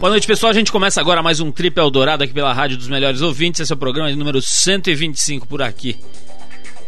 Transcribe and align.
Boa 0.00 0.08
noite, 0.08 0.26
pessoal. 0.26 0.48
A 0.48 0.54
gente 0.54 0.72
começa 0.72 0.98
agora 0.98 1.22
mais 1.22 1.40
um 1.40 1.52
Trip 1.52 1.78
Eldorado 1.78 2.24
aqui 2.24 2.32
pela 2.32 2.54
Rádio 2.54 2.78
dos 2.78 2.88
Melhores 2.88 3.20
Ouvintes. 3.20 3.60
Esse 3.60 3.70
é 3.70 3.74
o 3.74 3.78
programa 3.78 4.10
número 4.16 4.40
125 4.40 5.46
por 5.46 5.60
aqui. 5.60 5.94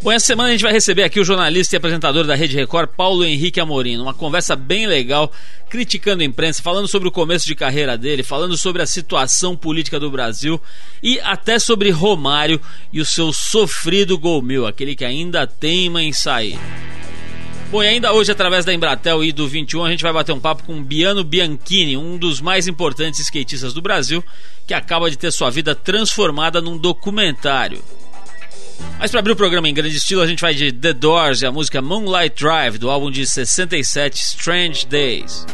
Bom, 0.00 0.11
essa 0.11 0.25
semana 0.25 0.48
a 0.48 0.53
gente 0.53 0.62
vai 0.62 0.73
receber 0.73 1.03
aqui 1.03 1.21
o 1.21 1.25
jornalista 1.25 1.77
e 1.77 1.77
apresentador 1.77 2.25
da 2.25 2.35
Rede 2.35 2.56
Record, 2.56 2.88
Paulo 2.96 3.23
Henrique 3.23 3.61
Amorim, 3.61 3.98
uma 3.98 4.14
conversa 4.14 4.56
bem 4.56 4.87
legal, 4.87 5.30
criticando 5.69 6.23
a 6.23 6.27
imprensa, 6.27 6.62
falando 6.62 6.88
sobre 6.88 7.06
o 7.06 7.12
começo 7.12 7.46
de 7.46 7.55
carreira 7.55 7.98
dele, 7.98 8.23
falando 8.23 8.56
sobre 8.56 8.80
a 8.80 8.87
situação 8.87 9.55
política 9.55 10.01
do 10.01 10.10
Brasil 10.10 10.59
e 11.02 11.20
até 11.20 11.59
sobre 11.59 11.91
Romário 11.91 12.59
e 12.91 12.98
o 12.98 13.05
seu 13.05 13.30
sofrido 13.30 14.16
gol 14.16 14.41
mil, 14.41 14.66
aquele 14.66 14.97
que 14.97 15.05
ainda 15.05 15.47
teima 15.47 16.02
em 16.02 16.15
sair. 16.15 16.59
Bom, 17.73 17.82
e 17.82 17.89
ainda 17.89 18.12
hoje, 18.12 18.30
através 18.30 18.66
da 18.66 18.74
Embratel 18.74 19.24
e 19.24 19.33
do 19.33 19.48
21, 19.48 19.83
a 19.83 19.91
gente 19.91 20.02
vai 20.02 20.12
bater 20.12 20.30
um 20.30 20.38
papo 20.38 20.62
com 20.62 20.84
Biano 20.84 21.24
Bianchini, 21.24 21.97
um 21.97 22.19
dos 22.19 22.38
mais 22.38 22.69
importantes 22.69 23.20
skatistas 23.20 23.73
do 23.73 23.80
Brasil, 23.80 24.23
que 24.66 24.74
acaba 24.74 25.10
de 25.10 25.16
ter 25.16 25.33
sua 25.33 25.48
vida 25.48 25.74
transformada 25.74 26.61
num 26.61 26.77
documentário. 26.77 27.83
Mas 28.98 29.11
para 29.11 29.20
abrir 29.20 29.33
o 29.33 29.37
programa 29.37 29.70
em 29.70 29.73
grande 29.73 29.97
estilo, 29.97 30.20
a 30.20 30.27
gente 30.27 30.42
vai 30.42 30.52
de 30.52 30.70
The 30.70 30.92
Doors 30.92 31.41
e 31.41 31.47
a 31.47 31.50
música 31.50 31.80
Moonlight 31.80 32.37
Drive, 32.45 32.77
do 32.77 32.91
álbum 32.91 33.11
de 33.11 33.27
67 33.27 34.16
Strange 34.16 34.86
Days. 34.86 35.47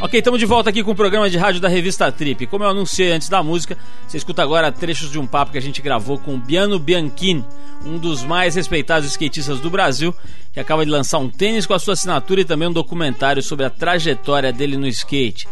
Ok, 0.00 0.18
estamos 0.20 0.38
de 0.38 0.46
volta 0.46 0.70
aqui 0.70 0.84
com 0.84 0.92
o 0.92 0.94
programa 0.94 1.28
de 1.28 1.36
rádio 1.36 1.60
da 1.60 1.68
revista 1.68 2.12
Trip. 2.12 2.46
Como 2.46 2.62
eu 2.62 2.68
anunciei 2.68 3.10
antes 3.10 3.28
da 3.28 3.42
música, 3.42 3.76
você 4.06 4.16
escuta 4.16 4.44
agora 4.44 4.70
trechos 4.70 5.10
de 5.10 5.18
um 5.18 5.26
papo 5.26 5.50
que 5.50 5.58
a 5.58 5.62
gente 5.62 5.82
gravou 5.82 6.16
com 6.16 6.38
Biano 6.38 6.78
Bianchini, 6.78 7.44
um 7.84 7.98
dos 7.98 8.22
mais 8.22 8.54
respeitados 8.54 9.08
skatistas 9.08 9.58
do 9.58 9.70
Brasil, 9.70 10.14
que 10.52 10.60
acaba 10.60 10.84
de 10.84 10.90
lançar 10.92 11.18
um 11.18 11.28
tênis 11.28 11.66
com 11.66 11.74
a 11.74 11.80
sua 11.80 11.94
assinatura 11.94 12.42
e 12.42 12.44
também 12.44 12.68
um 12.68 12.72
documentário 12.72 13.42
sobre 13.42 13.66
a 13.66 13.70
trajetória 13.70 14.52
dele 14.52 14.76
no 14.76 14.86
skate. 14.86 15.48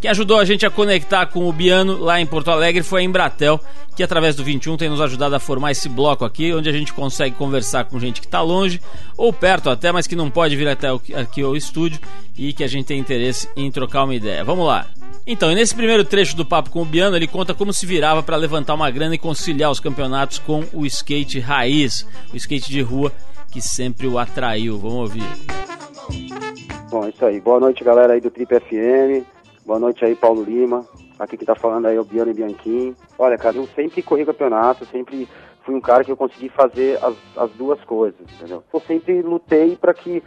Quem 0.00 0.10
ajudou 0.10 0.38
a 0.38 0.44
gente 0.44 0.66
a 0.66 0.70
conectar 0.70 1.26
com 1.26 1.48
o 1.48 1.52
Biano 1.52 1.98
lá 1.98 2.20
em 2.20 2.26
Porto 2.26 2.50
Alegre 2.50 2.82
foi 2.82 3.00
a 3.00 3.04
Embratel, 3.04 3.58
que 3.96 4.02
através 4.02 4.36
do 4.36 4.44
21 4.44 4.76
tem 4.76 4.90
nos 4.90 5.00
ajudado 5.00 5.34
a 5.34 5.40
formar 5.40 5.70
esse 5.70 5.88
bloco 5.88 6.24
aqui, 6.24 6.52
onde 6.52 6.68
a 6.68 6.72
gente 6.72 6.92
consegue 6.92 7.34
conversar 7.34 7.86
com 7.86 7.98
gente 7.98 8.20
que 8.20 8.26
está 8.26 8.42
longe 8.42 8.80
ou 9.16 9.32
perto 9.32 9.70
até, 9.70 9.90
mas 9.90 10.06
que 10.06 10.14
não 10.14 10.30
pode 10.30 10.54
vir 10.54 10.68
até 10.68 10.88
aqui 10.88 11.42
ao 11.42 11.56
estúdio 11.56 11.98
e 12.36 12.52
que 12.52 12.62
a 12.62 12.68
gente 12.68 12.86
tem 12.86 12.98
interesse 12.98 13.48
em 13.56 13.70
trocar 13.70 14.04
uma 14.04 14.14
ideia. 14.14 14.44
Vamos 14.44 14.66
lá. 14.66 14.86
Então, 15.26 15.50
nesse 15.52 15.74
primeiro 15.74 16.04
trecho 16.04 16.36
do 16.36 16.44
papo 16.44 16.70
com 16.70 16.82
o 16.82 16.84
Biano, 16.84 17.16
ele 17.16 17.26
conta 17.26 17.54
como 17.54 17.72
se 17.72 17.86
virava 17.86 18.22
para 18.22 18.36
levantar 18.36 18.74
uma 18.74 18.90
grana 18.90 19.14
e 19.14 19.18
conciliar 19.18 19.70
os 19.70 19.80
campeonatos 19.80 20.38
com 20.38 20.62
o 20.72 20.84
skate 20.86 21.40
raiz, 21.40 22.06
o 22.32 22.36
skate 22.36 22.70
de 22.70 22.82
rua 22.82 23.10
que 23.50 23.62
sempre 23.62 24.06
o 24.06 24.18
atraiu. 24.18 24.78
Vamos 24.78 24.98
ouvir. 24.98 25.24
Bom, 26.90 27.08
isso 27.08 27.24
aí. 27.24 27.40
Boa 27.40 27.58
noite, 27.58 27.82
galera 27.82 28.12
aí 28.12 28.20
do 28.20 28.30
Trip 28.30 28.54
FM. 28.54 29.35
Boa 29.66 29.80
noite 29.80 30.04
aí, 30.04 30.14
Paulo 30.14 30.44
Lima. 30.44 30.86
Aqui 31.18 31.36
que 31.36 31.44
tá 31.44 31.56
falando 31.56 31.86
aí 31.86 31.96
é 31.96 32.00
o 32.00 32.04
Biano 32.04 32.30
e 32.30 32.34
Bianchini. 32.34 32.94
Olha, 33.18 33.36
cara, 33.36 33.56
eu 33.56 33.66
sempre 33.74 34.00
corri 34.00 34.24
campeonato, 34.24 34.86
sempre 34.86 35.28
fui 35.64 35.74
um 35.74 35.80
cara 35.80 36.04
que 36.04 36.12
eu 36.12 36.16
consegui 36.16 36.48
fazer 36.48 37.02
as, 37.02 37.16
as 37.36 37.50
duas 37.50 37.82
coisas, 37.82 38.20
entendeu? 38.20 38.62
Eu 38.72 38.80
sempre 38.82 39.20
lutei 39.22 39.74
para 39.74 39.92
que 39.92 40.22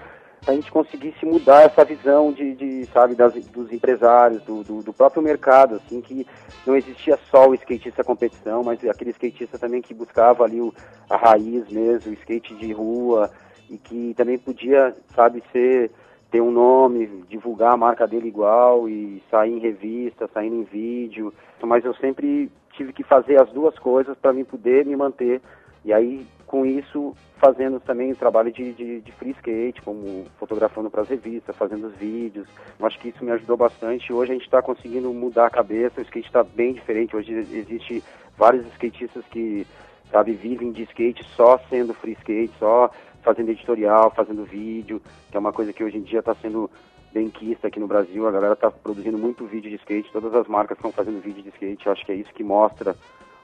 a 0.46 0.52
gente 0.52 0.70
conseguisse 0.70 1.26
mudar 1.26 1.62
essa 1.62 1.86
visão 1.86 2.34
de, 2.34 2.54
de 2.54 2.86
sabe, 2.88 3.16
das, 3.16 3.34
dos 3.34 3.72
empresários, 3.72 4.44
do, 4.44 4.62
do, 4.62 4.84
do, 4.84 4.92
próprio 4.92 5.22
mercado, 5.22 5.76
assim, 5.76 6.02
que 6.02 6.28
não 6.68 6.76
existia 6.76 7.18
só 7.32 7.48
o 7.48 7.56
skatista 7.56 8.04
competição, 8.04 8.62
mas 8.62 8.84
aquele 8.84 9.12
skatista 9.12 9.58
também 9.58 9.82
que 9.82 9.94
buscava 9.94 10.44
ali 10.44 10.60
o, 10.60 10.74
a 11.10 11.16
raiz 11.16 11.66
mesmo, 11.70 12.12
o 12.12 12.14
skate 12.16 12.54
de 12.56 12.74
rua, 12.74 13.32
e 13.70 13.78
que 13.78 14.14
também 14.18 14.38
podia, 14.38 14.94
sabe, 15.16 15.42
ser 15.54 15.92
ter 16.31 16.41
um 16.41 16.51
nome, 16.51 17.23
divulgar 17.28 17.73
a 17.73 17.78
marca 17.78 18.07
dele 18.07 18.28
igual 18.28 18.88
e 18.88 19.22
sair 19.29 19.51
em 19.51 19.59
revista, 19.59 20.29
sair 20.34 20.47
em 20.47 20.63
vídeo. 20.63 21.34
Mas 21.62 21.84
eu 21.84 21.94
sempre 21.95 22.51
tive 22.73 22.94
que 22.94 23.03
fazer 23.03 23.41
as 23.41 23.50
duas 23.51 23.78
coisas 23.79 24.17
para 24.17 24.34
mim 24.34 24.44
poder 24.44 24.85
me 24.85 24.95
manter. 24.95 25.41
E 25.84 25.94
aí, 25.94 26.25
com 26.45 26.66
isso, 26.66 27.16
fazendo 27.38 27.79
também 27.79 28.12
o 28.12 28.16
trabalho 28.16 28.51
de, 28.51 28.73
de, 28.73 29.01
de 29.01 29.12
free 29.13 29.31
skate, 29.31 29.81
como 29.81 30.25
fotografando 30.38 30.90
para 30.90 31.01
as 31.01 31.09
revistas, 31.09 31.56
fazendo 31.56 31.88
os 31.88 31.95
vídeos. 31.95 32.47
Eu 32.78 32.85
acho 32.85 33.00
que 33.00 33.09
isso 33.09 33.23
me 33.23 33.31
ajudou 33.31 33.57
bastante. 33.57 34.11
Hoje 34.11 34.31
a 34.31 34.35
gente 34.35 34.46
está 34.46 34.61
conseguindo 34.61 35.11
mudar 35.13 35.47
a 35.47 35.50
cabeça, 35.50 36.00
o 36.00 36.03
skate 36.03 36.28
está 36.28 36.44
bem 36.44 36.73
diferente. 36.73 37.16
Hoje 37.16 37.34
existe 37.34 38.03
vários 38.38 38.66
skatistas 38.73 39.25
que 39.28 39.66
sabe, 40.11 40.34
vivem 40.34 40.72
de 40.72 40.84
skate 40.84 41.23
só 41.35 41.59
sendo 41.69 41.94
free 41.94 42.13
skate, 42.13 42.51
só 42.59 42.91
fazendo 43.24 43.50
editorial, 43.50 44.12
fazendo 44.16 44.46
vídeo, 44.46 45.02
que 45.30 45.38
é 45.38 45.40
uma 45.40 45.53
coisa 45.53 45.74
que 45.74 45.84
hoje 45.84 45.97
em 45.97 46.03
dia 46.03 46.19
está 46.19 46.35
sendo 46.35 46.69
bem 47.13 47.30
quista 47.30 47.68
aqui 47.68 47.80
no 47.80 47.88
Brasil. 47.88 48.28
A 48.28 48.31
galera 48.31 48.53
está 48.53 48.69
produzindo 48.72 49.18
muito 49.18 49.46
vídeo 49.46 49.69
de 49.69 49.78
skate, 49.78 50.12
todas 50.12 50.34
as 50.34 50.47
marcas 50.47 50.78
estão 50.78 50.91
fazendo 50.91 51.22
vídeo 51.22 51.44
de 51.44 51.50
skate. 51.50 51.85
Eu 51.85 51.91
acho 51.91 52.06
que 52.06 52.12
é 52.12 52.16
isso 52.16 52.34
que 52.34 52.44
mostra 52.44 52.96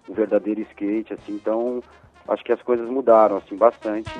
o 0.08 0.14
verdadeiro 0.14 0.62
skate, 0.62 1.14
assim. 1.14 1.34
Então, 1.34 1.84
acho 2.28 2.44
que 2.44 2.52
as 2.52 2.62
coisas 2.62 2.88
mudaram, 2.90 3.38
assim, 3.38 3.56
bastante. 3.56 4.12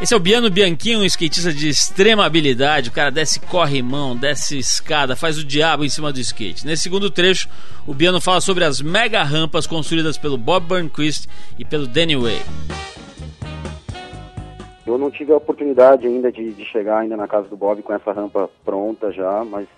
Esse 0.00 0.14
é 0.14 0.16
o 0.16 0.20
Biano 0.20 0.48
Bianchini, 0.48 0.96
um 0.96 1.04
skatista 1.04 1.52
de 1.52 1.68
extrema 1.68 2.24
habilidade. 2.24 2.88
O 2.88 2.92
cara 2.92 3.10
desce 3.10 3.38
corrimão, 3.38 4.16
desce 4.16 4.56
escada, 4.56 5.14
faz 5.14 5.36
o 5.36 5.44
diabo 5.44 5.84
em 5.84 5.90
cima 5.90 6.10
do 6.10 6.18
skate. 6.18 6.64
Nesse 6.64 6.84
segundo 6.84 7.10
trecho, 7.10 7.50
o 7.86 7.92
Biano 7.92 8.18
fala 8.18 8.40
sobre 8.40 8.64
as 8.64 8.80
mega 8.80 9.22
rampas 9.22 9.66
construídas 9.66 10.16
pelo 10.16 10.38
Bob 10.38 10.66
Burnquist 10.66 11.28
e 11.58 11.66
pelo 11.66 11.86
Danny 11.86 12.16
Way. 12.16 12.89
Eu 14.90 14.98
não 14.98 15.10
tive 15.10 15.32
a 15.32 15.36
oportunidade 15.36 16.06
ainda 16.06 16.32
de, 16.32 16.52
de, 16.52 16.64
chegar 16.64 16.98
ainda 16.98 17.16
na 17.16 17.28
casa 17.28 17.46
do 17.48 17.56
Bob 17.56 17.80
com 17.80 17.92
essa 17.92 18.10
rampa 18.12 18.50
pronta 18.64 19.12
já, 19.12 19.44
mas 19.44 19.68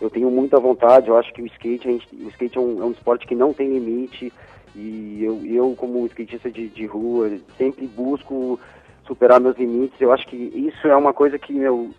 eu 0.00 0.10
tenho 0.10 0.28
muita 0.30 0.58
vontade. 0.58 1.08
Eu 1.08 1.16
acho 1.16 1.32
que 1.32 1.40
o 1.40 1.46
skate, 1.46 1.84
gente, 1.84 2.08
o 2.16 2.28
skate 2.30 2.58
é 2.58 2.60
um, 2.60 2.82
é 2.82 2.84
um, 2.84 2.90
esporte 2.90 3.24
que 3.24 3.36
não 3.36 3.52
tem 3.52 3.68
limite 3.68 4.32
e 4.74 5.22
eu, 5.22 5.40
eu 5.46 5.74
como 5.76 6.04
skatista 6.06 6.50
de, 6.50 6.68
de 6.68 6.86
rua, 6.86 7.30
sempre 7.56 7.86
busco 7.86 8.58
superar 9.06 9.38
meus 9.40 9.56
limites. 9.56 10.00
Eu 10.00 10.12
acho 10.12 10.26
que 10.26 10.36
isso 10.36 10.88
é 10.88 10.96
uma 10.96 11.12
coisa 11.12 11.38
que 11.38 11.52
meu, 11.52 11.90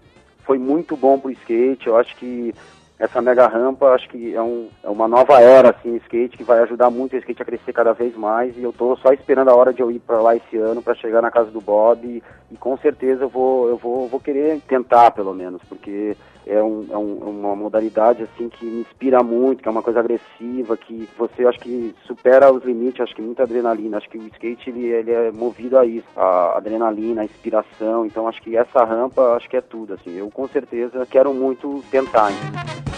foi 0.44 0.58
muito 0.58 0.98
bom 0.98 1.18
pro 1.18 1.32
skate. 1.32 1.88
Eu 1.88 1.96
acho 1.96 2.14
que 2.18 2.54
essa 3.00 3.22
mega 3.22 3.48
rampa 3.48 3.88
acho 3.94 4.10
que 4.10 4.36
é, 4.36 4.42
um, 4.42 4.68
é 4.84 4.90
uma 4.90 5.08
nova 5.08 5.40
era 5.40 5.70
assim 5.70 5.96
skate 5.96 6.38
que 6.38 6.44
vai 6.44 6.60
ajudar 6.60 6.90
muito 6.90 7.14
o 7.14 7.18
skate 7.18 7.42
a 7.42 7.46
crescer 7.46 7.72
cada 7.72 7.94
vez 7.94 8.16
mais 8.16 8.56
e 8.58 8.64
eu 8.64 8.74
tô 8.74 8.96
só 8.98 9.14
esperando 9.14 9.50
a 9.50 9.56
hora 9.56 9.74
de 9.74 9.82
eu 9.82 9.90
ir 9.90 10.00
para 10.00 10.22
lá 10.22 10.36
esse 10.36 10.58
ano 10.58 10.82
para 10.82 10.94
chegar 10.96 11.22
na 11.22 11.32
casa 11.32 11.50
do 11.50 11.62
Bob 11.62 12.06
e, 12.06 12.22
e, 12.52 12.58
com 12.58 12.78
certeza 12.78 13.24
eu 13.24 13.30
vou 13.30 13.70
eu 13.70 13.78
vou, 13.78 14.08
vou 14.10 14.20
querer 14.20 14.60
tentar 14.68 15.12
pelo 15.12 15.34
menos 15.34 15.62
porque 15.70 16.16
é, 16.50 16.62
um, 16.62 16.88
é 16.90 16.98
um, 16.98 17.16
uma 17.30 17.56
modalidade 17.56 18.24
assim 18.24 18.50
que 18.50 18.66
me 18.66 18.82
inspira 18.82 19.22
muito, 19.22 19.62
que 19.62 19.68
é 19.68 19.72
uma 19.72 19.84
coisa 19.84 20.00
agressiva, 20.00 20.76
que 20.76 21.08
você 21.18 21.46
acho 21.46 21.60
que 21.60 21.96
supera 22.06 22.52
os 22.52 22.64
limites, 22.64 23.02
acho 23.02 23.16
que 23.16 23.22
muita 23.22 23.44
adrenalina, 23.44 23.98
acho 23.98 24.10
que 24.10 24.18
o 24.18 24.28
skate 24.28 24.72
ele, 24.72 24.88
ele 24.88 25.12
é 25.12 25.32
movido 25.32 25.78
a 25.78 25.86
isso, 25.86 26.08
a 26.16 26.58
adrenalina, 26.58 27.22
a 27.22 27.26
inspiração, 27.26 28.06
então 28.06 28.28
acho 28.28 28.42
que 28.42 28.58
essa 28.58 28.84
rampa 28.84 29.36
acho 29.36 29.48
que 29.48 29.58
é 29.58 29.62
tudo, 29.62 29.94
assim, 29.94 30.18
eu 30.18 30.30
com 30.32 30.48
certeza 30.48 31.06
quero 31.06 31.34
muito 31.34 31.84
tentar. 31.92 32.32
Hein? 32.32 32.89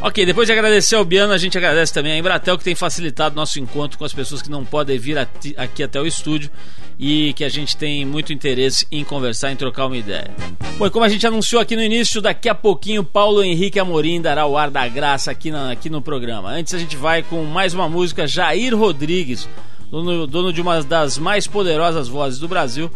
Ok, 0.00 0.24
depois 0.24 0.46
de 0.46 0.52
agradecer 0.52 0.94
ao 0.94 1.04
Biano, 1.04 1.32
a 1.32 1.38
gente 1.38 1.58
agradece 1.58 1.92
também 1.92 2.12
a 2.12 2.18
Embratel 2.18 2.56
que 2.56 2.62
tem 2.62 2.74
facilitado 2.74 3.34
nosso 3.34 3.58
encontro 3.58 3.98
com 3.98 4.04
as 4.04 4.12
pessoas 4.12 4.40
que 4.40 4.48
não 4.48 4.64
podem 4.64 4.96
vir 4.96 5.18
aqui 5.18 5.82
até 5.82 6.00
o 6.00 6.06
estúdio 6.06 6.48
e 6.96 7.32
que 7.32 7.42
a 7.42 7.48
gente 7.48 7.76
tem 7.76 8.04
muito 8.04 8.32
interesse 8.32 8.86
em 8.92 9.02
conversar, 9.02 9.50
em 9.50 9.56
trocar 9.56 9.86
uma 9.86 9.96
ideia. 9.96 10.30
Bom, 10.78 10.86
e 10.86 10.90
como 10.90 11.04
a 11.04 11.08
gente 11.08 11.26
anunciou 11.26 11.60
aqui 11.60 11.74
no 11.74 11.82
início, 11.82 12.20
daqui 12.20 12.48
a 12.48 12.54
pouquinho 12.54 13.02
Paulo 13.02 13.42
Henrique 13.42 13.80
Amorim 13.80 14.20
dará 14.20 14.46
o 14.46 14.56
ar 14.56 14.70
da 14.70 14.86
graça 14.86 15.32
aqui, 15.32 15.50
na, 15.50 15.72
aqui 15.72 15.90
no 15.90 16.00
programa. 16.00 16.50
Antes 16.50 16.74
a 16.74 16.78
gente 16.78 16.96
vai 16.96 17.24
com 17.24 17.42
mais 17.44 17.74
uma 17.74 17.88
música, 17.88 18.24
Jair 18.24 18.76
Rodrigues, 18.76 19.48
dono, 19.90 20.28
dono 20.28 20.52
de 20.52 20.60
uma 20.60 20.80
das 20.80 21.18
mais 21.18 21.48
poderosas 21.48 22.06
vozes 22.06 22.38
do 22.38 22.46
Brasil, 22.46 22.88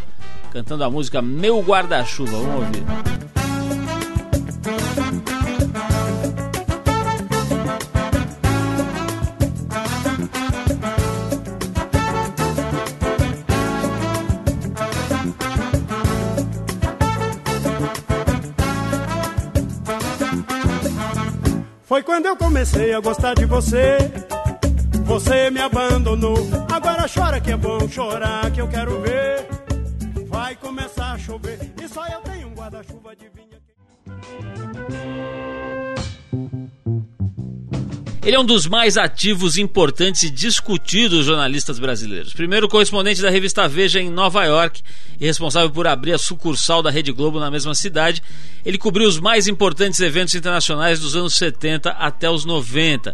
cantando 0.53 0.85
a 0.85 0.91
música 0.91 1.21
Meu 1.21 1.61
Guarda-Chuva. 1.61 2.37
Vamos 2.39 2.65
ouvir. 2.65 2.85
Quando 22.13 22.27
eu 22.27 22.37
comecei 22.37 22.93
a 22.93 23.01
gostar 23.01 23.33
de 23.33 23.47
você. 23.47 23.97
Você 25.07 25.51
me 25.51 25.61
abandonou. 25.61 26.37
Agora 26.71 27.09
chora 27.09 27.41
que 27.41 27.51
é 27.51 27.57
bom 27.57 27.89
chorar, 27.89 28.51
que 28.51 28.61
eu 28.61 28.69
quero 28.69 29.01
ver. 29.01 29.49
Vai 30.27 30.55
começar 30.57 31.13
a 31.13 31.19
chover 31.19 31.73
e 31.83 31.89
só 31.89 32.07
eu 32.07 32.21
tenho 32.21 32.49
um 32.49 32.55
guarda-chuva 32.55 33.17
de 33.17 33.31
vinho. 33.31 35.32
Ele 38.25 38.37
é 38.37 38.39
um 38.39 38.45
dos 38.45 38.69
mais 38.69 38.97
ativos, 38.97 39.59
importantes 39.59 40.23
e 40.23 40.31
discutidos 40.31 41.27
jornalistas 41.27 41.81
brasileiros. 41.81 42.33
Primeiro 42.33 42.69
correspondente 42.69 43.21
da 43.21 43.29
revista 43.29 43.67
Veja 43.67 44.01
em 44.01 44.09
Nova 44.09 44.45
York 44.45 44.81
e 45.19 45.27
responsável 45.27 45.69
por 45.71 45.89
abrir 45.89 46.13
a 46.13 46.19
sucursal 46.19 46.85
da 46.85 46.91
Rede 46.91 47.11
Globo 47.11 47.41
na 47.41 47.51
mesma 47.51 47.75
cidade, 47.75 48.23
ele 48.65 48.79
cobriu 48.79 49.09
os 49.09 49.19
mais 49.19 49.49
importantes 49.49 49.99
eventos 49.99 50.37
internacionais 50.37 51.01
dos 51.01 51.17
anos 51.17 51.35
70 51.35 51.91
até 51.91 52.31
os 52.31 52.45
90. 52.45 53.13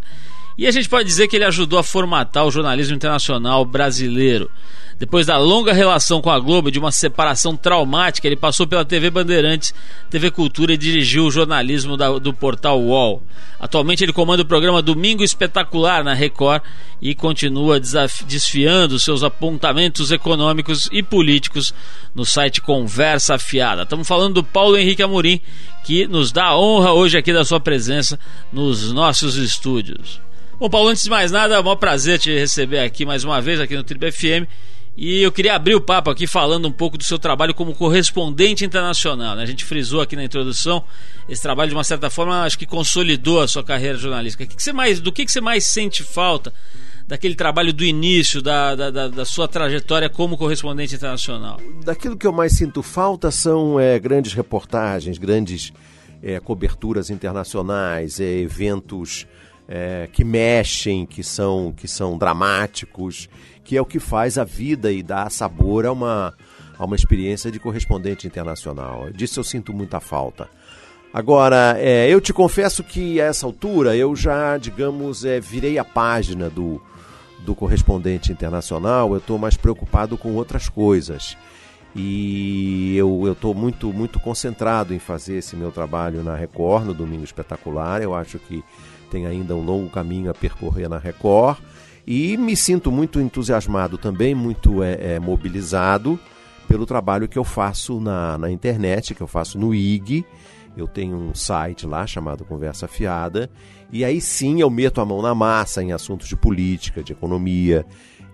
E 0.59 0.67
a 0.67 0.73
gente 0.73 0.89
pode 0.89 1.07
dizer 1.07 1.29
que 1.29 1.37
ele 1.37 1.45
ajudou 1.45 1.79
a 1.79 1.85
formatar 1.85 2.45
o 2.45 2.51
jornalismo 2.51 2.97
internacional 2.97 3.65
brasileiro. 3.65 4.51
Depois 4.99 5.25
da 5.25 5.39
longa 5.39 5.73
relação 5.73 6.21
com 6.21 6.31
a 6.31 6.41
Globo 6.41 6.69
e 6.69 6.73
de 6.73 6.81
uma 6.81 6.91
separação 6.91 7.57
traumática, 7.57 8.27
ele 8.27 8.35
passou 8.35 8.67
pela 8.67 8.85
TV 8.85 9.09
Bandeirantes, 9.09 9.73
TV 10.11 10.33
Cultura 10.33 10.73
e 10.73 10.77
dirigiu 10.77 11.27
o 11.27 11.31
jornalismo 11.31 11.97
da, 11.97 12.19
do 12.19 12.35
portal 12.35 12.83
UOL. 12.83 13.23
Atualmente 13.61 14.03
ele 14.03 14.13
comanda 14.13 14.43
o 14.43 14.47
programa 14.47 14.83
Domingo 14.83 15.23
Espetacular 15.23 16.03
na 16.03 16.13
Record 16.13 16.61
e 17.01 17.15
continua 17.15 17.79
desfiando 17.79 18.99
seus 18.99 19.23
apontamentos 19.23 20.11
econômicos 20.11 20.89
e 20.91 21.05
políticos 21.05 21.73
no 22.13 22.27
site 22.27 22.61
Conversa 22.61 23.37
Afiada. 23.37 23.85
Estamos 23.85 24.09
falando 24.09 24.35
do 24.35 24.45
Paulo 24.45 24.77
Henrique 24.77 25.05
Amorim, 25.05 25.41
que 25.85 26.09
nos 26.09 26.33
dá 26.33 26.47
a 26.47 26.59
honra 26.59 26.93
hoje 26.93 27.17
aqui 27.17 27.33
da 27.33 27.45
sua 27.45 27.61
presença 27.61 28.19
nos 28.53 28.93
nossos 28.93 29.37
estúdios. 29.37 30.21
Bom, 30.59 30.69
Paulo, 30.69 30.89
antes 30.89 31.05
de 31.05 31.11
mais 31.11 31.31
nada, 31.31 31.55
é 31.55 31.61
um 31.61 31.77
prazer 31.77 32.19
te 32.19 32.37
receber 32.37 32.81
aqui 32.81 33.07
mais 33.07 33.23
uma 33.23 33.41
vez 33.41 33.61
aqui 33.61 33.77
no 33.77 33.85
Triple 33.85 34.11
FM. 34.11 34.51
E 34.97 35.23
eu 35.23 35.31
queria 35.31 35.55
abrir 35.55 35.77
o 35.77 35.81
papo 35.81 36.11
aqui 36.11 36.27
falando 36.27 36.67
um 36.67 36.73
pouco 36.73 36.99
do 36.99 37.05
seu 37.05 37.17
trabalho 37.17 37.55
como 37.55 37.73
correspondente 37.73 38.65
internacional. 38.65 39.37
Né? 39.37 39.43
A 39.45 39.47
gente 39.47 39.65
frisou 39.65 40.01
aqui 40.01 40.17
na 40.17 40.25
introdução 40.25 40.83
esse 41.29 41.41
trabalho 41.41 41.69
de 41.69 41.77
uma 41.77 41.85
certa 41.85 42.11
forma 42.11 42.43
acho 42.43 42.59
que 42.59 42.67
consolidou 42.67 43.41
a 43.41 43.47
sua 43.47 43.63
carreira 43.63 43.97
jornalística. 43.97 44.45
Que 44.45 44.57
que 44.57 44.61
você 44.61 44.73
mais, 44.73 44.99
do 44.99 45.13
que, 45.13 45.25
que 45.25 45.31
você 45.31 45.41
mais 45.41 45.65
sente 45.65 46.03
falta 46.03 46.53
daquele 47.07 47.37
trabalho 47.37 47.73
do 47.73 47.85
início 47.85 48.43
da, 48.43 48.75
da, 48.75 48.91
da, 48.91 49.07
da, 49.07 49.25
sua 49.25 49.47
trajetória 49.47 50.09
como 50.09 50.37
correspondente 50.37 50.93
internacional? 50.93 51.61
Daquilo 51.85 52.17
que 52.17 52.27
eu 52.27 52.33
mais 52.33 52.57
sinto 52.57 52.83
falta 52.83 53.31
são 53.31 53.79
é, 53.79 53.97
grandes 54.01 54.33
reportagens, 54.33 55.19
grandes 55.19 55.73
é, 56.21 56.41
coberturas 56.41 57.11
internacionais, 57.11 58.19
é, 58.19 58.39
eventos 58.41 59.25
é, 59.69 60.09
que 60.11 60.25
mexem, 60.25 61.05
que 61.05 61.23
são, 61.23 61.73
que 61.77 61.87
são 61.87 62.17
dramáticos 62.17 63.29
que 63.69 63.77
é 63.77 63.83
o 63.83 63.85
que 63.85 64.01
faz 64.01 64.39
a 64.39 64.45
vida 64.45 64.91
e 64.91 65.03
dá 65.03 65.29
sabor 65.29 65.85
a 65.85 65.93
uma, 65.93 66.33
a 66.79 66.85
uma 66.87 66.97
experiência 66.97 67.51
de 67.51 67.59
correspondente 67.59 68.27
internacional. 68.27 69.11
Disso 69.11 69.41
eu 69.41 69.45
sinto 69.45 69.75
muita 69.75 70.01
falta. 70.01 70.49
Agora, 71.13 71.77
é, 71.79 72.09
eu 72.09 72.19
te 72.19 72.33
confesso 72.33 72.83
que 72.83 73.21
a 73.21 73.27
essa 73.27 73.45
altura 73.45 73.95
eu 73.95 74.17
já, 74.17 74.57
digamos, 74.57 75.23
é, 75.23 75.39
virei 75.39 75.79
a 75.79 75.85
página 75.85 76.49
do, 76.49 76.81
do 77.41 77.55
correspondente 77.55 78.33
internacional, 78.33 79.13
eu 79.13 79.19
estou 79.19 79.37
mais 79.39 79.55
preocupado 79.55 80.17
com 80.17 80.35
outras 80.35 80.67
coisas. 80.67 81.37
E 81.95 82.97
eu 82.97 83.31
estou 83.31 83.53
muito, 83.53 83.93
muito 83.93 84.19
concentrado 84.19 84.95
em 84.95 84.99
fazer 84.99 85.37
esse 85.37 85.55
meu 85.55 85.71
trabalho 85.71 86.23
na 86.23 86.35
Record, 86.35 86.87
no 86.87 86.95
Domingo 86.95 87.25
Espetacular. 87.25 88.01
Eu 88.01 88.15
acho 88.15 88.39
que 88.39 88.65
tem 89.11 89.27
ainda 89.27 89.55
um 89.55 89.63
longo 89.63 89.91
caminho 89.91 90.31
a 90.31 90.35
percorrer 90.35 90.89
na 90.89 90.99
Record. 90.99 91.59
E 92.07 92.37
me 92.37 92.57
sinto 92.57 92.91
muito 92.91 93.21
entusiasmado 93.21 93.99
também, 93.99 94.35
muito 94.35 94.83
é, 94.83 95.15
é, 95.15 95.21
mobilizado 95.21 96.19
pelo 96.67 96.87
trabalho 96.87 97.29
que 97.29 97.39
eu 97.39 97.45
faço 97.45 98.01
na, 98.01 98.39
na 98.39 98.51
internet, 98.51 99.15
que 99.15 99.21
eu 99.21 99.27
faço 99.27 99.59
no 99.59 99.75
IG. 99.75 100.25
Eu 100.77 100.87
tenho 100.87 101.17
um 101.17 101.35
site 101.35 101.87
lá 101.87 102.07
chamado 102.07 102.45
Conversa 102.45 102.87
Fiada. 102.87 103.51
E 103.91 104.05
aí 104.05 104.21
sim 104.21 104.61
eu 104.61 104.71
meto 104.71 105.01
a 105.01 105.05
mão 105.05 105.21
na 105.21 105.35
massa 105.35 105.83
em 105.83 105.93
assuntos 105.93 106.29
de 106.29 106.37
política, 106.37 107.03
de 107.03 107.13
economia, 107.13 107.85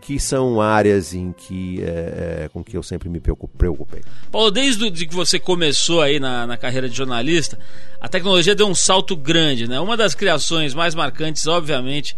que 0.04 0.20
são 0.20 0.60
áreas 0.60 1.14
em 1.14 1.32
que 1.32 1.82
é, 1.82 2.44
é, 2.44 2.48
com 2.52 2.62
que 2.62 2.76
eu 2.76 2.82
sempre 2.82 3.08
me 3.08 3.20
preocupei. 3.20 4.02
Paulo, 4.30 4.50
desde 4.50 4.90
que 5.06 5.14
você 5.14 5.38
começou 5.38 6.02
aí 6.02 6.20
na, 6.20 6.46
na, 6.46 6.58
carreira 6.58 6.90
de 6.90 6.94
jornalista, 6.94 7.58
a 7.98 8.06
tecnologia 8.06 8.54
deu 8.54 8.66
um 8.66 8.74
salto 8.74 9.16
grande, 9.16 9.66
né? 9.66 9.80
Uma 9.80 9.96
das 9.96 10.14
criações 10.14 10.74
mais 10.74 10.94
marcantes, 10.94 11.46
obviamente, 11.46 12.14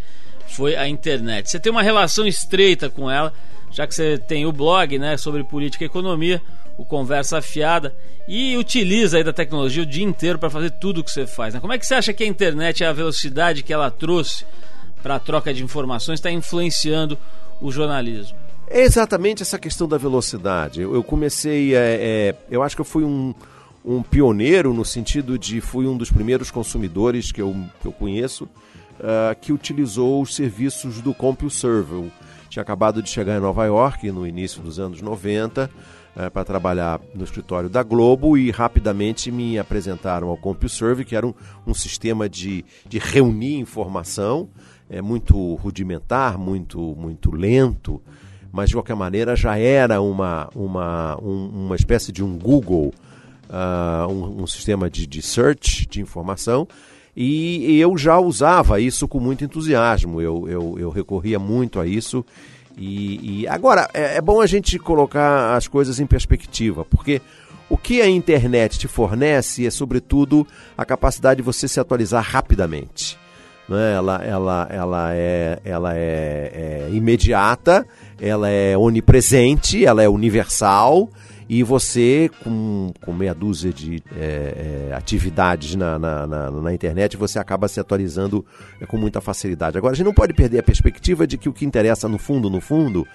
foi 0.48 0.74
a 0.74 0.88
internet. 0.88 1.48
Você 1.48 1.60
tem 1.60 1.70
uma 1.70 1.82
relação 1.82 2.26
estreita 2.26 2.90
com 2.90 3.08
ela, 3.08 3.32
já 3.70 3.86
que 3.86 3.94
você 3.94 4.18
tem 4.18 4.46
o 4.46 4.52
blog 4.52 4.98
né, 4.98 5.16
sobre 5.16 5.44
política 5.44 5.84
e 5.84 5.86
economia, 5.86 6.42
o 6.76 6.84
Conversa 6.84 7.38
Afiada, 7.38 7.94
e 8.26 8.56
utiliza 8.56 9.16
aí 9.16 9.22
da 9.22 9.32
tecnologia 9.32 9.84
o 9.84 9.86
dia 9.86 10.04
inteiro 10.04 10.40
para 10.40 10.50
fazer 10.50 10.70
tudo 10.72 11.02
o 11.02 11.04
que 11.04 11.10
você 11.10 11.24
faz. 11.24 11.54
Né? 11.54 11.60
Como 11.60 11.72
é 11.72 11.78
que 11.78 11.86
você 11.86 11.94
acha 11.94 12.12
que 12.12 12.24
a 12.24 12.26
internet, 12.26 12.82
a 12.82 12.92
velocidade 12.92 13.62
que 13.62 13.72
ela 13.72 13.92
trouxe 13.92 14.44
para 15.04 15.14
a 15.14 15.20
troca 15.20 15.54
de 15.54 15.62
informações, 15.62 16.18
está 16.18 16.32
influenciando 16.32 17.16
o 17.60 17.70
jornalismo? 17.70 18.36
É 18.68 18.82
exatamente 18.82 19.42
essa 19.42 19.58
questão 19.58 19.86
da 19.86 19.96
velocidade. 19.96 20.80
Eu, 20.80 21.02
comecei, 21.02 21.74
é, 21.74 21.78
é, 21.78 22.34
eu 22.50 22.62
acho 22.62 22.74
que 22.74 22.80
eu 22.80 22.84
fui 22.84 23.04
um, 23.04 23.32
um 23.84 24.02
pioneiro 24.02 24.74
no 24.74 24.84
sentido 24.84 25.38
de 25.38 25.60
fui 25.60 25.86
um 25.86 25.96
dos 25.96 26.10
primeiros 26.10 26.50
consumidores 26.50 27.30
que 27.30 27.40
eu, 27.40 27.54
que 27.80 27.86
eu 27.86 27.92
conheço 27.92 28.44
uh, 28.44 29.38
que 29.40 29.52
utilizou 29.52 30.22
os 30.22 30.34
serviços 30.34 31.00
do 31.00 31.14
CompuServe. 31.14 32.10
Tinha 32.48 32.62
acabado 32.62 33.02
de 33.02 33.08
chegar 33.08 33.36
em 33.36 33.40
Nova 33.40 33.64
York 33.64 34.10
no 34.10 34.26
início 34.26 34.62
dos 34.62 34.78
anos 34.78 35.00
90 35.00 35.64
uh, 35.64 36.20
eh, 36.20 36.30
para 36.30 36.44
trabalhar 36.44 37.00
no 37.14 37.24
escritório 37.24 37.68
da 37.68 37.82
Globo 37.82 38.38
e 38.38 38.50
rapidamente 38.50 39.30
me 39.30 39.58
apresentaram 39.58 40.28
ao 40.28 40.36
CompuServe, 40.36 41.04
que 41.04 41.14
era 41.14 41.26
um, 41.26 41.34
um 41.66 41.74
sistema 41.74 42.28
de, 42.28 42.64
de 42.86 42.98
reunir 42.98 43.58
informação, 43.58 44.48
é 44.88 45.02
muito 45.02 45.54
rudimentar, 45.54 46.38
muito, 46.38 46.78
muito 46.96 47.34
lento, 47.34 48.00
mas 48.52 48.68
de 48.70 48.76
qualquer 48.76 48.96
maneira 48.96 49.34
já 49.36 49.58
era 49.58 50.00
uma, 50.00 50.48
uma, 50.54 51.18
um, 51.22 51.66
uma 51.66 51.76
espécie 51.76 52.12
de 52.12 52.22
um 52.22 52.38
Google, 52.38 52.92
uh, 53.48 54.10
um, 54.10 54.42
um, 54.42 54.46
sistema 54.46 54.88
de, 54.88 55.06
de 55.06 55.20
search 55.22 55.86
de 55.86 56.00
informação 56.00 56.66
e 57.16 57.80
eu 57.80 57.96
já 57.96 58.18
usava 58.18 58.78
isso 58.78 59.08
com 59.08 59.18
muito 59.18 59.42
entusiasmo, 59.42 60.20
eu, 60.20 60.46
eu, 60.46 60.76
eu 60.78 60.90
recorria 60.90 61.38
muito 61.38 61.80
a 61.80 61.86
isso. 61.86 62.22
E, 62.76 63.40
e 63.40 63.48
agora, 63.48 63.88
é, 63.94 64.18
é 64.18 64.20
bom 64.20 64.42
a 64.42 64.46
gente 64.46 64.78
colocar 64.78 65.56
as 65.56 65.66
coisas 65.66 65.98
em 65.98 66.06
perspectiva, 66.06 66.84
porque 66.84 67.22
o 67.70 67.78
que 67.78 68.02
a 68.02 68.08
internet 68.08 68.78
te 68.78 68.86
fornece 68.86 69.66
é, 69.66 69.70
sobretudo, 69.70 70.46
a 70.76 70.84
capacidade 70.84 71.38
de 71.38 71.42
você 71.42 71.66
se 71.66 71.80
atualizar 71.80 72.22
rapidamente. 72.22 73.18
Né? 73.68 73.94
Ela, 73.94 74.24
ela, 74.24 74.68
ela, 74.70 75.14
é, 75.14 75.58
ela 75.64 75.96
é, 75.96 76.86
é 76.88 76.90
imediata, 76.92 77.86
ela 78.20 78.48
é 78.48 78.76
onipresente, 78.76 79.84
ela 79.84 80.02
é 80.02 80.08
universal 80.08 81.08
e 81.48 81.62
você, 81.62 82.28
com, 82.42 82.92
com 83.04 83.12
meia 83.12 83.32
dúzia 83.32 83.72
de 83.72 84.02
é, 84.16 84.88
é, 84.90 84.94
atividades 84.94 85.76
na, 85.76 85.96
na, 85.96 86.26
na, 86.26 86.50
na, 86.50 86.74
internet, 86.74 87.16
você 87.16 87.38
acaba 87.38 87.68
se 87.68 87.78
atualizando 87.78 88.44
é, 88.80 88.86
com 88.86 88.96
muita 88.96 89.20
facilidade. 89.20 89.78
Agora, 89.78 89.92
a 89.92 89.96
gente 89.96 90.06
não 90.06 90.14
pode 90.14 90.34
perder 90.34 90.58
a 90.58 90.62
perspectiva 90.62 91.24
de 91.24 91.38
que 91.38 91.48
o 91.48 91.52
que 91.52 91.64
interessa 91.64 92.08
no 92.08 92.18
fundo, 92.18 92.50
no 92.50 92.60
fundo, 92.60 93.06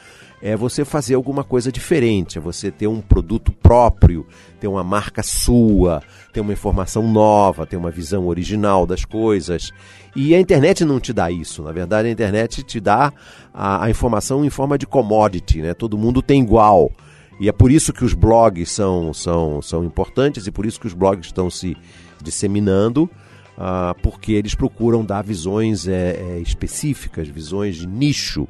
é 0.41 0.55
você 0.55 0.83
fazer 0.83 1.13
alguma 1.15 1.43
coisa 1.43 1.71
diferente, 1.71 2.37
é 2.37 2.41
você 2.41 2.71
ter 2.71 2.87
um 2.87 2.99
produto 2.99 3.51
próprio, 3.51 4.25
ter 4.59 4.67
uma 4.67 4.83
marca 4.83 5.21
sua, 5.21 6.01
ter 6.33 6.41
uma 6.41 6.53
informação 6.53 7.11
nova, 7.11 7.65
ter 7.65 7.77
uma 7.77 7.91
visão 7.91 8.27
original 8.27 8.87
das 8.87 9.05
coisas. 9.05 9.71
E 10.15 10.33
a 10.33 10.39
internet 10.39 10.83
não 10.83 10.99
te 10.99 11.13
dá 11.13 11.29
isso. 11.29 11.61
Na 11.61 11.71
verdade, 11.71 12.07
a 12.07 12.11
internet 12.11 12.63
te 12.63 12.79
dá 12.79 13.13
a, 13.53 13.85
a 13.85 13.89
informação 13.89 14.43
em 14.43 14.49
forma 14.49 14.77
de 14.77 14.87
commodity, 14.87 15.61
né? 15.61 15.73
Todo 15.73 15.97
mundo 15.97 16.21
tem 16.21 16.41
igual. 16.41 16.91
E 17.39 17.47
é 17.47 17.51
por 17.51 17.71
isso 17.71 17.93
que 17.93 18.03
os 18.03 18.13
blogs 18.13 18.69
são, 18.69 19.13
são, 19.13 19.61
são 19.61 19.83
importantes 19.83 20.47
e 20.47 20.51
por 20.51 20.65
isso 20.65 20.79
que 20.79 20.87
os 20.87 20.93
blogs 20.93 21.27
estão 21.27 21.49
se 21.49 21.75
disseminando, 22.21 23.09
uh, 23.57 23.99
porque 24.01 24.33
eles 24.33 24.55
procuram 24.55 25.03
dar 25.03 25.23
visões 25.23 25.87
é, 25.87 26.17
é, 26.17 26.39
específicas, 26.39 27.27
visões 27.27 27.77
de 27.77 27.87
nicho. 27.87 28.47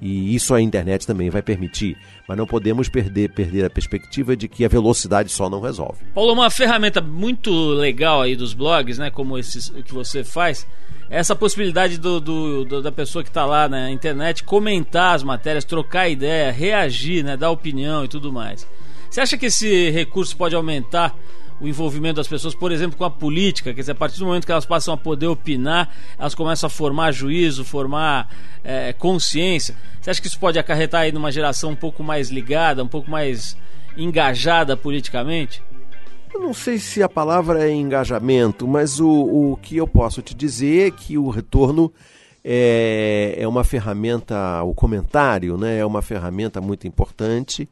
E 0.00 0.34
isso 0.34 0.54
a 0.54 0.62
internet 0.62 1.06
também 1.06 1.28
vai 1.28 1.42
permitir. 1.42 1.96
Mas 2.26 2.38
não 2.38 2.46
podemos 2.46 2.88
perder, 2.88 3.34
perder 3.34 3.66
a 3.66 3.70
perspectiva 3.70 4.34
de 4.34 4.48
que 4.48 4.64
a 4.64 4.68
velocidade 4.68 5.30
só 5.30 5.50
não 5.50 5.60
resolve. 5.60 5.98
Paulo, 6.14 6.32
uma 6.32 6.48
ferramenta 6.48 7.02
muito 7.02 7.50
legal 7.72 8.22
aí 8.22 8.34
dos 8.34 8.54
blogs, 8.54 8.96
né, 8.96 9.10
como 9.10 9.36
esses 9.36 9.68
que 9.84 9.92
você 9.92 10.24
faz, 10.24 10.66
essa 11.10 11.36
possibilidade 11.36 11.98
do, 11.98 12.18
do, 12.18 12.64
do 12.64 12.82
da 12.82 12.90
pessoa 12.90 13.22
que 13.22 13.28
está 13.28 13.44
lá 13.44 13.68
na 13.68 13.90
internet 13.90 14.42
comentar 14.42 15.16
as 15.16 15.22
matérias, 15.22 15.64
trocar 15.64 16.08
ideia, 16.08 16.50
reagir, 16.50 17.22
né, 17.22 17.36
dar 17.36 17.50
opinião 17.50 18.04
e 18.04 18.08
tudo 18.08 18.32
mais. 18.32 18.66
Você 19.10 19.20
acha 19.20 19.36
que 19.36 19.46
esse 19.46 19.90
recurso 19.90 20.36
pode 20.36 20.54
aumentar 20.54 21.14
o 21.60 21.68
envolvimento 21.68 22.16
das 22.16 22.26
pessoas, 22.26 22.54
por 22.54 22.72
exemplo, 22.72 22.96
com 22.96 23.04
a 23.04 23.10
política. 23.10 23.74
Quer 23.74 23.80
dizer, 23.80 23.92
a 23.92 23.94
partir 23.94 24.18
do 24.18 24.26
momento 24.26 24.46
que 24.46 24.52
elas 24.52 24.64
passam 24.64 24.94
a 24.94 24.96
poder 24.96 25.26
opinar, 25.26 25.90
elas 26.18 26.34
começam 26.34 26.66
a 26.66 26.70
formar 26.70 27.12
juízo, 27.12 27.64
formar 27.64 28.28
é, 28.64 28.92
consciência. 28.94 29.76
Você 30.00 30.10
acha 30.10 30.20
que 30.20 30.26
isso 30.26 30.38
pode 30.38 30.58
acarretar 30.58 31.02
aí 31.02 31.12
numa 31.12 31.30
geração 31.30 31.70
um 31.70 31.76
pouco 31.76 32.02
mais 32.02 32.30
ligada, 32.30 32.82
um 32.82 32.88
pouco 32.88 33.10
mais 33.10 33.56
engajada 33.96 34.76
politicamente? 34.76 35.62
Eu 36.32 36.40
não 36.40 36.54
sei 36.54 36.78
se 36.78 37.02
a 37.02 37.08
palavra 37.08 37.68
é 37.68 37.72
engajamento, 37.72 38.66
mas 38.66 39.00
o, 39.00 39.10
o 39.52 39.58
que 39.60 39.76
eu 39.76 39.86
posso 39.86 40.22
te 40.22 40.34
dizer 40.34 40.88
é 40.88 40.90
que 40.90 41.18
o 41.18 41.28
retorno 41.28 41.92
é, 42.44 43.34
é 43.36 43.46
uma 43.46 43.64
ferramenta, 43.64 44.62
o 44.62 44.72
comentário 44.72 45.58
né, 45.58 45.78
é 45.78 45.84
uma 45.84 46.00
ferramenta 46.00 46.60
muito 46.60 46.86
importante. 46.86 47.68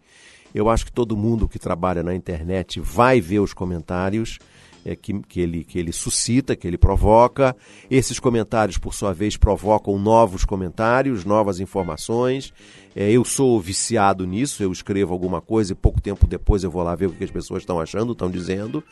Eu 0.55 0.69
acho 0.69 0.87
que 0.87 0.93
todo 0.93 1.17
mundo 1.17 1.49
que 1.49 1.59
trabalha 1.59 2.03
na 2.03 2.15
internet 2.15 2.81
vai 2.81 3.21
ver 3.21 3.41
os 3.41 3.53
comentários 3.53 4.39
é, 4.85 4.97
que, 4.97 5.21
que, 5.21 5.41
ele, 5.41 5.65
que 5.65 5.79
ele 5.79 5.93
suscita, 5.93 6.57
que 6.57 6.67
ele 6.67 6.79
provoca. 6.79 7.55
Esses 7.91 8.19
comentários, 8.19 8.79
por 8.79 8.95
sua 8.95 9.13
vez, 9.13 9.37
provocam 9.37 9.99
novos 9.99 10.45
comentários, 10.45 11.25
novas 11.25 11.61
informações. 11.61 12.53
É, 12.97 13.11
eu 13.11 13.25
sou 13.25 13.61
viciado 13.61 14.27
nisso, 14.27 14.63
eu 14.63 14.73
escrevo 14.73 15.13
alguma 15.13 15.41
coisa 15.41 15.73
e 15.73 15.77
pouco 15.77 16.01
tempo 16.01 16.27
depois 16.27 16.65
eu 16.65 16.71
vou 16.71 16.83
lá 16.83 16.95
ver 16.95 17.07
o 17.07 17.13
que 17.13 17.25
as 17.25 17.31
pessoas 17.31 17.63
estão 17.63 17.79
achando, 17.79 18.13
estão 18.13 18.31
dizendo. 18.31 18.83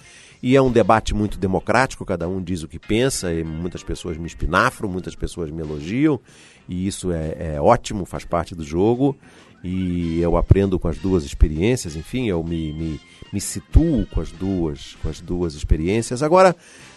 E 0.47 0.55
é 0.55 0.63
um 0.63 0.71
debate 0.71 1.13
muito 1.13 1.41
democrático, 1.41 2.07
cada 2.07 2.29
um 2.29 2.41
diz 2.41 2.63
o 2.63 2.69
que 2.69 2.79
pensa, 2.79 3.35
e 3.35 3.43
muitas 3.43 3.83
pessoas 3.83 4.17
me 4.17 4.29
espinafram, 4.29 4.89
muitas 4.89 5.17
pessoas 5.17 5.51
me 5.51 5.61
elogiam, 5.61 6.21
e 6.69 6.87
isso 6.87 7.11
é, 7.11 7.55
é 7.57 7.61
ótimo, 7.61 8.05
faz 8.05 8.25
parte 8.25 8.55
do 8.55 8.63
jogo 8.63 9.19
e 9.65 10.21
eu 10.21 10.37
aprendo 10.37 10.79
com 10.79 10.87
as 10.87 10.99
duas 10.99 11.25
experiências, 11.25 11.97
enfim, 11.97 12.29
eu 12.29 12.45
me, 12.45 12.73
me, 12.75 13.01
me 13.33 13.41
situo 13.41 14.07
com 14.07 14.21
as 14.21 14.31
duas, 14.31 14.97
com 15.03 15.09
as 15.09 15.21
duas 15.21 15.57
experiências. 15.57 16.23
Agora, 16.23 16.55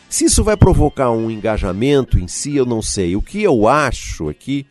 se 0.07 0.25
isso 0.25 0.43
vai 0.43 0.55
provocar 0.55 1.09
um 1.09 1.31
engajamento 1.31 2.19
em 2.19 2.27
si, 2.27 2.55
eu 2.55 2.67
não 2.67 2.83
sei. 2.83 3.15
O 3.15 3.21
que 3.21 3.41
eu 3.41 3.67
acho 3.67 4.29
aqui, 4.29 4.67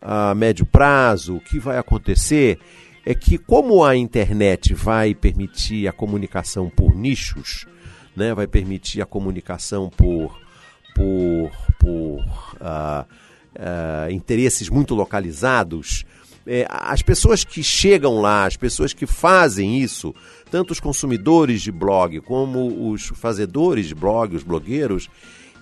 a 0.00 0.34
médio 0.34 0.64
prazo, 0.64 1.36
o 1.36 1.40
que 1.40 1.58
vai 1.58 1.76
acontecer 1.76 2.58
é 3.04 3.14
que, 3.14 3.36
como 3.36 3.84
a 3.84 3.94
internet 3.94 4.72
vai 4.72 5.14
permitir 5.14 5.86
a 5.86 5.92
comunicação 5.92 6.70
por 6.70 6.94
nichos, 6.96 7.66
né, 8.16 8.34
vai 8.34 8.46
permitir 8.46 9.00
a 9.00 9.06
comunicação 9.06 9.88
por, 9.88 10.38
por, 10.94 11.50
por 11.78 12.20
uh, 12.20 13.06
uh, 13.56 14.10
interesses 14.10 14.68
muito 14.68 14.94
localizados, 14.94 16.04
é, 16.46 16.66
as 16.68 17.02
pessoas 17.02 17.44
que 17.44 17.62
chegam 17.62 18.20
lá, 18.20 18.46
as 18.46 18.56
pessoas 18.56 18.92
que 18.92 19.06
fazem 19.06 19.80
isso, 19.80 20.14
tanto 20.50 20.72
os 20.72 20.80
consumidores 20.80 21.62
de 21.62 21.70
blog 21.70 22.20
como 22.20 22.90
os 22.90 23.12
fazedores 23.14 23.86
de 23.86 23.94
blog, 23.94 24.34
os 24.34 24.42
blogueiros, 24.42 25.08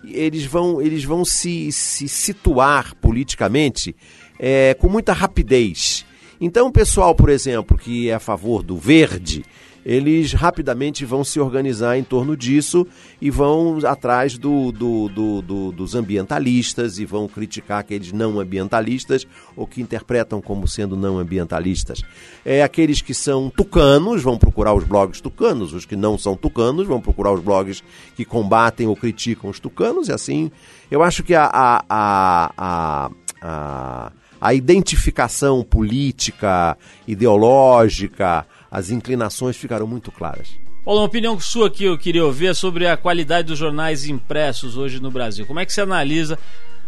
eles 0.04 0.46
vão, 0.46 0.80
eles 0.80 1.04
vão 1.04 1.24
se, 1.24 1.70
se 1.70 2.08
situar 2.08 2.94
politicamente 2.96 3.94
é, 4.38 4.74
com 4.74 4.88
muita 4.88 5.12
rapidez. 5.12 6.06
Então, 6.40 6.68
o 6.68 6.72
pessoal, 6.72 7.14
por 7.14 7.28
exemplo, 7.28 7.76
que 7.76 8.08
é 8.08 8.14
a 8.14 8.20
favor 8.20 8.62
do 8.62 8.78
verde, 8.78 9.44
eles 9.84 10.32
rapidamente 10.32 11.04
vão 11.04 11.24
se 11.24 11.40
organizar 11.40 11.96
em 11.96 12.04
torno 12.04 12.36
disso 12.36 12.86
e 13.20 13.30
vão 13.30 13.78
atrás 13.84 14.36
do, 14.36 14.70
do, 14.72 15.08
do, 15.08 15.42
do, 15.42 15.72
dos 15.72 15.94
ambientalistas 15.94 16.98
e 16.98 17.04
vão 17.04 17.26
criticar 17.26 17.80
aqueles 17.80 18.12
não 18.12 18.38
ambientalistas 18.38 19.26
ou 19.56 19.66
que 19.66 19.80
interpretam 19.80 20.40
como 20.40 20.68
sendo 20.68 20.96
não 20.96 21.18
ambientalistas. 21.18 22.02
É, 22.44 22.62
aqueles 22.62 23.00
que 23.00 23.14
são 23.14 23.50
tucanos 23.50 24.22
vão 24.22 24.38
procurar 24.38 24.74
os 24.74 24.84
blogs 24.84 25.20
tucanos, 25.20 25.72
os 25.72 25.84
que 25.84 25.96
não 25.96 26.18
são 26.18 26.36
tucanos 26.36 26.86
vão 26.86 27.00
procurar 27.00 27.32
os 27.32 27.40
blogs 27.40 27.82
que 28.16 28.24
combatem 28.24 28.86
ou 28.86 28.96
criticam 28.96 29.50
os 29.50 29.58
tucanos 29.58 30.08
e 30.08 30.12
assim. 30.12 30.50
Eu 30.90 31.02
acho 31.02 31.22
que 31.22 31.34
a, 31.34 31.44
a, 31.44 31.84
a, 31.88 33.10
a 33.40 34.12
a 34.40 34.54
identificação 34.54 35.62
política, 35.62 36.76
ideológica, 37.06 38.46
as 38.70 38.90
inclinações 38.90 39.56
ficaram 39.56 39.86
muito 39.86 40.12
claras. 40.12 40.48
Paulo, 40.84 41.00
uma 41.00 41.06
opinião 41.06 41.38
sua 41.38 41.70
que 41.70 41.84
eu 41.84 41.98
queria 41.98 42.24
ouvir 42.24 42.46
é 42.48 42.54
sobre 42.54 42.86
a 42.86 42.96
qualidade 42.96 43.48
dos 43.48 43.58
jornais 43.58 44.06
impressos 44.08 44.76
hoje 44.76 45.00
no 45.00 45.10
Brasil. 45.10 45.44
Como 45.44 45.60
é 45.60 45.66
que 45.66 45.72
você 45.72 45.82
analisa 45.82 46.38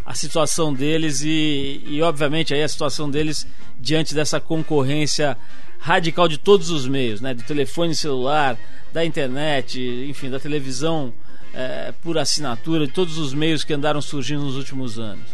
a 0.04 0.14
situação 0.14 0.72
deles 0.72 1.22
e, 1.22 1.82
e 1.86 2.02
obviamente, 2.02 2.54
aí 2.54 2.62
a 2.62 2.68
situação 2.68 3.10
deles 3.10 3.46
diante 3.78 4.14
dessa 4.14 4.40
concorrência 4.40 5.36
radical 5.78 6.28
de 6.28 6.38
todos 6.38 6.70
os 6.70 6.86
meios, 6.86 7.20
né? 7.20 7.34
Do 7.34 7.42
telefone 7.42 7.94
celular, 7.94 8.56
da 8.92 9.04
internet, 9.04 9.80
enfim, 10.08 10.30
da 10.30 10.38
televisão 10.38 11.12
é, 11.52 11.92
por 12.02 12.16
assinatura, 12.18 12.86
de 12.86 12.92
todos 12.92 13.18
os 13.18 13.34
meios 13.34 13.64
que 13.64 13.72
andaram 13.72 14.00
surgindo 14.00 14.42
nos 14.42 14.56
últimos 14.56 14.98
anos. 14.98 15.24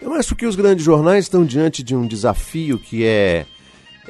Eu 0.00 0.14
acho 0.14 0.36
que 0.36 0.46
os 0.46 0.54
grandes 0.54 0.84
jornais 0.84 1.24
estão 1.24 1.44
diante 1.44 1.82
de 1.82 1.96
um 1.96 2.06
desafio 2.06 2.78
que 2.78 3.04
é 3.04 3.46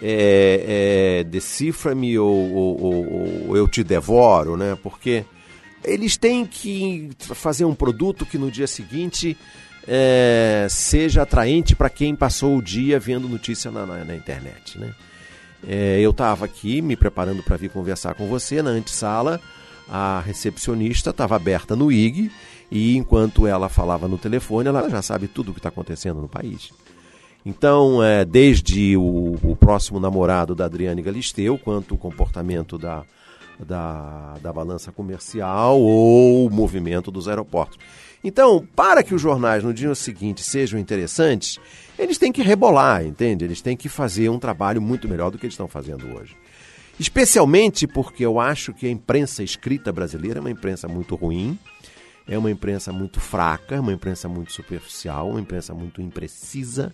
é, 0.03 1.21
é, 1.21 1.25
decifra-me 1.25 2.19
ou, 2.19 2.53
ou, 2.53 2.81
ou, 2.83 3.49
ou, 3.49 3.57
eu 3.57 3.67
te 3.67 3.83
devoro, 3.83 4.57
né? 4.57 4.77
Porque 4.83 5.25
eles 5.85 6.17
têm 6.17 6.45
que 6.45 7.11
fazer 7.19 7.65
um 7.65 7.75
produto 7.75 8.27
que 8.27 8.39
no 8.39 8.51
dia 8.51 8.67
seguinte 8.67 9.37
é, 9.87 10.67
seja 10.71 11.23
atraente 11.23 11.75
para 11.75 11.91
quem 11.91 12.15
passou 12.15 12.57
o 12.57 12.63
dia 12.63 12.99
vendo 12.99 13.29
notícia 13.29 13.71
na, 13.71 13.87
na, 13.87 14.05
na 14.05 14.15
internet, 14.15 14.79
né? 14.79 14.95
É, 15.67 15.99
eu 16.01 16.11
estava 16.11 16.45
aqui 16.45 16.81
me 16.81 16.95
preparando 16.95 17.43
para 17.43 17.57
vir 17.57 17.71
conversar 17.71 18.15
com 18.15 18.29
você 18.29 18.63
na 18.63 18.71
antessala. 18.71 19.41
A 19.89 20.21
recepcionista 20.21 21.11
estava 21.11 21.35
aberta 21.35 21.75
no 21.75 21.91
IG 21.91 22.31
e 22.71 22.97
enquanto 22.97 23.47
ela 23.47 23.69
falava 23.69 24.07
no 24.07 24.19
telefone, 24.19 24.69
ela 24.69 24.89
já 24.89 25.03
sabe 25.03 25.27
tudo 25.27 25.51
o 25.51 25.55
que 25.55 25.59
está 25.59 25.71
acontecendo 25.71 26.21
no 26.21 26.29
país. 26.29 26.71
Então, 27.45 28.03
é, 28.03 28.25
desde 28.25 28.97
o, 28.97 29.37
o, 29.43 29.57
próximo 29.57 29.99
namorado 29.99 30.55
da 30.55 30.67
Adriane 30.67 31.03
Galisteu, 31.03 31.57
quanto 31.57 31.95
o 31.95 31.99
comportamento 31.99 32.77
da, 32.77 33.05
da, 33.59 34.35
da 34.43 34.53
balança 34.53 34.93
comercial 34.93 35.81
ou 35.81 36.47
o 36.47 36.51
movimento 36.51 37.11
dos 37.11 37.29
aeroportos. 37.29 37.79
Então, 38.23 38.67
para 38.75 39.03
que 39.03 39.15
os 39.15 39.23
jornais 39.23 39.63
no 39.63 39.73
dia 39.73 39.95
seguinte 39.95 40.43
sejam 40.43 40.79
interessantes, 40.79 41.59
eles 41.99 42.19
têm 42.19 42.33
que 42.33 42.43
rebolar, 42.43 43.05
entende? 43.05 43.45
Eles 43.45 43.61
têm 43.61 43.77
que 43.77 43.89
fazer 43.89 44.29
um 44.29 44.39
trabalho 44.39 44.83
muito 44.83 45.09
melhor 45.09 45.31
do 45.31 45.39
que 45.39 45.47
eles 45.47 45.55
estão 45.55 45.69
fazendo 45.69 46.17
hoje. 46.17 46.37
Especialmente 46.99 47.87
porque 47.87 48.27
eu 48.27 48.41
acho 48.41 48.75
que 48.75 48.87
a 48.87 48.91
imprensa 48.91 49.43
escrita 49.45 49.93
brasileira 49.93 50.39
é 50.39 50.41
uma 50.41 50.51
imprensa 50.51 50.89
muito 50.89 51.15
ruim, 51.15 51.57
é 52.27 52.37
uma 52.37 52.51
imprensa 52.51 52.93
muito 52.93 53.21
fraca, 53.21 53.81
uma 53.81 53.93
imprensa 53.93 54.29
muito 54.29 54.53
superficial, 54.53 55.31
uma 55.31 55.41
imprensa 55.41 55.73
muito 55.73 56.03
imprecisa 56.03 56.93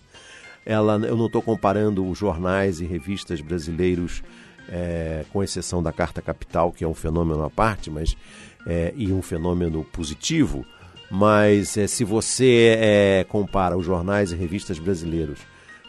ela, 0.65 0.95
eu 1.05 1.15
não 1.15 1.27
estou 1.27 1.41
comparando 1.41 2.07
os 2.07 2.17
jornais 2.17 2.81
e 2.81 2.85
revistas 2.85 3.39
brasileiros, 3.41 4.23
é, 4.67 5.23
com 5.31 5.43
exceção 5.43 5.83
da 5.83 5.91
Carta 5.91 6.21
Capital, 6.21 6.71
que 6.71 6.83
é 6.83 6.87
um 6.87 6.93
fenômeno 6.93 7.43
à 7.43 7.49
parte, 7.49 7.91
mas 7.91 8.17
é, 8.65 8.93
e 8.95 9.11
um 9.11 9.21
fenômeno 9.21 9.83
positivo. 9.83 10.65
Mas 11.09 11.77
é, 11.77 11.85
se 11.85 12.03
você 12.03 12.77
é, 12.79 13.25
compara 13.29 13.77
os 13.77 13.85
jornais 13.85 14.31
e 14.31 14.35
revistas 14.35 14.79
brasileiros 14.79 15.39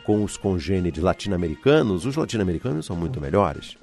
com 0.04 0.22
os 0.22 0.36
congêneres 0.36 1.02
latino-americanos, 1.02 2.04
os 2.04 2.14
latino-americanos 2.14 2.86
são 2.86 2.94
muito 2.94 3.20
melhores. 3.20 3.76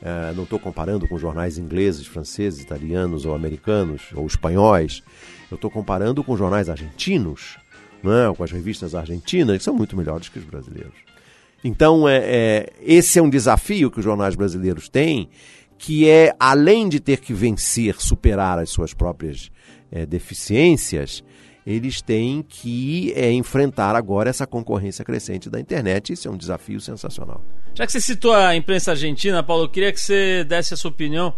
É, 0.00 0.32
não 0.34 0.44
estou 0.44 0.58
comparando 0.58 1.06
com 1.06 1.18
jornais 1.18 1.58
ingleses, 1.58 2.06
franceses, 2.06 2.62
italianos 2.62 3.26
ou 3.26 3.34
americanos 3.34 4.02
ou 4.14 4.26
espanhóis. 4.26 5.02
Eu 5.50 5.56
estou 5.56 5.70
comparando 5.70 6.22
com 6.24 6.36
jornais 6.36 6.68
argentinos, 6.68 7.58
né, 8.02 8.32
com 8.36 8.44
as 8.44 8.50
revistas 8.50 8.94
argentinas, 8.94 9.58
que 9.58 9.64
são 9.64 9.74
muito 9.74 9.96
melhores 9.96 10.28
que 10.28 10.38
os 10.38 10.44
brasileiros. 10.44 10.94
Então, 11.62 12.08
é, 12.08 12.18
é, 12.18 12.72
esse 12.80 13.18
é 13.18 13.22
um 13.22 13.30
desafio 13.30 13.90
que 13.90 13.98
os 13.98 14.04
jornais 14.04 14.34
brasileiros 14.34 14.88
têm, 14.88 15.28
que 15.76 16.08
é, 16.08 16.34
além 16.38 16.88
de 16.88 17.00
ter 17.00 17.18
que 17.18 17.32
vencer, 17.32 18.00
superar 18.00 18.58
as 18.58 18.70
suas 18.70 18.94
próprias 18.94 19.50
é, 19.90 20.06
deficiências, 20.06 21.22
eles 21.66 22.00
têm 22.00 22.42
que 22.42 23.12
é, 23.14 23.30
enfrentar 23.30 23.94
agora 23.94 24.30
essa 24.30 24.46
concorrência 24.46 25.04
crescente 25.04 25.50
da 25.50 25.60
internet. 25.60 26.12
Isso 26.12 26.26
é 26.26 26.30
um 26.30 26.36
desafio 26.36 26.80
sensacional. 26.80 27.42
Já 27.74 27.84
que 27.84 27.92
você 27.92 28.00
citou 28.00 28.32
a 28.32 28.56
imprensa 28.56 28.92
argentina, 28.92 29.42
Paulo, 29.42 29.64
eu 29.64 29.68
queria 29.68 29.92
que 29.92 30.00
você 30.00 30.44
desse 30.44 30.74
a 30.74 30.76
sua 30.76 30.90
opinião 30.90 31.34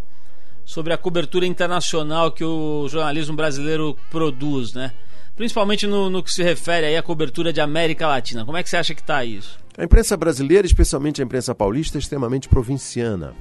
sobre 0.64 0.92
a 0.92 0.96
cobertura 0.96 1.46
internacional 1.46 2.30
que 2.30 2.44
o 2.44 2.86
jornalismo 2.88 3.34
brasileiro 3.34 3.96
produz, 4.08 4.72
né? 4.72 4.92
Principalmente 5.40 5.86
no, 5.86 6.10
no, 6.10 6.22
que 6.22 6.30
se 6.30 6.42
refere 6.42 6.84
aí 6.84 6.98
à 6.98 7.02
cobertura 7.02 7.50
de 7.50 7.62
América 7.62 8.06
Latina. 8.06 8.44
Como 8.44 8.58
é 8.58 8.62
que 8.62 8.68
você 8.68 8.76
acha 8.76 8.94
que 8.94 9.00
está 9.00 9.24
isso? 9.24 9.58
A 9.74 9.84
imprensa 9.84 10.14
brasileira, 10.14 10.66
especialmente 10.66 11.22
a 11.22 11.24
imprensa 11.24 11.54
paulista, 11.54 11.96
é 11.96 11.98
extremamente 11.98 12.46
provinciana. 12.46 13.32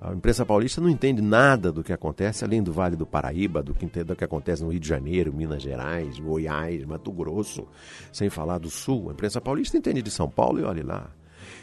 A 0.00 0.12
imprensa 0.12 0.46
paulista 0.46 0.80
não 0.80 0.88
entende 0.88 1.20
nada 1.20 1.72
do 1.72 1.82
que 1.82 1.92
acontece 1.92 2.44
além 2.44 2.62
do 2.62 2.72
Vale 2.72 2.94
do 2.94 3.04
Paraíba, 3.04 3.60
do 3.60 3.74
que, 3.74 4.04
do 4.04 4.14
que 4.14 4.22
acontece 4.22 4.62
no 4.62 4.70
Rio 4.70 4.78
de 4.78 4.86
Janeiro, 4.86 5.32
Minas 5.32 5.64
Gerais, 5.64 6.16
Goiás, 6.20 6.84
Mato 6.84 7.10
Grosso, 7.10 7.66
sem 8.12 8.30
falar 8.30 8.58
do 8.58 8.70
Sul. 8.70 9.10
A 9.10 9.12
imprensa 9.12 9.40
paulista 9.40 9.76
entende 9.76 10.02
de 10.02 10.12
São 10.12 10.30
Paulo 10.30 10.60
e 10.60 10.62
olhe 10.62 10.84
lá. 10.84 11.10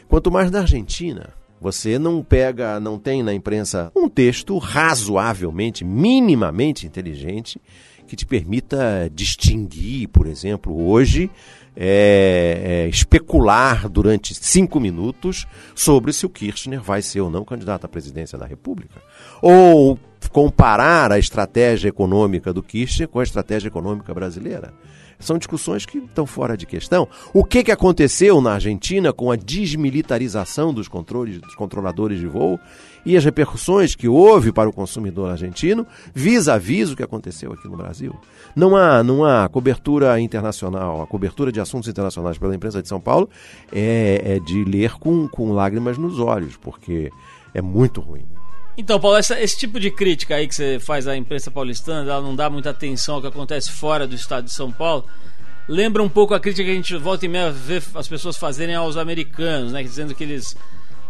Quanto 0.06 0.30
mais 0.30 0.50
da 0.50 0.60
Argentina, 0.60 1.32
Você 1.58 1.98
não 1.98 2.22
pega, 2.22 2.78
não 2.78 2.98
tem 2.98 3.22
na 3.22 3.32
imprensa 3.32 3.90
um 3.96 4.06
texto 4.06 4.58
razoavelmente, 4.58 5.82
minimamente 5.82 6.86
inteligente 6.86 7.58
que 8.06 8.16
te 8.16 8.26
permita 8.26 9.10
distinguir, 9.12 10.08
por 10.08 10.26
exemplo, 10.26 10.86
hoje, 10.86 11.30
é, 11.76 12.84
é, 12.86 12.88
especular 12.88 13.88
durante 13.88 14.34
cinco 14.34 14.78
minutos 14.78 15.46
sobre 15.74 16.12
se 16.12 16.24
o 16.24 16.30
Kirchner 16.30 16.80
vai 16.80 17.02
ser 17.02 17.20
ou 17.20 17.30
não 17.30 17.44
candidato 17.44 17.84
à 17.84 17.88
presidência 17.88 18.38
da 18.38 18.46
República. 18.46 19.02
Ou 19.42 19.98
comparar 20.30 21.12
a 21.12 21.18
estratégia 21.18 21.88
econômica 21.88 22.52
do 22.52 22.62
Kirchner 22.62 23.08
com 23.08 23.20
a 23.20 23.22
estratégia 23.22 23.68
econômica 23.68 24.12
brasileira. 24.14 24.72
São 25.18 25.38
discussões 25.38 25.86
que 25.86 25.98
estão 25.98 26.26
fora 26.26 26.56
de 26.56 26.66
questão. 26.66 27.08
O 27.32 27.44
que, 27.44 27.64
que 27.64 27.72
aconteceu 27.72 28.40
na 28.40 28.54
Argentina 28.54 29.12
com 29.12 29.30
a 29.30 29.36
desmilitarização 29.36 30.74
dos, 30.74 30.88
controles, 30.88 31.40
dos 31.40 31.54
controladores 31.54 32.18
de 32.18 32.26
voo 32.26 32.58
e 33.04 33.16
as 33.16 33.24
repercussões 33.24 33.94
que 33.94 34.08
houve 34.08 34.52
para 34.52 34.68
o 34.68 34.72
consumidor 34.72 35.30
argentino, 35.30 35.86
vis-a-vis 36.14 36.90
o 36.90 36.96
que 36.96 37.02
aconteceu 37.02 37.52
aqui 37.52 37.68
no 37.68 37.76
Brasil? 37.76 38.14
Não 38.54 38.76
há, 38.76 39.02
não 39.02 39.24
há 39.24 39.48
cobertura 39.48 40.18
internacional, 40.20 41.02
a 41.02 41.06
cobertura 41.06 41.52
de 41.52 41.60
assuntos 41.60 41.88
internacionais 41.88 42.38
pela 42.38 42.54
imprensa 42.54 42.80
de 42.80 42.88
São 42.88 43.00
Paulo 43.00 43.28
é, 43.72 44.22
é 44.24 44.40
de 44.40 44.64
ler 44.64 44.92
com, 44.92 45.28
com 45.28 45.52
lágrimas 45.52 45.98
nos 45.98 46.18
olhos, 46.18 46.56
porque 46.56 47.10
é 47.52 47.60
muito 47.60 48.00
ruim. 48.00 48.24
Então, 48.76 48.98
Paulo, 48.98 49.16
essa, 49.16 49.40
esse 49.40 49.56
tipo 49.56 49.78
de 49.78 49.90
crítica 49.90 50.34
aí 50.34 50.48
que 50.48 50.54
você 50.54 50.80
faz 50.80 51.06
à 51.06 51.16
imprensa 51.16 51.50
paulistana, 51.50 52.10
ela 52.10 52.20
não 52.20 52.34
dá 52.34 52.50
muita 52.50 52.70
atenção 52.70 53.16
ao 53.16 53.20
que 53.20 53.28
acontece 53.28 53.70
fora 53.70 54.06
do 54.06 54.14
estado 54.16 54.46
de 54.46 54.52
São 54.52 54.72
Paulo. 54.72 55.04
Lembra 55.68 56.02
um 56.02 56.08
pouco 56.08 56.34
a 56.34 56.40
crítica 56.40 56.64
que 56.64 56.72
a 56.72 56.74
gente 56.74 56.96
volta 56.96 57.24
e 57.24 57.28
meia 57.28 57.50
vê 57.50 57.80
as 57.94 58.08
pessoas 58.08 58.36
fazerem 58.36 58.74
aos 58.74 58.96
americanos, 58.96 59.72
né? 59.72 59.82
Dizendo 59.82 60.14
que 60.14 60.24
eles 60.24 60.56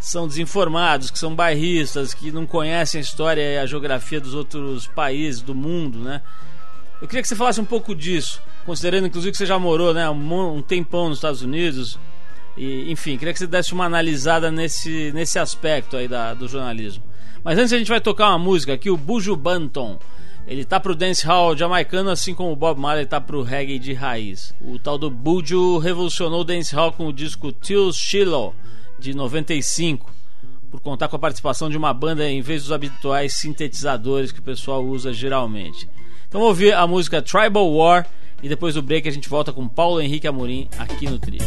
são 0.05 0.29
desinformados, 0.29 1.11
que 1.11 1.19
são 1.19 1.35
bairristas, 1.35 2.13
que 2.13 2.31
não 2.31 2.47
conhecem 2.47 2.99
a 2.99 3.03
história 3.03 3.41
e 3.41 3.59
a 3.59 3.67
geografia 3.67 4.21
dos 4.21 4.35
outros 4.35 4.87
países 4.87 5.41
do 5.41 5.55
mundo, 5.55 5.99
né? 5.99 6.21
Eu 7.01 7.09
queria 7.09 7.23
que 7.23 7.29
você 7.29 7.37
falasse 7.37 7.61
um 7.61 7.65
pouco 7.65 7.95
disso, 7.95 8.41
considerando 8.65 9.07
inclusive 9.07 9.33
que 9.33 9.39
você 9.39 9.47
já 9.47 9.59
morou 9.59 9.93
né, 9.93 10.09
um 10.09 10.63
tempão 10.63 11.09
nos 11.09 11.19
Estados 11.19 11.43
Unidos. 11.43 11.99
E, 12.57 12.91
enfim, 12.91 13.19
queria 13.19 13.33
que 13.33 13.39
você 13.39 13.47
desse 13.47 13.73
uma 13.73 13.85
analisada 13.85 14.51
nesse, 14.51 15.11
nesse 15.13 15.39
aspecto 15.39 15.97
aí 15.97 16.07
da, 16.07 16.35
do 16.35 16.49
jornalismo. 16.49 17.03
Mas 17.43 17.59
antes 17.59 17.73
a 17.73 17.79
gente 17.79 17.89
vai 17.89 18.01
tocar 18.01 18.29
uma 18.29 18.39
música 18.39 18.73
aqui, 18.73 18.89
o 18.91 18.97
Buju 18.97 19.37
Banton. 19.37 19.99
Ele 20.47 20.65
tá 20.65 20.79
pro 20.79 20.95
dancehall 20.95 21.57
jamaicano, 21.57 22.11
assim 22.11 22.35
como 22.35 22.53
o 22.53 22.57
Bob 22.57 22.79
Marley 22.79 23.07
tá 23.07 23.21
pro 23.21 23.43
reggae 23.43 23.79
de 23.79 23.93
raiz. 23.93 24.55
O 24.61 24.79
tal 24.79 24.97
do 24.97 25.11
Buju 25.11 25.79
revolucionou 25.79 26.43
o 26.43 26.45
dancehall 26.45 26.93
com 26.93 27.07
o 27.07 27.13
disco 27.13 27.51
Till 27.51 27.93
Shiloh, 27.93 28.55
de 28.99 29.15
95, 29.15 30.11
por 30.71 30.81
contar 30.81 31.09
com 31.09 31.17
a 31.17 31.19
participação 31.19 31.71
de 31.71 31.77
uma 31.77 31.93
banda 31.95 32.29
em 32.29 32.43
vez 32.43 32.63
dos 32.63 32.73
habituais 32.73 33.35
sintetizadores 33.35 34.33
que 34.33 34.41
o 34.41 34.43
pessoal 34.43 34.85
usa 34.85 35.13
geralmente. 35.13 35.89
Então 36.29 36.41
vamos 36.41 36.49
ouvir 36.49 36.75
a 36.75 36.87
música 36.87 37.23
Tribal 37.23 37.73
War 37.73 38.07
e 38.43 38.49
depois 38.49 38.75
do 38.75 38.83
break 38.83 39.09
a 39.09 39.13
gente 39.13 39.29
volta 39.29 39.53
com 39.53 39.69
Paulo 39.69 40.01
Henrique 40.01 40.27
Amorim 40.27 40.69
aqui 40.79 41.09
no 41.09 41.19
Trio. 41.19 41.43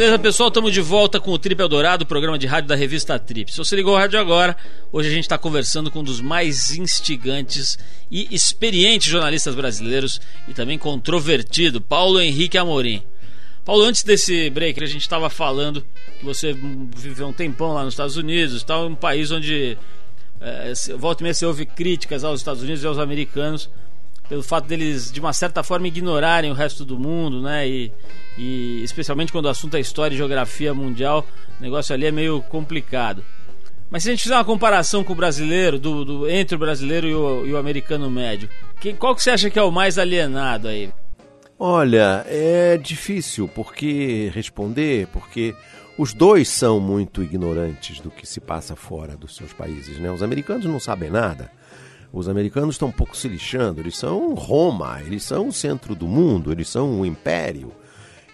Beleza, 0.00 0.18
pessoal? 0.18 0.48
Estamos 0.48 0.72
de 0.72 0.80
volta 0.80 1.20
com 1.20 1.30
o 1.30 1.38
Trip 1.38 1.60
Eldorado, 1.60 2.06
programa 2.06 2.38
de 2.38 2.46
rádio 2.46 2.70
da 2.70 2.74
revista 2.74 3.18
Trip. 3.18 3.52
Se 3.52 3.58
você 3.58 3.76
ligou 3.76 3.92
o 3.92 3.98
rádio 3.98 4.18
agora, 4.18 4.56
hoje 4.90 5.10
a 5.10 5.12
gente 5.12 5.24
está 5.24 5.36
conversando 5.36 5.90
com 5.90 5.98
um 5.98 6.02
dos 6.02 6.22
mais 6.22 6.70
instigantes 6.70 7.78
e 8.10 8.34
experientes 8.34 9.08
jornalistas 9.08 9.54
brasileiros 9.54 10.18
e 10.48 10.54
também 10.54 10.78
controvertido, 10.78 11.82
Paulo 11.82 12.18
Henrique 12.18 12.56
Amorim. 12.56 13.02
Paulo, 13.62 13.82
antes 13.84 14.02
desse 14.02 14.48
break, 14.48 14.82
a 14.82 14.86
gente 14.86 15.02
estava 15.02 15.28
falando 15.28 15.84
que 16.18 16.24
você 16.24 16.56
viveu 16.96 17.28
um 17.28 17.32
tempão 17.34 17.74
lá 17.74 17.84
nos 17.84 17.92
Estados 17.92 18.16
Unidos, 18.16 18.54
está 18.54 18.80
um 18.80 18.94
país 18.94 19.30
onde 19.30 19.76
é, 20.40 20.72
volta 20.96 21.22
e 21.22 21.24
meia 21.24 21.34
você 21.34 21.44
ouve 21.44 21.66
críticas 21.66 22.24
aos 22.24 22.40
Estados 22.40 22.62
Unidos 22.62 22.82
e 22.82 22.86
aos 22.86 22.98
americanos 22.98 23.68
pelo 24.30 24.44
fato 24.44 24.68
deles, 24.68 25.10
de 25.10 25.18
uma 25.18 25.32
certa 25.32 25.60
forma, 25.64 25.88
ignorarem 25.88 26.52
o 26.52 26.54
resto 26.54 26.84
do 26.84 26.96
mundo, 26.96 27.42
né? 27.42 27.68
E, 27.68 27.92
e 28.38 28.80
especialmente 28.84 29.32
quando 29.32 29.46
o 29.46 29.48
assunto 29.48 29.76
é 29.76 29.80
história 29.80 30.14
e 30.14 30.16
geografia 30.16 30.72
mundial, 30.72 31.26
o 31.58 31.62
negócio 31.62 31.92
ali 31.92 32.06
é 32.06 32.12
meio 32.12 32.40
complicado. 32.42 33.24
Mas 33.90 34.04
se 34.04 34.08
a 34.08 34.12
gente 34.12 34.22
fizer 34.22 34.36
uma 34.36 34.44
comparação 34.44 35.02
com 35.02 35.14
o 35.14 35.16
brasileiro, 35.16 35.80
do, 35.80 36.04
do 36.04 36.30
entre 36.30 36.54
o 36.54 36.58
brasileiro 36.60 37.08
e 37.08 37.14
o, 37.14 37.44
e 37.44 37.52
o 37.52 37.56
americano 37.56 38.08
médio, 38.08 38.48
que, 38.80 38.92
qual 38.92 39.16
que 39.16 39.22
você 39.24 39.30
acha 39.30 39.50
que 39.50 39.58
é 39.58 39.62
o 39.64 39.72
mais 39.72 39.98
alienado 39.98 40.68
aí? 40.68 40.92
Olha, 41.58 42.24
é 42.28 42.78
difícil 42.78 43.48
porque 43.48 44.30
responder, 44.32 45.08
porque 45.08 45.56
os 45.98 46.14
dois 46.14 46.48
são 46.48 46.78
muito 46.78 47.20
ignorantes 47.20 47.98
do 47.98 48.12
que 48.12 48.24
se 48.24 48.40
passa 48.40 48.76
fora 48.76 49.16
dos 49.16 49.34
seus 49.34 49.52
países, 49.52 49.98
né? 49.98 50.08
Os 50.08 50.22
americanos 50.22 50.66
não 50.66 50.78
sabem 50.78 51.10
nada. 51.10 51.50
Os 52.12 52.28
americanos 52.28 52.74
estão 52.74 52.88
um 52.88 52.92
pouco 52.92 53.16
se 53.16 53.28
lixando, 53.28 53.80
eles 53.80 53.96
são 53.96 54.34
Roma, 54.34 55.00
eles 55.02 55.22
são 55.22 55.48
o 55.48 55.52
centro 55.52 55.94
do 55.94 56.08
mundo, 56.08 56.50
eles 56.50 56.68
são 56.68 57.00
o 57.00 57.06
império. 57.06 57.72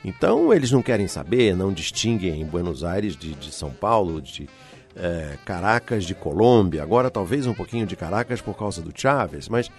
Então 0.05 0.53
eles 0.53 0.71
não 0.71 0.83
querem 0.83 1.07
saber, 1.07 1.55
não 1.55 1.73
distinguem 1.73 2.45
Buenos 2.47 2.85
Aires 2.85 3.17
de, 3.17 3.35
de 3.35 3.53
São 3.53 3.71
Paulo, 3.71 4.23
de 4.23 4.49
é, 4.95 5.37
Caracas 5.45 6.05
de 6.05 6.15
Colômbia, 6.15 6.83
agora 6.83 7.11
talvez 7.11 7.47
um 7.47 7.53
pouquinho 7.53 7.87
de 7.87 7.97
Caracas 7.97 8.41
por 8.41 8.57
causa 8.57 8.81
do 8.81 8.93
Chávez, 8.95 9.49
mas 9.49 9.71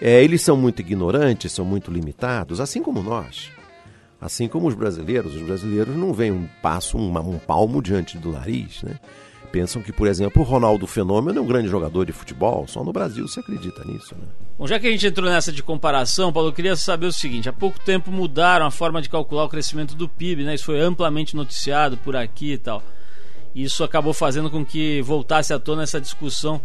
é, 0.00 0.22
eles 0.22 0.42
são 0.42 0.56
muito 0.56 0.80
ignorantes, 0.80 1.52
são 1.52 1.64
muito 1.64 1.90
limitados, 1.90 2.60
assim 2.60 2.82
como 2.82 3.02
nós. 3.02 3.50
Assim 4.20 4.48
como 4.48 4.66
os 4.66 4.74
brasileiros, 4.74 5.34
os 5.34 5.42
brasileiros 5.42 5.96
não 5.96 6.12
veem 6.12 6.32
um 6.32 6.48
passo, 6.62 6.98
um, 6.98 7.18
um 7.18 7.38
palmo 7.38 7.82
diante 7.82 8.18
do 8.18 8.32
nariz, 8.32 8.82
né? 8.82 8.98
Pensam 9.56 9.80
que, 9.80 9.90
por 9.90 10.06
exemplo, 10.06 10.42
o 10.42 10.44
Ronaldo 10.44 10.86
Fenômeno 10.86 11.38
é 11.38 11.40
um 11.40 11.46
grande 11.46 11.66
jogador 11.66 12.04
de 12.04 12.12
futebol. 12.12 12.66
Só 12.68 12.84
no 12.84 12.92
Brasil 12.92 13.26
se 13.26 13.40
acredita 13.40 13.82
nisso, 13.86 14.14
né? 14.14 14.26
Bom, 14.58 14.66
já 14.66 14.78
que 14.78 14.86
a 14.86 14.90
gente 14.90 15.06
entrou 15.06 15.30
nessa 15.30 15.50
de 15.50 15.62
comparação, 15.62 16.30
Paulo, 16.30 16.50
eu 16.50 16.52
queria 16.52 16.76
saber 16.76 17.06
o 17.06 17.12
seguinte: 17.12 17.48
há 17.48 17.54
pouco 17.54 17.80
tempo 17.80 18.12
mudaram 18.12 18.66
a 18.66 18.70
forma 18.70 19.00
de 19.00 19.08
calcular 19.08 19.44
o 19.44 19.48
crescimento 19.48 19.94
do 19.94 20.06
PIB, 20.06 20.44
né? 20.44 20.54
Isso 20.54 20.66
foi 20.66 20.78
amplamente 20.78 21.34
noticiado 21.34 21.96
por 21.96 22.14
aqui 22.14 22.52
e 22.52 22.58
tal. 22.58 22.82
Isso 23.54 23.82
acabou 23.82 24.12
fazendo 24.12 24.50
com 24.50 24.62
que 24.62 25.00
voltasse 25.00 25.54
à 25.54 25.58
tona 25.58 25.84
essa 25.84 25.98
discussão 25.98 26.60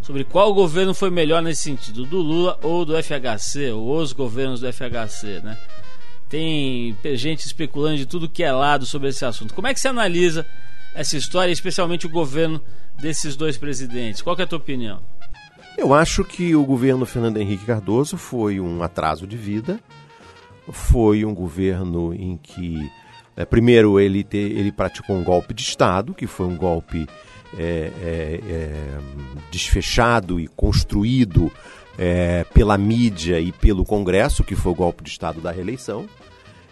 sobre 0.00 0.22
qual 0.22 0.54
governo 0.54 0.94
foi 0.94 1.10
melhor 1.10 1.42
nesse 1.42 1.62
sentido, 1.62 2.06
do 2.06 2.18
Lula 2.18 2.56
ou 2.62 2.84
do 2.84 2.94
FHC, 3.02 3.72
ou 3.72 3.98
os 3.98 4.12
governos 4.12 4.60
do 4.60 4.72
FHC, 4.72 5.40
né? 5.42 5.58
Tem 6.28 6.96
gente 7.14 7.44
especulando 7.44 7.96
de 7.96 8.06
tudo 8.06 8.28
que 8.28 8.44
é 8.44 8.52
lado 8.52 8.86
sobre 8.86 9.08
esse 9.08 9.24
assunto. 9.24 9.52
Como 9.52 9.66
é 9.66 9.74
que 9.74 9.80
se 9.80 9.88
analisa 9.88 10.46
essa 10.96 11.16
história, 11.16 11.52
especialmente 11.52 12.06
o 12.06 12.08
governo 12.08 12.60
desses 12.98 13.36
dois 13.36 13.58
presidentes. 13.58 14.22
Qual 14.22 14.34
é 14.38 14.42
a 14.42 14.46
tua 14.46 14.58
opinião? 14.58 15.00
Eu 15.76 15.92
acho 15.92 16.24
que 16.24 16.56
o 16.56 16.64
governo 16.64 17.04
Fernando 17.04 17.36
Henrique 17.36 17.66
Cardoso 17.66 18.16
foi 18.16 18.58
um 18.58 18.82
atraso 18.82 19.26
de 19.26 19.36
vida, 19.36 19.78
foi 20.72 21.22
um 21.22 21.34
governo 21.34 22.14
em 22.14 22.38
que, 22.38 22.90
é, 23.36 23.44
primeiro, 23.44 24.00
ele, 24.00 24.24
te, 24.24 24.38
ele 24.38 24.72
praticou 24.72 25.14
um 25.14 25.22
golpe 25.22 25.52
de 25.52 25.60
Estado, 25.60 26.14
que 26.14 26.26
foi 26.26 26.46
um 26.46 26.56
golpe 26.56 27.06
é, 27.58 27.92
é, 28.02 28.98
desfechado 29.50 30.40
e 30.40 30.48
construído 30.48 31.52
pela 32.52 32.76
mídia 32.76 33.40
e 33.40 33.52
pelo 33.52 33.82
Congresso, 33.82 34.44
que 34.44 34.54
foi 34.54 34.70
o 34.72 34.74
golpe 34.74 35.02
de 35.02 35.08
Estado 35.08 35.40
da 35.40 35.50
reeleição. 35.50 36.06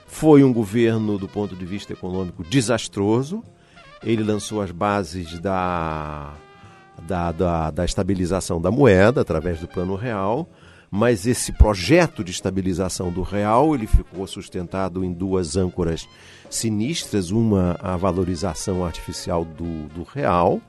Foi 0.06 0.44
um 0.44 0.52
governo, 0.52 1.16
do 1.16 1.26
ponto 1.26 1.56
de 1.56 1.64
vista 1.64 1.94
econômico, 1.94 2.44
desastroso 2.44 3.42
ele 4.04 4.22
lançou 4.22 4.60
as 4.60 4.70
bases 4.70 5.38
da, 5.40 6.34
da, 7.02 7.32
da, 7.32 7.70
da 7.70 7.84
estabilização 7.84 8.60
da 8.60 8.70
moeda 8.70 9.20
através 9.20 9.58
do 9.60 9.66
Plano 9.66 9.96
Real, 9.96 10.48
mas 10.90 11.26
esse 11.26 11.50
projeto 11.52 12.22
de 12.22 12.30
estabilização 12.30 13.10
do 13.10 13.22
real 13.22 13.74
ele 13.74 13.86
ficou 13.86 14.26
sustentado 14.28 15.04
em 15.04 15.12
duas 15.12 15.56
âncoras 15.56 16.06
sinistras, 16.48 17.30
uma 17.32 17.76
a 17.80 17.96
valorização 17.96 18.84
artificial 18.84 19.44
do, 19.44 19.88
do 19.88 20.04
real, 20.04 20.60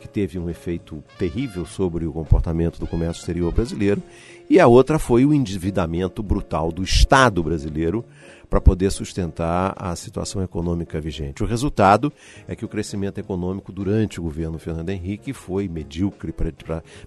que 0.00 0.06
teve 0.06 0.38
um 0.38 0.50
efeito 0.50 1.02
terrível 1.18 1.64
sobre 1.64 2.06
o 2.06 2.12
comportamento 2.12 2.78
do 2.78 2.86
comércio 2.86 3.20
exterior 3.20 3.52
brasileiro, 3.52 4.02
e 4.48 4.60
a 4.60 4.66
outra 4.66 4.98
foi 4.98 5.24
o 5.24 5.32
endividamento 5.32 6.22
brutal 6.22 6.70
do 6.70 6.82
Estado 6.82 7.42
brasileiro 7.42 8.04
para 8.52 8.60
poder 8.60 8.90
sustentar 8.90 9.74
a 9.78 9.96
situação 9.96 10.42
econômica 10.42 11.00
vigente. 11.00 11.42
O 11.42 11.46
resultado 11.46 12.12
é 12.46 12.54
que 12.54 12.66
o 12.66 12.68
crescimento 12.68 13.16
econômico 13.16 13.72
durante 13.72 14.20
o 14.20 14.24
governo 14.24 14.58
Fernando 14.58 14.90
Henrique 14.90 15.32
foi 15.32 15.66
medíocre 15.68 16.34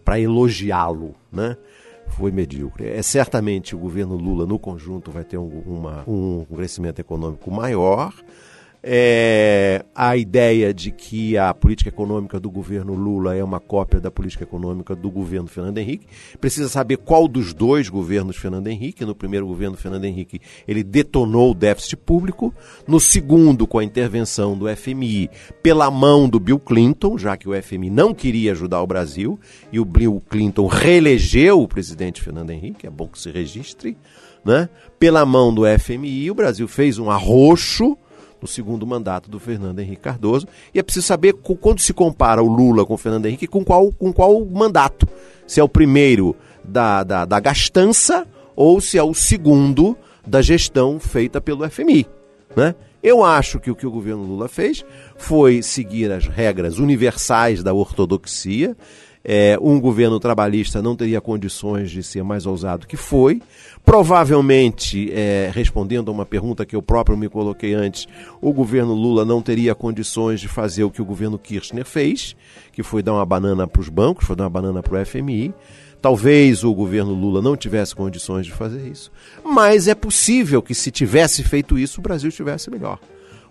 para 0.03 0.19
elogiá-lo, 0.19 1.13
né? 1.31 1.55
foi 2.07 2.31
medíocre. 2.31 2.87
É 2.87 3.03
certamente 3.03 3.75
o 3.75 3.77
governo 3.77 4.15
Lula 4.15 4.47
no 4.47 4.57
conjunto 4.57 5.11
vai 5.11 5.23
ter 5.23 5.37
um, 5.37 5.61
uma, 5.67 6.03
um 6.07 6.43
crescimento 6.45 6.97
econômico 6.97 7.51
maior, 7.51 8.11
é, 8.87 9.83
a 9.95 10.15
ideia 10.15 10.71
de 10.71 10.91
que 10.91 11.35
a 11.39 11.51
política 11.55 11.89
econômica 11.89 12.39
do 12.39 12.51
governo 12.51 12.93
Lula 12.93 13.35
é 13.35 13.43
uma 13.43 13.59
cópia 13.59 13.99
da 13.99 14.11
política 14.11 14.43
econômica 14.43 14.95
do 14.95 15.09
governo 15.09 15.47
Fernando 15.47 15.79
Henrique. 15.79 16.05
Precisa 16.39 16.69
saber 16.69 16.97
qual 16.97 17.27
dos 17.27 17.51
dois 17.51 17.89
governos 17.89 18.37
Fernando 18.37 18.67
Henrique. 18.67 19.03
No 19.03 19.15
primeiro 19.15 19.47
governo 19.47 19.75
Fernando 19.75 20.05
Henrique, 20.05 20.39
ele 20.67 20.83
detonou 20.83 21.49
o 21.49 21.55
déficit 21.55 21.97
público. 21.97 22.53
No 22.87 22.99
segundo, 22.99 23.65
com 23.65 23.79
a 23.79 23.83
intervenção 23.83 24.55
do 24.55 24.67
FMI 24.75 25.31
pela 25.63 25.89
mão 25.89 26.29
do 26.29 26.39
Bill 26.39 26.59
Clinton, 26.59 27.17
já 27.17 27.35
que 27.35 27.49
o 27.49 27.59
FMI 27.59 27.89
não 27.89 28.13
queria 28.13 28.51
ajudar 28.51 28.83
o 28.83 28.87
Brasil, 28.87 29.39
e 29.71 29.79
o 29.79 29.85
Bill 29.85 30.21
Clinton 30.29 30.67
reelegeu 30.67 31.59
o 31.59 31.67
presidente 31.67 32.21
Fernando 32.21 32.51
Henrique, 32.51 32.85
é 32.85 32.91
bom 32.91 33.07
que 33.07 33.17
se 33.17 33.31
registre, 33.31 33.97
né? 34.45 34.69
Pela 34.99 35.25
mão 35.25 35.51
do 35.51 35.63
FMI, 35.79 36.29
o 36.29 36.35
Brasil 36.35 36.67
fez 36.67 36.99
um 36.99 37.09
arroxo 37.09 37.97
no 38.41 38.47
segundo 38.47 38.85
mandato 38.85 39.29
do 39.29 39.39
Fernando 39.39 39.79
Henrique 39.79 40.01
Cardoso. 40.01 40.47
E 40.73 40.79
é 40.79 40.83
preciso 40.83 41.05
saber 41.05 41.33
quando 41.33 41.79
se 41.79 41.93
compara 41.93 42.41
o 42.41 42.47
Lula 42.47 42.85
com 42.85 42.93
o 42.93 42.97
Fernando 42.97 43.25
Henrique, 43.25 43.47
com 43.47 43.63
qual, 43.63 43.91
com 43.91 44.11
qual 44.13 44.45
mandato. 44.45 45.07
Se 45.47 45.59
é 45.59 45.63
o 45.63 45.69
primeiro 45.69 46.35
da, 46.63 47.03
da, 47.03 47.25
da 47.25 47.39
gastança 47.39 48.27
ou 48.55 48.79
se 48.79 48.97
é 48.97 49.03
o 49.03 49.13
segundo 49.13 49.97
da 50.25 50.41
gestão 50.41 50.99
feita 50.99 51.39
pelo 51.39 51.69
FMI. 51.69 52.07
Né? 52.55 52.73
Eu 53.03 53.23
acho 53.23 53.59
que 53.59 53.69
o 53.69 53.75
que 53.75 53.85
o 53.85 53.91
governo 53.91 54.23
Lula 54.23 54.47
fez 54.47 54.83
foi 55.15 55.61
seguir 55.61 56.11
as 56.11 56.27
regras 56.27 56.79
universais 56.79 57.61
da 57.61 57.73
ortodoxia, 57.73 58.75
é, 59.27 59.57
um 59.59 59.79
governo 59.79 60.19
trabalhista 60.19 60.83
não 60.83 60.95
teria 60.95 61.19
condições 61.19 61.89
de 61.89 62.03
ser 62.03 62.23
mais 62.23 62.45
ousado 62.45 62.85
que 62.85 62.95
foi. 62.95 63.41
Provavelmente, 63.83 65.11
é, 65.11 65.49
respondendo 65.53 66.09
a 66.09 66.11
uma 66.11 66.25
pergunta 66.25 66.65
que 66.65 66.75
eu 66.75 66.81
próprio 66.81 67.17
me 67.17 67.27
coloquei 67.27 67.73
antes, 67.73 68.07
o 68.39 68.53
governo 68.53 68.93
Lula 68.93 69.25
não 69.25 69.41
teria 69.41 69.73
condições 69.73 70.39
de 70.39 70.47
fazer 70.47 70.83
o 70.83 70.91
que 70.91 71.01
o 71.01 71.05
governo 71.05 71.39
Kirchner 71.39 71.85
fez, 71.85 72.35
que 72.71 72.83
foi 72.83 73.01
dar 73.01 73.13
uma 73.13 73.25
banana 73.25 73.67
para 73.67 73.81
os 73.81 73.89
bancos, 73.89 74.25
foi 74.25 74.35
dar 74.35 74.43
uma 74.43 74.49
banana 74.49 74.83
para 74.83 75.01
o 75.01 75.05
FMI. 75.05 75.53
Talvez 76.01 76.63
o 76.63 76.71
governo 76.71 77.13
Lula 77.15 77.41
não 77.41 77.57
tivesse 77.57 77.95
condições 77.95 78.45
de 78.45 78.51
fazer 78.51 78.87
isso, 78.87 79.11
mas 79.43 79.87
é 79.87 79.95
possível 79.95 80.61
que 80.61 80.75
se 80.75 80.91
tivesse 80.91 81.43
feito 81.43 81.79
isso, 81.79 81.99
o 81.99 82.03
Brasil 82.03 82.29
estivesse 82.29 82.69
melhor. 82.69 82.99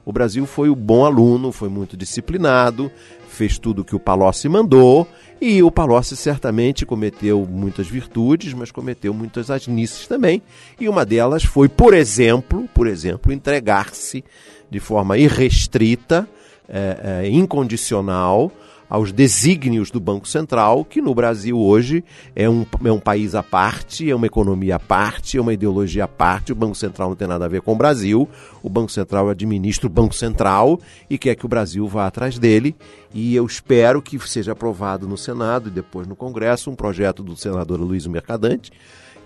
O 0.05 0.13
Brasil 0.13 0.47
foi 0.47 0.69
o 0.69 0.77
bom 0.77 1.05
aluno, 1.05 1.51
foi 1.51 1.69
muito 1.69 1.97
disciplinado, 1.97 2.93
fez 3.35 3.59
tudo 3.59 3.83
o 3.83 3.85
que 3.85 3.97
o 3.97 4.01
Palocci 4.01 4.49
mandou 4.49 5.07
e 5.41 5.63
o 5.63 5.71
Palocci 5.71 6.17
certamente 6.17 6.87
cometeu 6.87 7.47
muitas 7.49 7.87
virtudes, 7.87 8.55
mas 8.55 8.71
cometeu 8.71 9.13
muitas 9.13 9.51
asnices 9.51 10.07
também. 10.07 10.41
E 10.81 10.89
uma 10.89 11.05
delas 11.05 11.45
foi, 11.45 11.69
por 11.69 11.93
exemplo, 11.93 12.69
por 12.73 12.87
exemplo, 12.87 13.33
entregar-se 13.33 14.25
de 14.71 14.81
forma 14.81 15.19
irrestrita, 15.19 16.29
é, 16.69 17.23
é, 17.25 17.29
incondicional 17.29 18.51
aos 18.89 19.13
desígnios 19.13 19.91
do 19.91 20.01
Banco 20.01 20.29
Central, 20.29 20.85
que 20.85 21.01
no 21.01 21.15
Brasil 21.15 21.59
hoje 21.59 22.05
é 22.35 22.49
um, 22.49 22.67
é 22.85 22.93
um 22.93 23.01
país 23.01 23.35
à 23.35 23.43
parte, 23.43 24.11
é 24.11 24.15
uma 24.15 24.27
economia 24.27 24.77
à 24.77 24.79
parte, 24.79 25.37
é 25.39 25.41
uma 25.41 25.53
ideologia 25.53 26.05
à 26.05 26.09
parte. 26.09 26.53
O 26.53 26.55
Banco 26.55 26.75
Central 26.75 27.09
não 27.09 27.17
tem 27.17 27.29
nada 27.29 27.45
a 27.45 27.49
ver 27.49 27.61
com 27.61 27.73
o 27.73 27.77
Brasil. 27.77 28.29
O 28.63 28.69
Banco 28.69 28.93
Central 28.93 29.29
administra 29.29 29.87
o 29.87 29.91
Banco 29.91 30.15
Central 30.15 30.81
e 31.09 31.19
quer 31.19 31.35
que 31.35 31.47
o 31.47 31.49
Brasil 31.49 31.87
vá 31.89 32.07
atrás 32.07 32.39
dele. 32.39 32.75
E 33.13 33.35
eu 33.35 33.47
espero 33.47 34.03
que 34.03 34.19
seja 34.29 34.53
aprovado 34.53 35.07
no 35.07 35.17
Senado 35.17 35.69
e 35.69 35.73
depois 35.73 36.07
no 36.07 36.17
Congresso 36.17 36.71
um 36.71 36.75
projeto 36.75 37.23
do 37.23 37.37
senador 37.37 37.81
Luiz 37.81 38.07
Mercadante 38.07 38.73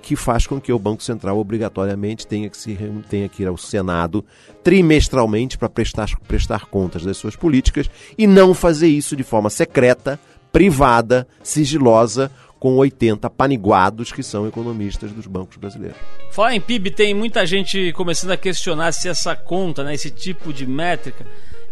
que 0.03 0.17
faz 0.17 0.47
com 0.47 0.61
que 0.61 0.73
o 0.73 0.79
Banco 0.79 1.03
Central 1.03 1.39
obrigatoriamente 1.39 2.27
tenha 2.27 2.49
que, 2.49 2.57
se, 2.57 2.77
tenha 3.09 3.29
que 3.29 3.43
ir 3.43 3.47
ao 3.47 3.57
Senado 3.57 4.25
trimestralmente 4.63 5.59
para 5.59 5.69
prestar, 5.69 6.09
prestar 6.27 6.67
contas 6.67 7.05
das 7.05 7.17
suas 7.17 7.37
políticas 7.37 7.91
e 8.17 8.27
não 8.27 8.55
fazer 8.55 8.89
isso 8.89 9.17
de 9.17 9.23
forma 9.23 9.51
secreta, 9.51 10.19
privada, 10.53 11.27
sigilosa, 11.43 12.31
com 12.59 12.77
80 12.77 13.31
paniguados 13.31 14.11
que 14.11 14.23
são 14.23 14.47
economistas 14.47 15.13
dos 15.13 15.27
bancos 15.27 15.57
brasileiros. 15.57 15.99
Falar 16.33 16.55
em 16.55 16.61
PIB, 16.61 16.91
tem 16.91 17.15
muita 17.15 17.47
gente 17.47 17.93
começando 17.93 18.33
a 18.33 18.37
questionar 18.37 18.93
se 18.93 19.09
essa 19.09 19.37
conta, 19.37 19.85
né, 19.85 19.95
esse 19.95 20.11
tipo 20.11 20.53
de 20.53 20.67
métrica, 20.67 21.25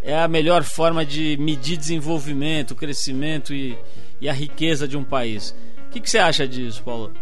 é 0.03 0.17
a 0.17 0.29
melhor 0.29 0.62
forma 0.62 1.05
de 1.05 1.37
medir 1.41 1.77
desenvolvimento, 1.77 2.77
crescimento 2.77 3.53
e, 3.53 3.77
e 4.21 4.29
a 4.29 4.33
riqueza 4.33 4.87
de 4.87 4.97
um 4.97 5.03
país. 5.03 5.55
O 5.89 5.91
que, 5.91 6.01
que 6.01 6.09
você 6.09 6.19
acha 6.19 6.47
disso, 6.47 6.83
Paulo? 6.85 7.12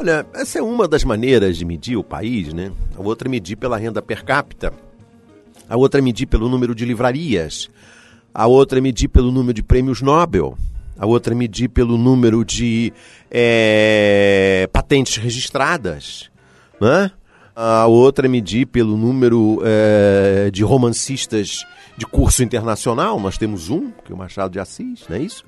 Olha, 0.00 0.26
essa 0.32 0.58
é 0.58 0.62
uma 0.62 0.88
das 0.88 1.04
maneiras 1.04 1.58
de 1.58 1.64
medir 1.66 1.94
o 1.94 2.02
país, 2.02 2.54
né? 2.54 2.72
A 2.96 3.02
outra 3.02 3.28
é 3.28 3.30
medir 3.30 3.54
pela 3.54 3.76
renda 3.76 4.00
per 4.00 4.24
capita. 4.24 4.72
A 5.68 5.76
outra 5.76 6.00
é 6.00 6.02
medir 6.02 6.24
pelo 6.24 6.48
número 6.48 6.74
de 6.74 6.86
livrarias. 6.86 7.68
A 8.32 8.46
outra 8.46 8.78
é 8.78 8.80
medir 8.80 9.08
pelo 9.08 9.30
número 9.30 9.52
de 9.52 9.62
prêmios 9.62 10.00
Nobel. 10.00 10.56
A 10.98 11.04
outra 11.04 11.34
é 11.34 11.36
medir 11.36 11.68
pelo 11.68 11.98
número 11.98 12.46
de 12.46 12.94
é, 13.30 14.66
patentes 14.72 15.18
registradas. 15.18 16.30
Né? 16.80 17.10
A 17.54 17.86
outra 17.86 18.26
é 18.26 18.28
medir 18.28 18.68
pelo 18.68 18.96
número 18.96 19.60
é, 19.62 20.50
de 20.50 20.62
romancistas 20.62 21.66
de 21.98 22.06
curso 22.06 22.42
internacional. 22.42 23.20
Nós 23.20 23.36
temos 23.36 23.68
um, 23.68 23.90
que 23.90 24.10
é 24.10 24.14
o 24.14 24.18
Machado 24.18 24.52
de 24.52 24.60
Assis, 24.60 25.04
não 25.10 25.16
é 25.18 25.20
isso? 25.20 25.44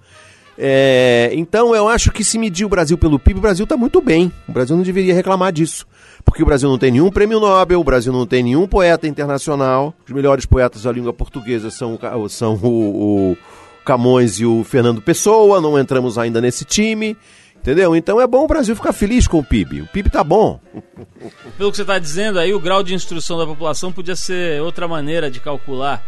É, 0.57 1.31
então 1.33 1.75
eu 1.75 1.89
acho 1.89 2.11
que 2.11 2.23
se 2.23 2.39
medir 2.39 2.65
o 2.65 2.69
Brasil 2.69 2.99
pelo 2.99 3.19
PIB, 3.19 3.39
o 3.39 3.43
Brasil 3.43 3.65
está 3.65 3.77
muito 3.77 4.01
bem. 4.01 4.31
O 4.49 4.53
Brasil 4.53 4.77
não 4.77 4.83
deveria 4.83 5.15
reclamar 5.15 5.53
disso. 5.53 5.87
Porque 6.25 6.43
o 6.43 6.47
Brasil 6.47 6.69
não 6.69 6.79
tem 6.79 6.93
nenhum 6.93 7.11
prêmio 7.11 7.41
Nobel, 7.41 7.81
o 7.81 7.85
Brasil 7.85 8.13
não 8.13 8.27
tem 8.27 8.43
nenhum 8.43 8.67
poeta 8.67 9.09
internacional. 9.09 9.95
Os 10.07 10.13
melhores 10.13 10.47
poetas 10.47 10.83
da 10.83 10.93
língua 10.93 11.13
portuguesa 11.13 11.71
são, 11.71 11.99
são 12.29 12.55
o, 12.63 13.33
o 13.33 13.37
Camões 13.85 14.39
e 14.39 14.47
o 14.47 14.63
Fernando 14.63 15.03
Pessoa, 15.03 15.61
não 15.61 15.79
entramos 15.79 16.19
ainda 16.19 16.41
nesse 16.41 16.65
time. 16.65 17.17
Entendeu? 17.57 17.95
Então 17.95 18.21
é 18.21 18.27
bom 18.27 18.45
o 18.45 18.49
Brasil 18.49 18.75
ficar 18.75 18.93
feliz 18.93 19.29
com 19.29 19.39
o 19.39 19.45
PIB. 19.45 19.83
O 19.83 19.87
PIB 19.87 20.11
tá 20.11 20.25
bom. 20.25 20.61
Pelo 21.57 21.71
que 21.71 21.77
você 21.77 21.83
está 21.83 21.99
dizendo 21.99 22.39
aí, 22.39 22.53
o 22.53 22.61
grau 22.61 22.83
de 22.83 22.93
instrução 22.93 23.39
da 23.39 23.47
população 23.47 23.93
podia 23.93 24.17
ser 24.17 24.61
outra 24.61 24.89
maneira 24.89 25.31
de 25.31 25.41
calcular. 25.41 26.05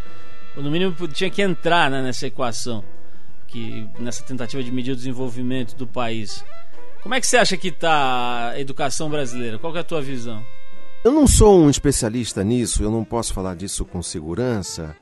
Ou 0.57 0.63
no 0.63 0.71
mínimo 0.71 0.95
tinha 1.09 1.31
que 1.31 1.43
entrar 1.43 1.91
né, 1.91 2.03
nessa 2.03 2.27
equação 2.27 2.85
que 3.55 3.89
nessa 4.01 4.25
tentativa 4.25 4.61
de 4.65 4.73
medir 4.73 4.91
o 4.91 4.97
desenvolvimento 4.97 5.77
do 5.77 5.87
país. 5.87 6.45
Como 7.01 7.15
é 7.15 7.21
que 7.21 7.27
você 7.27 7.37
acha 7.37 7.57
que 7.57 7.69
está 7.69 8.49
a 8.51 8.61
educação 8.61 9.09
brasileira? 9.09 9.61
Qual 9.61 9.75
é 9.77 9.79
a 9.79 9.85
tua 9.85 10.03
visão? 10.03 10.43
Eu 11.05 11.13
não 11.13 11.25
sou 11.25 11.61
um 11.61 11.71
especialista 11.71 12.43
nisso, 12.43 12.83
eu 12.83 12.91
não 12.91 13.05
posso 13.05 13.33
falar 13.33 13.55
disso 13.55 13.85
com 13.85 14.03
segurança. 14.03 14.97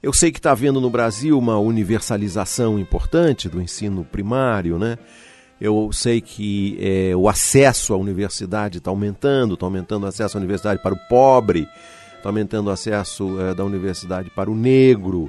Eu 0.00 0.12
sei 0.12 0.30
que 0.30 0.38
está 0.38 0.52
havendo 0.52 0.80
no 0.80 0.88
Brasil 0.88 1.36
uma 1.36 1.58
universalização 1.58 2.78
importante 2.78 3.48
do 3.48 3.60
ensino 3.60 4.04
primário, 4.04 4.78
né? 4.78 4.96
Eu 5.60 5.90
sei 5.92 6.20
que 6.20 6.78
é, 6.80 7.16
o 7.16 7.28
acesso 7.28 7.92
à 7.92 7.96
universidade 7.96 8.78
está 8.78 8.90
aumentando, 8.90 9.54
está 9.54 9.66
aumentando 9.66 10.04
o 10.04 10.06
acesso 10.06 10.36
à 10.36 10.38
universidade 10.38 10.80
para 10.80 10.94
o 10.94 11.08
pobre, 11.08 11.66
está 12.16 12.28
aumentando 12.28 12.68
o 12.68 12.70
acesso 12.70 13.40
é, 13.40 13.54
da 13.54 13.64
universidade 13.64 14.30
para 14.30 14.48
o 14.48 14.54
negro. 14.54 15.28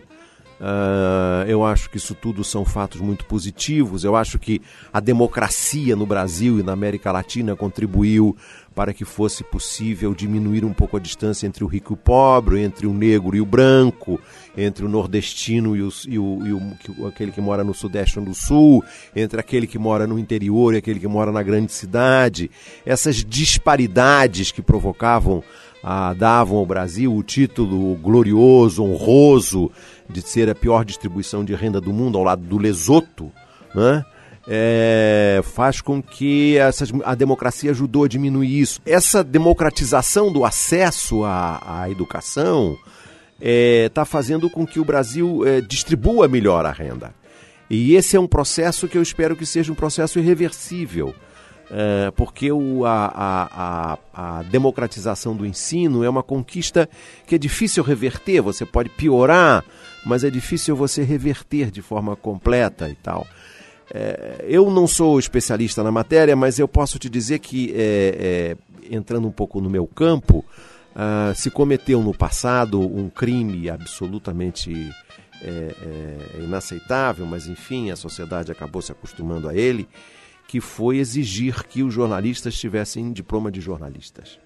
Uh, 0.60 1.48
eu 1.48 1.63
acho 1.63 1.89
que 1.89 1.95
isso 1.95 2.13
tudo 2.13 2.43
são 2.43 2.65
fatos 2.65 3.00
muito 3.00 3.26
positivos. 3.26 4.04
Eu 4.04 4.15
acho 4.15 4.38
que 4.38 4.62
a 4.91 5.00
democracia 5.00 5.95
no 5.95 6.06
Brasil 6.06 6.60
e 6.60 6.63
na 6.63 6.74
América 6.74 7.12
Latina 7.12 7.56
contribuiu 7.56 8.36
para 8.76 8.93
que 8.93 9.04
fosse 9.04 9.43
possível 9.43 10.13
diminuir 10.13 10.63
um 10.63 10.74
pouco 10.74 10.98
a 10.98 11.00
distância 11.00 11.48
entre 11.48 11.63
o 11.63 11.67
rico 11.67 11.93
e 11.93 11.95
o 11.95 11.98
pobre, 11.98 12.62
entre 12.62 12.88
o 12.88 12.93
negro 12.93 13.36
e 13.36 13.41
o 13.41 13.45
branco, 13.45 14.19
entre 14.56 14.86
o 14.86 14.89
nordestino 14.89 15.76
e, 15.76 15.82
o, 15.82 15.89
e, 16.08 16.19
o, 16.19 16.48
e 16.48 16.54
o, 16.54 17.08
aquele 17.08 17.32
que 17.32 17.41
mora 17.41 17.63
no 17.63 17.74
sudeste 17.74 18.19
ou 18.19 18.26
no 18.26 18.34
sul, 18.34 18.84
entre 19.15 19.39
aquele 19.39 19.67
que 19.67 19.78
mora 19.78 20.06
no 20.06 20.19
interior 20.19 20.74
e 20.74 20.78
aquele 20.78 21.00
que 21.00 21.08
mora 21.08 21.32
na 21.32 21.43
grande 21.43 21.72
cidade. 21.72 22.50
Essas 22.86 23.17
disparidades 23.17 24.52
que 24.52 24.62
provocavam, 24.62 25.43
ah, 25.84 26.13
davam 26.13 26.58
ao 26.58 26.65
Brasil 26.65 27.15
o 27.15 27.24
título 27.24 27.96
glorioso, 27.96 28.84
honroso 28.84 29.72
de 30.10 30.22
ser 30.22 30.50
a 30.50 30.56
pior 30.56 30.84
distribuição 30.84 31.46
de 31.46 31.54
renda 31.54 31.80
do 31.80 31.94
mundo, 31.94 32.18
ao 32.18 32.24
lado 32.24 32.44
do 32.44 32.58
Lesoto, 32.58 33.32
né? 33.74 34.04
É, 34.52 35.42
faz 35.44 35.80
com 35.80 36.02
que 36.02 36.58
essas, 36.58 36.92
a 37.06 37.13
democracia 37.13 37.70
ajudou 37.70 38.06
a 38.06 38.08
diminuir 38.08 38.60
isso. 38.60 38.82
Essa 38.84 39.24
democratização 39.24 40.34
do 40.34 40.44
acesso 40.44 41.24
à, 41.24 41.82
à 41.84 41.89
educação 41.92 42.76
está 43.39 43.42
é, 43.42 43.89
tá 43.89 44.06
fazendo 44.06 44.50
com 44.50 44.65
que 44.65 44.80
o 44.80 44.86
Brasil 44.86 45.46
é, 45.46 45.62
distribua 45.62 46.28
melhor 46.28 46.65
a 46.65 46.72
renda. 46.72 47.13
E 47.70 47.94
esse 47.94 48.18
é 48.18 48.20
um 48.20 48.26
processo 48.26 48.88
que 48.88 48.98
eu 48.98 49.02
espero 49.04 49.36
que 49.36 49.46
seja 49.46 49.72
um 49.72 49.76
processo 49.76 50.18
irreversível. 50.18 51.13
É, 51.71 52.10
porque 52.12 52.51
o, 52.51 52.84
a, 52.84 53.12
a, 53.13 53.97
a, 54.13 54.43
democratização 54.43 55.36
do 55.36 55.45
ensino 55.45 56.03
é 56.03 56.10
uma 56.10 56.23
conquista 56.23 56.89
que 57.27 57.36
é 57.36 57.38
difícil 57.38 57.84
reverter, 57.84 58.41
você 58.41 58.65
pode 58.65 58.89
piorar, 58.89 59.63
mas 60.03 60.23
é 60.23 60.32
difícil 60.32 60.75
você 60.75 61.03
reverter 61.03 61.69
de 61.69 61.82
forma 61.82 62.15
completa 62.15 62.89
e 62.89 62.95
tal. 62.95 63.27
É, 63.93 64.45
eu 64.47 64.71
não 64.71 64.88
sou 64.88 65.19
especialista 65.19 65.84
na 65.84 65.91
matéria, 65.91 66.36
mas 66.36 66.58
eu 66.58 66.67
posso 66.67 66.97
te 66.97 67.08
dizer 67.08 67.38
que, 67.38 67.71
é, 67.75 68.55
é 68.89 68.95
entrando 68.95 69.27
um 69.27 69.32
pouco 69.32 69.62
no 69.62 69.69
meu 69.69 69.86
campo, 69.86 70.43
uh, 70.95 71.36
se 71.36 71.51
cometeu 71.51 72.01
no 72.01 72.15
passado 72.15 72.79
um 72.82 73.10
crime 73.10 73.69
absolutamente 73.69 74.91
é, 75.41 75.47
é, 75.47 76.43
inaceitável, 76.43 77.25
mas 77.27 77.47
enfim, 77.47 77.91
a 77.91 77.95
sociedade 77.95 78.51
acabou 78.51 78.82
se 78.82 78.91
acostumando 78.91 79.47
a 79.47 79.55
ele 79.55 79.88
que 80.49 80.59
foi 80.59 80.97
exigir 80.97 81.63
que 81.67 81.83
os 81.83 81.93
jornalistas 81.93 82.57
tivessem 82.57 83.13
diploma 83.13 83.51
de 83.51 83.62
jornalistas. 83.62 84.39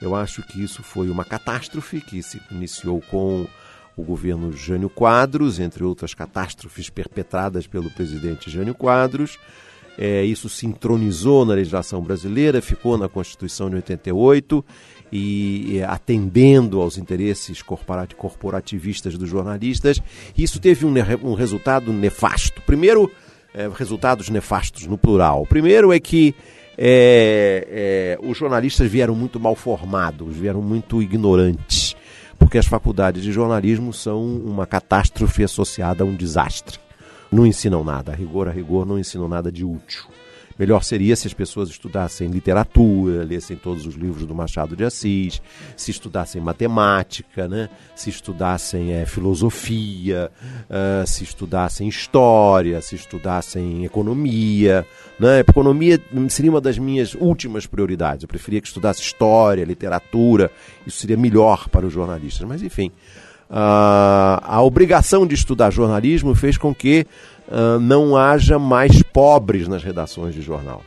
Eu 0.00 0.16
acho 0.16 0.42
que 0.42 0.64
isso 0.64 0.82
foi 0.82 1.10
uma 1.10 1.22
catástrofe 1.22 2.00
que 2.00 2.22
se 2.22 2.40
iniciou 2.50 2.98
com 3.10 3.46
o 3.94 4.02
governo 4.02 4.50
Jânio 4.50 4.88
Quadros, 4.88 5.60
entre 5.60 5.84
outras 5.84 6.14
catástrofes 6.14 6.88
perpetradas 6.88 7.66
pelo 7.66 7.90
presidente 7.90 8.50
Jânio 8.50 8.74
Quadros. 8.74 9.38
É, 9.98 10.24
isso 10.24 10.48
se 10.48 10.64
entronizou 10.64 11.44
na 11.44 11.52
legislação 11.52 12.00
brasileira, 12.00 12.62
ficou 12.62 12.96
na 12.96 13.06
Constituição 13.06 13.68
de 13.68 13.76
88 13.76 14.64
e, 15.12 15.74
e 15.74 15.82
atendendo 15.82 16.80
aos 16.80 16.96
interesses 16.96 17.60
corporativistas 18.16 19.18
dos 19.18 19.28
jornalistas. 19.28 20.00
Isso 20.38 20.58
teve 20.58 20.86
um, 20.86 20.94
um 21.22 21.34
resultado 21.34 21.92
nefasto. 21.92 22.62
Primeiro, 22.62 23.12
é, 23.54 23.68
resultados 23.68 24.28
nefastos, 24.28 24.86
no 24.86 24.98
plural. 24.98 25.42
O 25.42 25.46
primeiro 25.46 25.92
é 25.92 26.00
que 26.00 26.34
é, 26.76 28.18
é, 28.20 28.26
os 28.26 28.36
jornalistas 28.36 28.90
vieram 28.90 29.14
muito 29.14 29.38
mal 29.38 29.54
formados, 29.54 30.34
vieram 30.34 30.62
muito 30.62 31.02
ignorantes, 31.02 31.94
porque 32.38 32.58
as 32.58 32.66
faculdades 32.66 33.22
de 33.22 33.32
jornalismo 33.32 33.92
são 33.92 34.24
uma 34.24 34.66
catástrofe 34.66 35.44
associada 35.44 36.02
a 36.02 36.06
um 36.06 36.14
desastre. 36.14 36.78
Não 37.30 37.46
ensinam 37.46 37.82
nada, 37.82 38.12
a 38.12 38.14
rigor, 38.14 38.48
a 38.48 38.50
rigor, 38.50 38.84
não 38.84 38.98
ensinam 38.98 39.28
nada 39.28 39.50
de 39.50 39.64
útil. 39.64 40.04
Melhor 40.58 40.82
seria 40.82 41.16
se 41.16 41.26
as 41.26 41.34
pessoas 41.34 41.68
estudassem 41.68 42.28
literatura, 42.28 43.24
lessem 43.24 43.56
todos 43.56 43.86
os 43.86 43.94
livros 43.94 44.26
do 44.26 44.34
Machado 44.34 44.76
de 44.76 44.84
Assis, 44.84 45.40
se 45.76 45.90
estudassem 45.90 46.40
matemática, 46.40 47.48
né? 47.48 47.68
se 47.94 48.10
estudassem 48.10 48.92
é, 48.92 49.06
filosofia, 49.06 50.30
uh, 50.68 51.06
se 51.06 51.24
estudassem 51.24 51.88
história, 51.88 52.80
se 52.80 52.94
estudassem 52.94 53.84
economia. 53.84 54.86
Né? 55.18 55.40
Economia 55.40 56.00
seria 56.28 56.50
uma 56.50 56.60
das 56.60 56.78
minhas 56.78 57.14
últimas 57.14 57.66
prioridades. 57.66 58.22
Eu 58.22 58.28
preferia 58.28 58.60
que 58.60 58.66
estudasse 58.66 59.00
história, 59.00 59.64
literatura, 59.64 60.50
isso 60.86 60.98
seria 60.98 61.16
melhor 61.16 61.68
para 61.68 61.86
os 61.86 61.92
jornalistas. 61.92 62.46
Mas, 62.46 62.62
enfim, 62.62 62.90
uh, 63.50 64.40
a 64.42 64.62
obrigação 64.62 65.26
de 65.26 65.34
estudar 65.34 65.70
jornalismo 65.70 66.34
fez 66.34 66.56
com 66.56 66.74
que 66.74 67.06
uh, 67.52 67.78
não 67.78 68.16
haja 68.16 68.58
mais 68.58 69.02
pobres 69.02 69.68
nas 69.68 69.84
redações 69.84 70.34
de 70.34 70.40
jornal. 70.40 70.82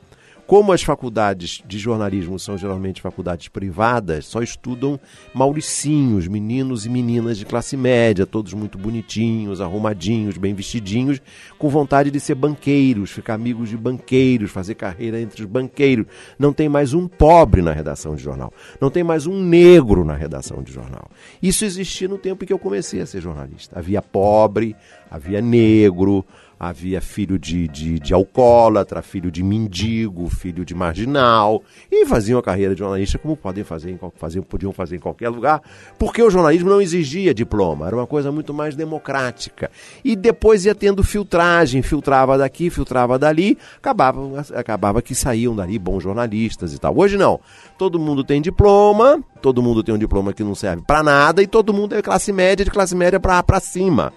Como 0.48 0.72
as 0.72 0.84
faculdades 0.84 1.64
de 1.66 1.80
jornalismo 1.80 2.38
são 2.38 2.56
geralmente 2.56 3.02
faculdades 3.02 3.48
privadas, 3.48 4.28
só 4.28 4.44
estudam 4.44 5.00
mauricinhos, 5.34 6.28
meninos 6.28 6.86
e 6.86 6.90
meninas 6.90 7.40
de 7.40 7.46
classe 7.46 7.76
média, 7.76 8.28
todos 8.28 8.54
muito 8.54 8.78
bonitinhos, 8.78 9.60
arrumadinhos, 9.60 10.38
bem 10.38 10.54
vestidinhos, 10.54 11.20
com 11.58 11.68
vontade 11.68 12.12
de 12.12 12.20
ser 12.20 12.36
banqueiros, 12.36 13.10
ficar 13.10 13.34
amigos 13.34 13.70
de 13.70 13.78
banqueiros, 13.78 14.52
fazer 14.52 14.76
carreira 14.76 15.20
entre 15.20 15.42
os 15.44 15.50
banqueiros. 15.50 16.06
Não 16.38 16.54
tem 16.54 16.70
mais 16.70 16.94
um 16.94 17.08
pobre 17.08 17.64
na 17.64 17.72
redação 17.72 18.16
de 18.16 18.22
jornal. 18.22 18.54
Não 18.80 18.92
tem 18.92 19.04
mais 19.04 19.26
um 19.26 19.42
negro 19.42 20.06
na 20.06 20.14
redação 20.14 20.62
de 20.62 20.72
jornal. 20.72 21.10
Isso 21.42 21.66
existia 21.66 22.08
no 22.08 22.20
tempo 22.20 22.44
em 22.44 22.48
que 22.48 22.54
eu 22.54 22.60
comecei 22.60 23.02
a 23.02 23.08
ser 23.08 23.20
jornalista. 23.20 23.80
Havia 23.80 24.00
pobre, 24.00 24.76
havia 25.10 25.42
negro, 25.42 26.24
havia 26.60 27.02
filho 27.02 27.38
de, 27.38 27.68
de, 27.68 28.00
de 28.00 28.14
alcoólatra, 28.14 29.02
filho 29.02 29.30
de 29.30 29.44
mendigo, 29.44 30.30
filho 30.30 30.64
de 30.66 30.74
marginal, 30.74 31.62
e 31.92 32.06
faziam 32.06 32.40
a 32.40 32.44
carreira 32.44 32.74
de 32.74 32.80
jornalista 32.80 33.18
como 33.18 33.36
podem 33.36 33.64
fazer 33.64 33.92
em, 33.92 34.42
podiam 34.42 34.72
fazer 34.72 34.96
em 34.96 35.00
qualquer 35.00 35.30
lugar, 35.30 35.62
porque 35.98 36.22
o 36.22 36.30
jornalismo 36.30 36.70
não 36.70 36.82
exigia 36.82 37.34
diploma, 37.34 37.88
era 37.88 37.96
uma 37.96 38.08
coisa 38.08 38.32
muito 38.32 38.54
mais 38.54 38.76
democrática. 38.76 39.70
E 40.04 40.16
depois 40.16 40.66
ia 40.66 40.76
tendo 40.76 41.04
filtragem, 41.04 41.82
filtrava 41.82 42.38
daqui, 42.38 42.70
filtrava 42.70 43.20
dali, 43.20 43.58
acabava, 43.78 44.46
acabava 44.54 45.02
que 45.02 45.14
saíam 45.14 45.56
dali 45.56 45.78
bons 45.78 46.04
jornalistas 46.04 46.74
e 46.74 46.80
tal. 46.80 46.98
Hoje 46.98 47.18
não. 47.18 47.40
Todo 47.78 48.00
mundo 48.00 48.24
tem 48.24 48.42
diploma, 48.42 49.22
todo 49.42 49.62
mundo 49.62 49.84
tem 49.84 49.94
um 49.94 49.98
diploma 49.98 50.34
que 50.34 50.44
não 50.44 50.56
serve 50.56 50.84
para 50.88 51.04
nada 51.04 51.44
e 51.44 51.48
todo 51.48 51.74
mundo 51.74 51.94
é 51.94 52.02
classe 52.02 52.32
média, 52.32 52.64
de 52.64 52.72
classe 52.72 52.96
média 52.96 53.20
para 53.20 53.60
cima. 53.60 54.14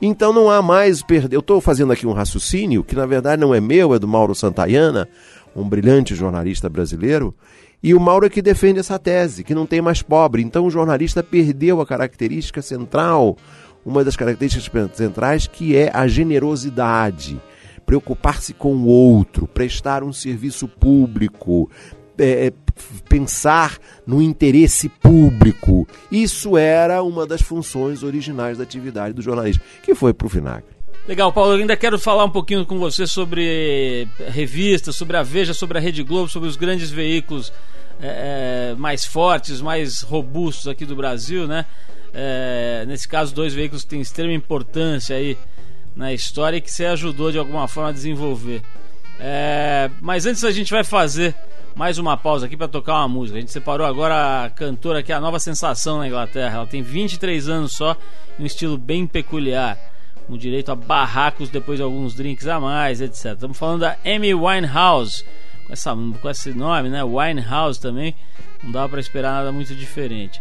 Então 0.00 0.32
não 0.32 0.48
há 0.48 0.62
mais 0.62 1.02
perder. 1.02 1.36
Eu 1.36 1.40
estou 1.40 1.60
fazendo 1.60 1.92
aqui 1.92 2.06
um 2.06 2.12
raciocínio 2.12 2.82
que 2.82 2.96
na 2.96 3.04
verdade 3.04 3.40
não 3.40 3.54
é 3.54 3.60
meu, 3.60 3.94
é 3.94 3.98
do 3.98 4.08
Mauro 4.08 4.34
Santayana, 4.34 5.08
um 5.54 5.68
brilhante 5.68 6.14
jornalista 6.14 6.68
brasileiro. 6.68 7.34
E 7.82 7.94
o 7.94 8.00
Mauro 8.00 8.26
é 8.26 8.30
que 8.30 8.42
defende 8.42 8.78
essa 8.78 8.98
tese, 8.98 9.42
que 9.42 9.54
não 9.54 9.66
tem 9.66 9.80
mais 9.80 10.02
pobre. 10.02 10.42
Então 10.42 10.66
o 10.66 10.70
jornalista 10.70 11.22
perdeu 11.22 11.80
a 11.80 11.86
característica 11.86 12.62
central, 12.62 13.36
uma 13.84 14.04
das 14.04 14.16
características 14.16 14.90
centrais, 14.94 15.46
que 15.46 15.76
é 15.76 15.90
a 15.92 16.06
generosidade. 16.06 17.40
Preocupar-se 17.84 18.52
com 18.54 18.74
o 18.74 18.86
outro, 18.86 19.46
prestar 19.46 20.02
um 20.02 20.12
serviço 20.12 20.68
público, 20.68 21.70
é, 22.18 22.46
é, 22.46 22.52
pensar 23.08 23.78
no 24.06 24.20
interesse 24.22 24.88
público. 24.88 25.86
Isso 26.10 26.56
era 26.56 27.02
uma 27.02 27.26
das 27.26 27.42
funções 27.42 28.02
originais 28.02 28.58
da 28.58 28.64
atividade 28.64 29.14
do 29.14 29.22
jornalismo, 29.22 29.62
que 29.82 29.94
foi 29.94 30.12
para 30.12 30.26
o 30.26 30.30
Vinagre. 30.30 30.80
Legal, 31.08 31.32
Paulo. 31.32 31.54
Eu 31.54 31.58
ainda 31.58 31.76
quero 31.76 31.98
falar 31.98 32.24
um 32.24 32.30
pouquinho 32.30 32.64
com 32.66 32.78
você 32.78 33.06
sobre 33.06 34.06
revistas, 34.28 34.94
sobre 34.96 35.16
a 35.16 35.22
Veja, 35.22 35.54
sobre 35.54 35.78
a 35.78 35.80
Rede 35.80 36.02
Globo, 36.02 36.28
sobre 36.28 36.48
os 36.48 36.56
grandes 36.56 36.90
veículos 36.90 37.52
é, 38.00 38.74
mais 38.78 39.04
fortes, 39.04 39.60
mais 39.60 40.02
robustos 40.02 40.68
aqui 40.68 40.84
do 40.84 40.96
Brasil, 40.96 41.46
né? 41.46 41.66
É, 42.12 42.84
nesse 42.86 43.06
caso, 43.06 43.34
dois 43.34 43.54
veículos 43.54 43.82
que 43.82 43.90
têm 43.90 44.00
extrema 44.00 44.32
importância 44.32 45.16
aí 45.16 45.38
na 45.94 46.12
história 46.12 46.56
e 46.56 46.60
que 46.60 46.70
você 46.70 46.84
ajudou 46.86 47.30
de 47.30 47.38
alguma 47.38 47.68
forma 47.68 47.90
a 47.90 47.92
desenvolver. 47.92 48.62
É, 49.18 49.90
mas 50.00 50.26
antes 50.26 50.44
a 50.44 50.50
gente 50.50 50.70
vai 50.72 50.82
fazer 50.82 51.34
mais 51.74 51.98
uma 51.98 52.16
pausa 52.16 52.46
aqui 52.46 52.56
para 52.56 52.68
tocar 52.68 52.94
uma 52.94 53.08
música. 53.08 53.38
A 53.38 53.40
gente 53.40 53.52
separou 53.52 53.86
agora 53.86 54.44
a 54.44 54.50
cantora 54.50 55.02
que 55.02 55.12
é 55.12 55.14
a 55.14 55.20
nova 55.20 55.38
sensação 55.38 55.98
na 55.98 56.06
Inglaterra. 56.06 56.56
Ela 56.56 56.66
tem 56.66 56.82
23 56.82 57.48
anos 57.48 57.72
só, 57.72 57.96
um 58.38 58.44
estilo 58.44 58.76
bem 58.76 59.06
peculiar, 59.06 59.78
com 60.26 60.36
direito 60.36 60.70
a 60.70 60.74
barracos 60.74 61.48
depois 61.48 61.78
de 61.78 61.82
alguns 61.82 62.14
drinks 62.14 62.46
a 62.46 62.60
mais, 62.60 63.00
etc. 63.00 63.32
Estamos 63.32 63.58
falando 63.58 63.80
da 63.80 63.96
Amy 64.04 64.34
Winehouse, 64.34 65.24
com, 65.66 65.72
essa, 65.72 65.94
com 65.94 66.30
esse 66.30 66.52
nome, 66.52 66.88
né? 66.88 67.02
Winehouse 67.02 67.80
também. 67.80 68.14
Não 68.62 68.72
dava 68.72 68.88
para 68.88 69.00
esperar 69.00 69.32
nada 69.32 69.52
muito 69.52 69.74
diferente. 69.74 70.40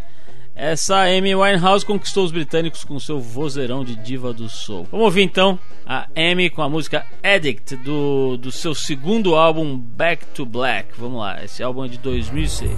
Essa 0.62 1.04
Amy 1.04 1.34
Winehouse 1.34 1.86
conquistou 1.86 2.26
os 2.26 2.34
britânicos 2.34 2.84
com 2.84 3.00
seu 3.00 3.17
vozeirão 3.17 3.82
de 3.82 3.95
diva 3.95 4.34
do 4.34 4.50
soul. 4.50 4.86
Vamos 4.91 5.06
ouvir 5.06 5.22
então 5.22 5.58
a 5.86 6.06
Amy 6.13 6.50
com 6.50 6.62
a 6.62 6.67
música 6.67 7.06
Addict 7.24 7.78
do, 7.78 8.36
do 8.36 8.52
seu 8.52 8.76
segundo 8.76 9.36
álbum 9.36 9.78
Back 9.78 10.26
to 10.34 10.45
Black. 10.45 10.89
Vamos 10.98 11.22
lá, 11.22 11.41
esse 11.41 11.63
álbum 11.63 11.86
é 11.86 11.88
de 11.88 11.98
2006. 12.00 12.69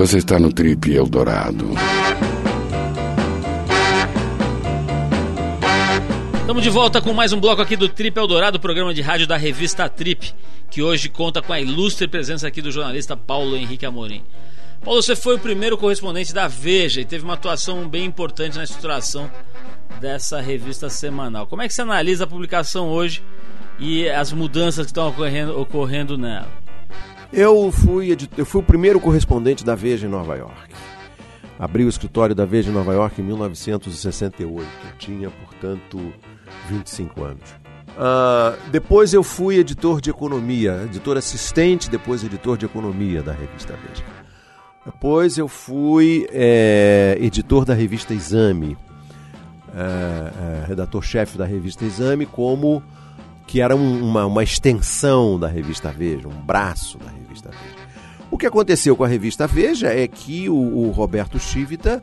Você 0.00 0.16
está 0.16 0.38
no 0.38 0.50
Trip 0.50 0.94
Eldorado. 0.94 1.72
Estamos 6.40 6.62
de 6.62 6.70
volta 6.70 7.02
com 7.02 7.12
mais 7.12 7.34
um 7.34 7.38
bloco 7.38 7.60
aqui 7.60 7.76
do 7.76 7.86
Trip 7.86 8.18
Eldorado, 8.18 8.58
programa 8.58 8.94
de 8.94 9.02
rádio 9.02 9.26
da 9.26 9.36
revista 9.36 9.86
Trip, 9.90 10.32
que 10.70 10.80
hoje 10.80 11.10
conta 11.10 11.42
com 11.42 11.52
a 11.52 11.60
ilustre 11.60 12.08
presença 12.08 12.48
aqui 12.48 12.62
do 12.62 12.72
jornalista 12.72 13.14
Paulo 13.14 13.54
Henrique 13.54 13.84
Amorim. 13.84 14.24
Paulo, 14.82 15.02
você 15.02 15.14
foi 15.14 15.36
o 15.36 15.38
primeiro 15.38 15.76
correspondente 15.76 16.32
da 16.32 16.48
Veja 16.48 17.02
e 17.02 17.04
teve 17.04 17.22
uma 17.22 17.34
atuação 17.34 17.86
bem 17.86 18.06
importante 18.06 18.56
na 18.56 18.64
estruturação 18.64 19.30
dessa 20.00 20.40
revista 20.40 20.88
semanal. 20.88 21.46
Como 21.46 21.60
é 21.60 21.68
que 21.68 21.74
você 21.74 21.82
analisa 21.82 22.24
a 22.24 22.26
publicação 22.26 22.88
hoje 22.88 23.22
e 23.78 24.08
as 24.08 24.32
mudanças 24.32 24.86
que 24.86 24.92
estão 24.92 25.10
ocorrendo, 25.10 25.60
ocorrendo 25.60 26.16
nela? 26.16 26.59
Eu 27.32 27.70
fui, 27.70 28.16
eu 28.36 28.44
fui 28.44 28.60
o 28.60 28.64
primeiro 28.64 28.98
correspondente 28.98 29.64
da 29.64 29.74
Veja 29.74 30.06
em 30.06 30.10
Nova 30.10 30.36
York. 30.36 30.74
Abri 31.58 31.84
o 31.84 31.88
escritório 31.88 32.34
da 32.34 32.44
Veja 32.44 32.70
em 32.70 32.74
Nova 32.74 32.92
York 32.92 33.20
em 33.20 33.24
1968. 33.24 34.66
Eu 34.66 34.98
tinha, 34.98 35.30
portanto, 35.30 36.12
25 36.68 37.22
anos. 37.22 37.50
Uh, 37.90 38.70
depois 38.70 39.12
eu 39.12 39.22
fui 39.22 39.58
editor 39.58 40.00
de 40.00 40.10
economia, 40.10 40.82
editor 40.84 41.16
assistente, 41.16 41.90
depois 41.90 42.24
editor 42.24 42.56
de 42.56 42.64
economia 42.64 43.22
da 43.22 43.32
revista 43.32 43.74
Veja. 43.74 44.04
Depois 44.84 45.36
eu 45.36 45.46
fui 45.46 46.26
é, 46.32 47.16
editor 47.20 47.64
da 47.64 47.74
revista 47.74 48.14
Exame, 48.14 48.76
é, 49.74 50.62
é, 50.62 50.64
redator-chefe 50.66 51.36
da 51.36 51.44
revista 51.44 51.84
Exame, 51.84 52.24
como 52.24 52.82
que 53.50 53.60
era 53.60 53.74
um, 53.74 54.00
uma, 54.00 54.26
uma 54.26 54.44
extensão 54.44 55.36
da 55.36 55.48
revista 55.48 55.90
Veja, 55.90 56.28
um 56.28 56.40
braço 56.40 56.96
da 56.98 57.10
revista 57.10 57.50
Veja. 57.50 57.88
O 58.30 58.38
que 58.38 58.46
aconteceu 58.46 58.94
com 58.94 59.02
a 59.02 59.08
revista 59.08 59.44
Veja 59.44 59.88
é 59.88 60.06
que 60.06 60.48
o, 60.48 60.54
o 60.54 60.90
Roberto 60.92 61.36
Chivita 61.36 62.00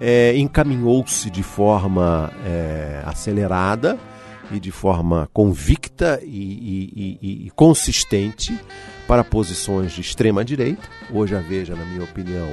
é, 0.00 0.36
encaminhou-se 0.36 1.30
de 1.30 1.44
forma 1.44 2.32
é, 2.44 3.04
acelerada 3.06 3.96
e 4.50 4.58
de 4.58 4.72
forma 4.72 5.30
convicta 5.32 6.18
e, 6.24 6.26
e, 6.26 7.18
e, 7.22 7.46
e, 7.46 7.50
consistente 7.50 8.58
para 9.06 9.22
posições 9.22 9.92
de 9.92 10.00
extrema 10.00 10.44
direita. 10.44 10.88
Hoje 11.12 11.36
a 11.36 11.40
Veja, 11.40 11.76
na 11.76 11.84
minha 11.84 12.02
opinião, 12.02 12.48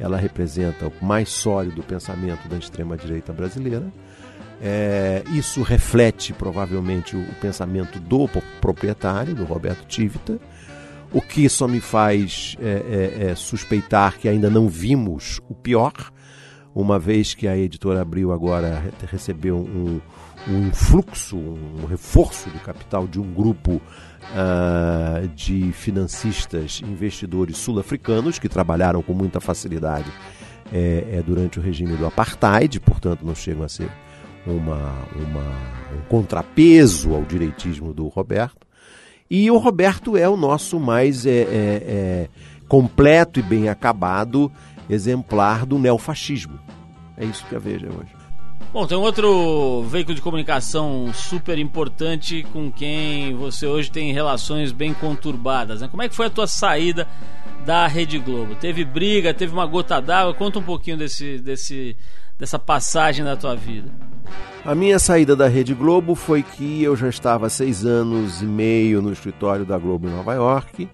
ela 0.00 0.16
representa 0.16 0.88
o 0.88 1.04
mais 1.04 1.28
sólido 1.28 1.84
pensamento 1.84 2.48
da 2.48 2.56
extrema 2.56 2.96
direita 2.96 3.32
brasileira. 3.32 3.86
É, 4.60 5.22
isso 5.32 5.62
reflete 5.62 6.32
provavelmente 6.32 7.14
o, 7.14 7.20
o, 7.20 7.34
pensamento 7.34 8.00
do 8.00 8.26
proprietário, 8.60 9.34
do 9.34 9.44
Roberto 9.44 9.86
Tivita, 9.86 10.38
o 11.12 11.20
que 11.20 11.48
só 11.48 11.68
me 11.68 11.80
faz 11.80 12.56
é, 12.60 13.20
é, 13.26 13.30
é 13.30 13.34
suspeitar 13.34 14.18
que 14.18 14.28
ainda 14.28 14.48
não 14.48 14.68
vimos 14.68 15.40
o 15.48 15.54
pior, 15.54 15.92
uma 16.74 16.98
vez 16.98 17.34
que 17.34 17.48
a 17.48 17.56
editora 17.56 18.02
Abril 18.02 18.32
agora 18.32 18.92
recebeu 19.10 19.56
um, 19.56 20.00
um 20.46 20.70
fluxo, 20.72 21.36
um 21.36 21.86
reforço 21.86 22.50
de 22.50 22.58
capital 22.58 23.06
de 23.06 23.18
um 23.18 23.32
grupo 23.32 23.80
uh, 23.80 25.26
de 25.28 25.72
financistas 25.72 26.82
investidores 26.86 27.56
sul-africanos 27.56 28.38
que 28.38 28.48
trabalharam 28.48 29.02
com 29.02 29.14
muita 29.14 29.40
facilidade 29.40 30.10
é, 30.72 31.04
é, 31.12 31.22
durante 31.22 31.58
o 31.58 31.62
regime 31.62 31.96
do 31.96 32.06
apartheid, 32.06 32.78
portanto 32.80 33.24
não 33.24 33.34
chegam 33.34 33.62
a 33.64 33.68
ser 33.68 33.88
uma, 34.46 35.06
uma, 35.14 35.96
um 35.96 36.00
contrapeso 36.08 37.14
ao 37.14 37.22
direitismo 37.22 37.92
do 37.92 38.06
Roberto. 38.08 38.66
E 39.30 39.50
o 39.50 39.58
Roberto 39.58 40.16
é 40.16 40.28
o 40.28 40.36
nosso 40.36 40.78
mais 40.78 41.26
é, 41.26 41.30
é, 41.30 41.46
é 41.50 42.28
completo 42.68 43.40
e 43.40 43.42
bem 43.42 43.68
acabado 43.68 44.50
exemplar 44.88 45.66
do 45.66 45.78
neofascismo. 45.78 46.58
É 47.16 47.24
isso 47.24 47.44
que 47.46 47.56
a 47.56 47.58
Veja 47.58 47.88
hoje. 47.88 48.14
Bom, 48.72 48.86
tem 48.86 48.96
um 48.96 49.00
outro 49.00 49.82
veículo 49.84 50.14
de 50.14 50.20
comunicação 50.20 51.10
super 51.14 51.58
importante 51.58 52.46
com 52.52 52.70
quem 52.70 53.34
você 53.34 53.66
hoje 53.66 53.90
tem 53.90 54.12
relações 54.12 54.70
bem 54.70 54.92
conturbadas. 54.92 55.80
Né? 55.80 55.88
Como 55.88 56.02
é 56.02 56.08
que 56.08 56.14
foi 56.14 56.26
a 56.26 56.30
tua 56.30 56.46
saída 56.46 57.08
da 57.64 57.86
Rede 57.86 58.18
Globo? 58.18 58.54
Teve 58.54 58.84
briga, 58.84 59.32
teve 59.32 59.52
uma 59.52 59.66
gota 59.66 60.00
d'água? 60.00 60.34
Conta 60.34 60.58
um 60.58 60.62
pouquinho 60.62 60.98
desse, 60.98 61.38
desse, 61.38 61.96
dessa 62.38 62.58
passagem 62.58 63.24
da 63.24 63.36
tua 63.36 63.56
vida. 63.56 63.90
A 64.64 64.74
minha 64.74 64.98
saída 64.98 65.36
da 65.36 65.46
Rede 65.48 65.74
Globo 65.74 66.14
foi 66.14 66.42
que 66.42 66.82
eu 66.82 66.96
já 66.96 67.08
estava 67.08 67.46
há 67.46 67.50
seis 67.50 67.84
anos 67.84 68.42
e 68.42 68.44
meio 68.44 69.00
no 69.00 69.12
escritório 69.12 69.64
da 69.64 69.78
Globo 69.78 70.08
em 70.08 70.10
Nova 70.10 70.34
York. 70.34 70.88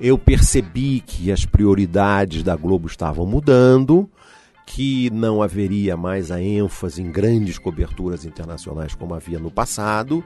Eu 0.00 0.18
percebi 0.18 1.00
que 1.00 1.32
as 1.32 1.44
prioridades 1.44 2.42
da 2.42 2.54
Globo 2.54 2.86
estavam 2.86 3.26
mudando 3.26 4.08
que 4.66 5.08
não 5.10 5.42
haveria 5.42 5.96
mais 5.96 6.30
a 6.30 6.42
ênfase 6.42 7.00
em 7.00 7.10
grandes 7.10 7.58
coberturas 7.58 8.26
internacionais 8.26 8.94
como 8.94 9.14
havia 9.14 9.38
no 9.38 9.50
passado. 9.50 10.22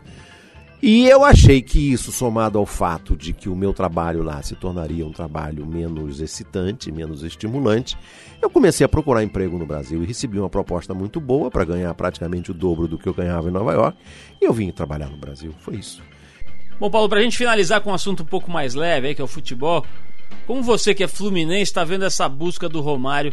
E 0.82 1.08
eu 1.08 1.24
achei 1.24 1.62
que 1.62 1.92
isso, 1.92 2.10
somado 2.10 2.58
ao 2.58 2.66
fato 2.66 3.16
de 3.16 3.32
que 3.32 3.48
o 3.48 3.54
meu 3.54 3.72
trabalho 3.72 4.20
lá 4.20 4.42
se 4.42 4.56
tornaria 4.56 5.06
um 5.06 5.12
trabalho 5.12 5.64
menos 5.64 6.20
excitante, 6.20 6.90
menos 6.90 7.22
estimulante, 7.22 7.96
eu 8.42 8.50
comecei 8.50 8.84
a 8.84 8.88
procurar 8.88 9.22
emprego 9.22 9.56
no 9.56 9.64
Brasil 9.64 10.02
e 10.02 10.06
recebi 10.06 10.40
uma 10.40 10.50
proposta 10.50 10.92
muito 10.92 11.20
boa 11.20 11.52
para 11.52 11.64
ganhar 11.64 11.94
praticamente 11.94 12.50
o 12.50 12.54
dobro 12.54 12.88
do 12.88 12.98
que 12.98 13.08
eu 13.08 13.14
ganhava 13.14 13.48
em 13.48 13.52
Nova 13.52 13.72
York. 13.72 13.96
E 14.40 14.44
eu 14.44 14.52
vim 14.52 14.72
trabalhar 14.72 15.08
no 15.08 15.16
Brasil. 15.16 15.54
Foi 15.60 15.76
isso. 15.76 16.02
Bom, 16.80 16.90
Paulo, 16.90 17.08
para 17.08 17.20
a 17.20 17.22
gente 17.22 17.38
finalizar 17.38 17.80
com 17.80 17.90
um 17.90 17.94
assunto 17.94 18.24
um 18.24 18.26
pouco 18.26 18.50
mais 18.50 18.74
leve, 18.74 19.06
aí, 19.06 19.14
que 19.14 19.20
é 19.20 19.24
o 19.24 19.28
futebol, 19.28 19.86
como 20.48 20.64
você 20.64 20.92
que 20.92 21.04
é 21.04 21.06
fluminense 21.06 21.70
está 21.70 21.84
vendo 21.84 22.04
essa 22.04 22.28
busca 22.28 22.68
do 22.68 22.80
Romário 22.80 23.32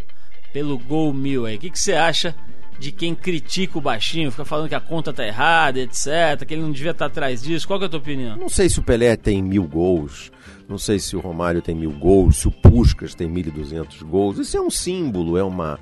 pelo 0.54 0.78
gol 0.78 1.12
mil 1.12 1.48
aí. 1.48 1.56
O 1.56 1.60
que, 1.60 1.72
que 1.72 1.80
você 1.80 1.94
acha 1.94 2.36
de 2.80 2.92
quem 2.92 3.14
critica 3.14 3.78
o 3.78 3.82
baixinho, 3.82 4.32
fica 4.32 4.46
falando 4.46 4.70
que 4.70 4.76
a 4.76 4.80
conta 4.80 5.12
tá 5.12 5.26
errada, 5.26 5.80
etc., 5.80 6.46
que 6.48 6.54
ele 6.54 6.62
não 6.62 6.72
devia 6.72 6.92
estar 6.92 7.06
tá 7.06 7.12
atrás 7.12 7.42
disso? 7.44 7.68
Qual 7.68 7.82
é 7.82 7.86
a 7.86 7.90
tua 7.90 8.00
opinião? 8.00 8.38
Não 8.38 8.50
sei 8.50 8.70
se 8.70 8.80
o 8.80 8.84
Pelé 8.84 9.16
tem 9.18 9.44
mil 9.44 9.66
gols, 9.66 10.32
não 10.68 10.78
sei 10.78 10.98
se 10.98 11.16
o 11.16 11.20
Romário 11.20 11.62
tem 11.62 11.76
mil 11.76 11.92
gols, 11.92 12.38
se 12.38 12.48
o 12.48 12.52
Puskas 12.52 13.14
tem 13.14 13.28
1.200 13.28 14.04
gols. 14.04 14.40
Isso 14.40 14.56
é 14.56 14.62
um 14.62 14.70
símbolo, 14.70 15.38
é 15.38 15.44
uma, 15.44 15.80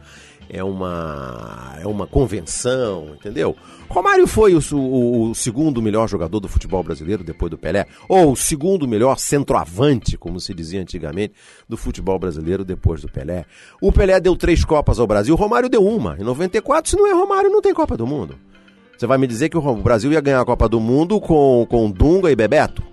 é 0.50 0.64
uma, 0.64 1.76
é 1.80 1.88
uma 1.88 2.08
convenção, 2.08 3.16
entendeu? 3.16 3.56
Romário 3.90 4.28
foi 4.28 4.54
o, 4.56 4.62
o, 4.74 5.30
o, 5.30 5.36
segundo 5.36 5.82
melhor 5.82 6.08
jogador 6.08 6.40
do 6.40 6.48
futebol 6.48 6.84
brasileiro 6.84 7.24
depois 7.24 7.50
do 7.50 7.58
Pelé, 7.58 7.86
ou 8.08 8.34
o 8.34 8.36
segundo 8.36 8.88
melhor 8.88 9.18
centroavante, 9.18 10.18
como 10.18 10.40
se 10.40 10.54
dizia 10.54 10.82
antigamente, 10.82 11.34
do 11.68 11.78
futebol 11.78 12.20
brasileiro 12.20 12.66
depois 12.66 13.02
do 13.02 13.10
Pelé. 13.10 13.46
O 13.82 13.92
Pelé 13.92 14.20
deu 14.20 14.36
três 14.36 14.64
Copas 14.64 15.00
ao 15.00 15.08
Brasil, 15.08 15.36
Romário 15.36 15.70
deu 15.70 15.86
uma. 15.86 16.18
Em 16.20 16.24
94, 16.24 16.90
se 16.90 16.98
não 16.98 17.08
é 17.08 17.14
Romário, 17.14 17.50
não 17.50 17.62
tem 17.62 17.74
Copa 17.74 17.96
do 17.96 18.06
Mundo. 18.08 18.36
Você 18.98 19.06
vai 19.06 19.18
me 19.18 19.28
dizer 19.28 19.50
que 19.50 19.58
o 19.58 19.76
Brasil 19.76 20.12
ia 20.12 20.22
ganhar 20.22 20.42
a 20.42 20.46
Copa 20.46 20.68
do 20.68 20.80
Mundo 20.80 21.22
com, 21.22 21.68
com 21.70 21.90
Dunga 21.92 22.32
e 22.32 22.36
Bebeto? 22.36 22.84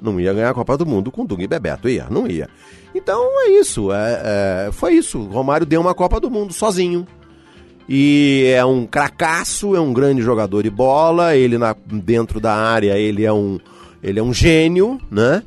Não 0.00 0.20
ia 0.20 0.32
ganhar 0.32 0.50
a 0.50 0.54
Copa 0.54 0.76
do 0.76 0.84
Mundo 0.84 1.10
com 1.10 1.24
Dunga 1.24 1.42
e 1.42 1.46
Bebeto, 1.46 1.88
ia, 1.88 2.06
não 2.10 2.26
ia. 2.26 2.50
Então 2.96 3.28
é 3.44 3.50
isso, 3.50 3.92
é, 3.92 4.22
é, 4.68 4.72
foi 4.72 4.94
isso. 4.94 5.18
O 5.18 5.26
Romário 5.26 5.66
deu 5.66 5.82
uma 5.82 5.94
Copa 5.94 6.18
do 6.18 6.30
Mundo 6.30 6.54
sozinho. 6.54 7.06
E 7.86 8.50
é 8.56 8.64
um 8.64 8.86
cracaço, 8.86 9.76
é 9.76 9.80
um 9.80 9.92
grande 9.92 10.22
jogador 10.22 10.62
de 10.62 10.70
bola, 10.70 11.36
ele 11.36 11.58
na, 11.58 11.76
dentro 11.86 12.40
da 12.40 12.54
área, 12.54 12.98
ele 12.98 13.24
é 13.24 13.32
um 13.32 13.60
ele 14.02 14.18
é 14.18 14.22
um 14.22 14.32
gênio, 14.32 15.00
né? 15.10 15.42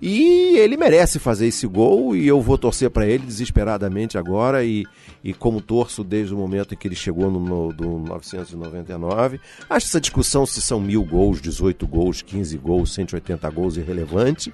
E 0.00 0.58
ele 0.58 0.76
merece 0.76 1.18
fazer 1.18 1.46
esse 1.46 1.66
gol 1.66 2.16
e 2.16 2.26
eu 2.26 2.40
vou 2.40 2.56
torcer 2.56 2.90
para 2.90 3.06
ele 3.06 3.24
desesperadamente 3.24 4.16
agora 4.16 4.64
e, 4.64 4.84
e 5.22 5.32
como 5.32 5.60
torço 5.60 6.02
desde 6.02 6.34
o 6.34 6.36
momento 6.36 6.74
em 6.74 6.76
que 6.76 6.88
ele 6.88 6.94
chegou 6.94 7.30
no, 7.30 7.40
no 7.40 7.72
do 7.72 7.98
999. 7.98 9.40
Acho 9.68 9.86
essa 9.86 10.00
discussão 10.00 10.46
se 10.46 10.60
são 10.60 10.80
mil 10.80 11.04
gols, 11.04 11.40
18 11.40 11.86
gols, 11.86 12.22
15 12.22 12.58
gols, 12.58 12.94
180 12.94 13.48
gols 13.50 13.76
irrelevante 13.76 14.52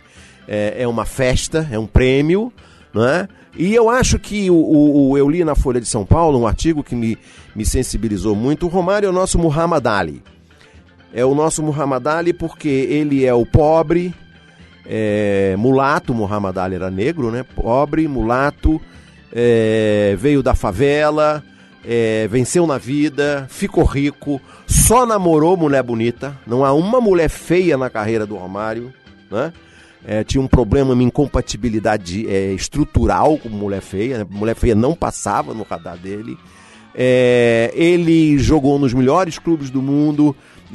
é, 0.48 0.82
é 0.82 0.88
uma 0.88 1.04
festa, 1.04 1.68
é 1.70 1.78
um 1.78 1.87
prêmio, 1.87 2.52
não 2.92 3.06
é? 3.06 3.28
E 3.56 3.74
eu 3.74 3.90
acho 3.90 4.18
que 4.18 4.50
o, 4.50 4.54
o, 4.54 5.11
o, 5.11 5.18
eu 5.18 5.28
li 5.28 5.44
na 5.44 5.54
Folha 5.54 5.80
de 5.80 5.87
São 5.87 6.06
Paulo 6.06 6.38
um 6.38 6.46
artigo 6.46 6.82
que 6.82 6.94
me, 6.94 7.18
me 7.54 7.66
sensibilizou 7.66 8.34
muito. 8.34 8.66
O 8.66 8.68
Romário 8.68 9.06
é 9.06 9.11
o 9.11 9.12
nosso 9.12 9.38
Muhammad 9.38 9.84
Ali. 9.87 10.22
É 11.12 11.24
o 11.24 11.34
nosso 11.34 11.62
Muhammad 11.62 12.06
Ali 12.06 12.32
porque 12.32 12.68
ele 12.68 13.24
é 13.24 13.34
o 13.34 13.44
pobre, 13.44 14.14
é, 14.87 15.56
mulato. 15.58 16.14
Muhammad 16.14 16.56
Ali 16.56 16.76
era 16.76 16.90
negro, 16.90 17.30
né? 17.32 17.42
Pobre, 17.42 18.06
mulato, 18.06 18.80
é, 19.32 20.16
veio 20.18 20.42
da 20.42 20.54
favela, 20.54 21.42
é, 21.84 22.28
venceu 22.28 22.64
na 22.66 22.78
vida, 22.78 23.46
ficou 23.48 23.82
rico, 23.82 24.40
só 24.68 25.04
namorou 25.04 25.56
mulher 25.56 25.82
bonita. 25.82 26.37
Não 26.46 26.64
há 26.64 26.72
uma 26.72 27.00
mulher 27.00 27.28
feia 27.28 27.76
na 27.76 27.90
carreira 27.90 28.24
do 28.24 28.37
Romário, 28.37 28.92
né? 29.30 29.52
É, 30.05 30.24
tinha 30.24 30.40
um 30.40 30.46
problema, 30.46 30.92
uma 30.92 31.03
incompatibilidade 31.03 32.26
é, 32.28 32.53
estrutural 32.53 33.38
com 33.38 33.49
mulher 33.49 33.80
feia. 33.80 34.18
Né? 34.18 34.26
Mulher 34.30 34.55
feia 34.55 34.74
não 34.74 34.94
passava 34.94 35.53
no 35.53 35.64
radar 35.64 35.96
dele. 35.96 36.36
É, 36.94 37.70
ele 37.74 38.38
jogou 38.38 38.78
nos 38.78 38.92
melhores 38.92 39.38
clubes 39.38 39.70
do 39.70 39.80
mundo, 39.80 40.34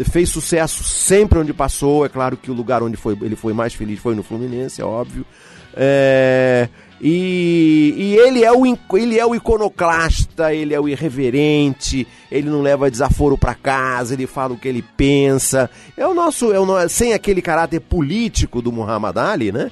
fez 0.10 0.30
sucesso 0.30 0.84
sempre 0.84 1.40
onde 1.40 1.54
passou. 1.54 2.06
É 2.06 2.10
claro 2.10 2.38
que 2.38 2.52
o 2.52 2.54
lugar 2.54 2.84
onde 2.84 2.98
foi, 2.98 3.18
ele 3.22 3.36
foi 3.36 3.54
mais 3.54 3.74
feliz 3.74 4.00
foi 4.00 4.16
no 4.16 4.24
Fluminense, 4.24 4.82
é 4.82 4.86
óbvio. 4.86 5.26
É, 5.76 6.70
e, 7.06 7.94
e, 7.98 8.16
ele, 8.16 8.46
é 8.46 8.52
o, 8.54 8.64
ele 8.94 9.20
é 9.20 9.26
o 9.26 9.36
iconoclasta, 9.36 10.54
ele 10.54 10.74
é 10.74 10.80
o 10.80 10.88
irreverente, 10.88 12.08
ele 12.32 12.50
não 12.50 12.62
leva 12.62 12.90
desaforo 12.90 13.38
para 13.38 13.54
casa, 13.54 14.14
ele 14.14 14.26
fala 14.26 14.54
o 14.54 14.58
que 14.58 14.70
ele 14.70 14.82
pensa. 14.96 15.70
É 15.98 16.08
o 16.08 16.14
nosso, 16.14 16.54
é 16.54 16.60
o, 16.60 16.88
sem 16.88 17.12
aquele 17.12 17.42
caráter 17.42 17.82
político 17.82 18.62
do 18.62 18.72
Muhammad 18.72 19.18
Ali, 19.18 19.52
né? 19.52 19.70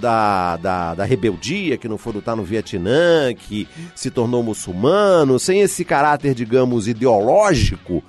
da, 0.00 0.56
da, 0.56 0.94
da 0.96 1.04
rebeldia, 1.04 1.76
que 1.76 1.88
não 1.88 1.98
foi 1.98 2.14
lutar 2.14 2.34
no 2.34 2.42
Vietnã, 2.42 3.32
que 3.32 3.68
se 3.94 4.10
tornou 4.10 4.42
muçulmano, 4.42 5.38
sem 5.38 5.60
esse 5.60 5.84
caráter, 5.84 6.34
digamos, 6.34 6.88
ideológico, 6.88 8.02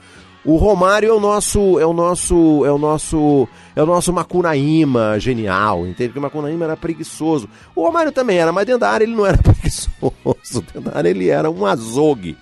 o 0.45 0.57
Romário 0.57 1.09
é 1.09 1.13
o 1.13 1.19
nosso 1.19 1.79
é 1.79 1.85
o 1.85 1.93
nosso 1.93 2.65
é 2.65 2.71
o 2.71 2.77
nosso 2.77 3.47
é 3.75 3.81
o 3.81 3.85
nosso 3.85 4.11
Macunaíma 4.11 5.17
genial, 5.19 5.87
entende? 5.87 6.09
Porque 6.09 6.19
o 6.19 6.21
Macunaíma 6.21 6.65
era 6.65 6.77
preguiçoso. 6.77 7.47
O 7.73 7.83
Romário 7.83 8.11
também 8.11 8.37
era, 8.37 8.51
mas 8.51 8.65
dentro 8.65 8.81
da 8.81 8.89
área 8.89 9.05
ele 9.05 9.15
não 9.15 9.25
era 9.25 9.37
preguiçoso. 9.41 10.61
Dentro 10.73 10.81
da 10.81 10.97
área 10.97 11.09
ele 11.09 11.29
era 11.29 11.49
um 11.49 11.65
azogue. 11.65 12.37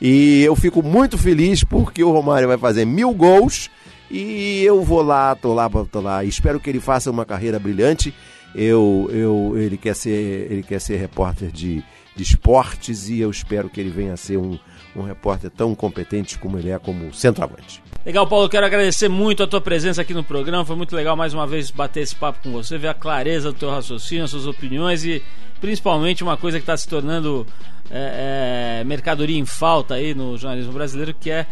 E 0.00 0.42
eu 0.42 0.56
fico 0.56 0.82
muito 0.82 1.18
feliz 1.18 1.62
porque 1.62 2.02
o 2.02 2.10
Romário 2.10 2.48
vai 2.48 2.58
fazer 2.58 2.84
mil 2.84 3.12
gols 3.12 3.70
e 4.10 4.62
eu 4.64 4.82
vou 4.82 5.02
lá, 5.02 5.34
tô 5.34 5.54
lá, 5.54 5.70
tô 5.70 6.00
lá. 6.00 6.24
Espero 6.24 6.58
que 6.58 6.68
ele 6.68 6.80
faça 6.80 7.10
uma 7.10 7.24
carreira 7.24 7.58
brilhante. 7.58 8.14
Eu, 8.54 9.08
eu, 9.12 9.54
ele 9.56 9.76
quer 9.76 9.94
ser, 9.94 10.50
ele 10.50 10.62
quer 10.62 10.80
ser 10.80 10.96
repórter 10.96 11.50
de, 11.50 11.84
de 12.16 12.22
esportes 12.22 13.08
e 13.08 13.20
eu 13.20 13.30
espero 13.30 13.70
que 13.70 13.80
ele 13.80 13.90
venha 13.90 14.14
a 14.14 14.16
ser 14.16 14.36
um, 14.36 14.58
um 14.94 15.02
repórter 15.02 15.50
tão 15.50 15.74
competente 15.74 16.38
como 16.38 16.58
ele 16.58 16.70
é 16.70 16.78
como 16.78 17.12
centroavante. 17.12 17.82
Legal, 18.04 18.26
Paulo, 18.26 18.48
quero 18.48 18.66
agradecer 18.66 19.08
muito 19.08 19.42
a 19.42 19.46
tua 19.46 19.60
presença 19.60 20.02
aqui 20.02 20.12
no 20.12 20.24
programa. 20.24 20.64
Foi 20.64 20.74
muito 20.74 20.94
legal 20.94 21.16
mais 21.16 21.32
uma 21.32 21.46
vez 21.46 21.70
bater 21.70 22.02
esse 22.02 22.14
papo 22.14 22.40
com 22.42 22.50
você, 22.50 22.76
ver 22.76 22.88
a 22.88 22.94
clareza 22.94 23.52
do 23.52 23.58
teu 23.58 23.70
raciocínio, 23.70 24.24
as 24.24 24.30
suas 24.30 24.46
opiniões 24.46 25.04
e 25.04 25.22
principalmente 25.60 26.22
uma 26.22 26.36
coisa 26.36 26.58
que 26.58 26.62
está 26.62 26.76
se 26.76 26.88
tornando 26.88 27.46
é, 27.90 28.80
é, 28.80 28.84
mercadoria 28.84 29.38
em 29.38 29.46
falta 29.46 29.94
aí 29.94 30.14
no 30.14 30.36
jornalismo 30.36 30.72
brasileiro, 30.72 31.14
que 31.14 31.30
é, 31.30 31.46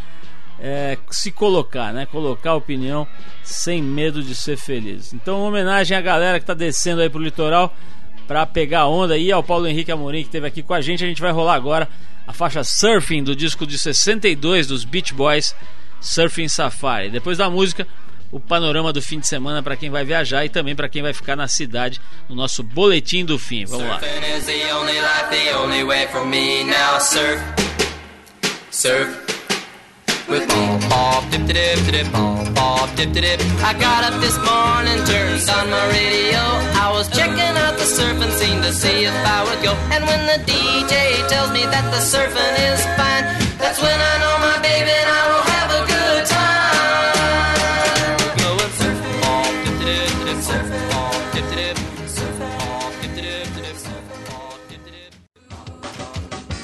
é, 0.59 0.99
se 1.11 1.31
colocar, 1.31 1.93
né? 1.93 2.05
Colocar 2.07 2.55
opinião 2.55 3.07
sem 3.45 3.81
medo 3.81 4.23
de 4.23 4.35
ser 4.35 4.57
feliz. 4.57 5.13
Então, 5.13 5.43
homenagem 5.43 5.97
à 5.97 6.01
galera 6.01 6.39
que 6.39 6.43
está 6.43 6.55
descendo 6.55 7.01
aí 7.01 7.09
pro 7.09 7.23
litoral 7.23 7.73
para 8.27 8.45
pegar 8.47 8.87
onda 8.87 9.17
e 9.17 9.31
ao 9.31 9.43
Paulo 9.43 9.67
Henrique 9.67 9.91
Amorim 9.91 10.21
que 10.23 10.29
esteve 10.29 10.47
aqui 10.47 10.63
com 10.63 10.75
a 10.75 10.81
gente. 10.81 11.05
A 11.05 11.07
gente 11.07 11.23
vai 11.23 11.31
rolar 11.31 11.55
agora 11.55 11.89
a 12.27 12.33
faixa 12.33 12.63
Surfing 12.65 13.23
do 13.23 13.35
disco 13.35 13.67
de 13.67 13.79
62 13.79 14.67
dos 14.67 14.85
Beach 14.85 15.13
Boys, 15.15 15.55
Surfing 16.01 16.49
Safari. 16.49 17.11
Depois 17.11 17.39
da 17.39 17.51
música, 17.51 17.87
o 18.31 18.39
panorama 18.39 18.93
do 18.93 19.03
fim 19.03 19.19
de 19.19 19.27
semana 19.27 19.63
para 19.63 19.77
quem 19.77 19.91
vai 19.91 20.05
viajar 20.05 20.45
e 20.45 20.49
também 20.49 20.77
para 20.77 20.89
quem 20.89 21.03
vai 21.03 21.13
ficar 21.13 21.37
na 21.37 21.49
cidade 21.49 22.01
no 22.29 22.35
nosso 22.35 22.63
boletim 22.63 23.25
do 23.25 23.39
fim. 23.39 23.65
Vamos 23.65 23.89
lá. 23.89 23.99
Surf. 28.71 29.30
With 30.31 30.49
pom 30.49 30.81
pom 30.89 31.31
dip 31.31 31.45
dip 31.47 31.79
dip 31.91 32.07
pom 32.13 32.47
pom 32.55 32.89
dip 32.95 33.13
dip. 33.13 33.41
I 33.67 33.75
got 33.75 34.05
up 34.07 34.17
this 34.23 34.39
morning, 34.39 34.99
turned 35.11 35.43
on 35.51 35.67
my 35.69 35.85
radio. 35.91 36.39
I 36.79 36.89
was 36.95 37.11
checking 37.11 37.55
out 37.65 37.75
the 37.77 37.89
surfing 37.97 38.31
scene 38.39 38.63
to 38.63 38.73
see 38.73 39.05
if 39.11 39.17
I 39.27 39.43
would 39.45 39.61
go. 39.63 39.73
And 39.91 40.07
when 40.07 40.23
the 40.31 40.39
DJ 40.47 41.27
tells 41.29 41.51
me 41.51 41.67
that 41.75 41.87
the 41.91 41.99
surfing 41.99 42.55
is 42.71 42.81
fine, 42.95 43.27
that's 43.59 43.83
when 43.83 43.99
I 44.13 44.15
know 44.23 44.35
my 44.39 44.57
baby 44.63 44.95
and 44.95 45.11
I 45.11 45.23
will 45.35 45.40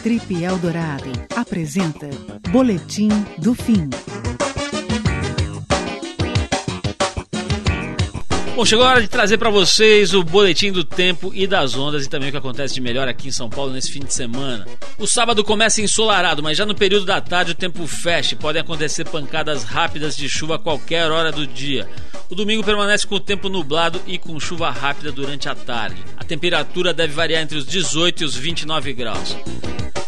Trip 0.06 0.40
Eldorado 0.40 1.10
apresenta 1.34 2.08
Boletim 2.50 3.08
do 3.38 3.56
Fim. 3.56 3.90
Bom, 8.54 8.64
chegou 8.64 8.86
a 8.86 8.90
hora 8.90 9.00
de 9.02 9.08
trazer 9.08 9.36
para 9.36 9.50
vocês 9.50 10.14
o 10.14 10.22
boletim 10.22 10.70
do 10.70 10.84
tempo 10.84 11.32
e 11.34 11.44
das 11.44 11.74
ondas 11.74 12.06
e 12.06 12.08
também 12.08 12.28
o 12.28 12.30
que 12.30 12.38
acontece 12.38 12.74
de 12.74 12.80
melhor 12.80 13.08
aqui 13.08 13.26
em 13.26 13.32
São 13.32 13.50
Paulo 13.50 13.72
nesse 13.72 13.90
fim 13.90 13.98
de 13.98 14.14
semana. 14.14 14.64
O 14.96 15.08
sábado 15.08 15.42
começa 15.42 15.82
ensolarado, 15.82 16.40
mas 16.40 16.56
já 16.56 16.64
no 16.64 16.76
período 16.76 17.04
da 17.04 17.20
tarde 17.20 17.50
o 17.50 17.56
tempo 17.56 17.84
fecha 17.88 18.34
e 18.34 18.38
podem 18.38 18.62
acontecer 18.62 19.06
pancadas 19.06 19.64
rápidas 19.64 20.16
de 20.16 20.28
chuva 20.28 20.54
a 20.54 20.60
qualquer 20.60 21.10
hora 21.10 21.32
do 21.32 21.44
dia. 21.48 21.88
O 22.30 22.36
domingo 22.36 22.62
permanece 22.62 23.04
com 23.08 23.16
o 23.16 23.20
tempo 23.20 23.48
nublado 23.48 24.00
e 24.06 24.18
com 24.18 24.38
chuva 24.38 24.70
rápida 24.70 25.10
durante 25.10 25.48
a 25.48 25.54
tarde. 25.56 26.00
A 26.16 26.22
temperatura 26.22 26.94
deve 26.94 27.12
variar 27.12 27.42
entre 27.42 27.58
os 27.58 27.66
18 27.66 28.22
e 28.22 28.24
os 28.24 28.36
29 28.36 28.92
graus. 28.92 29.36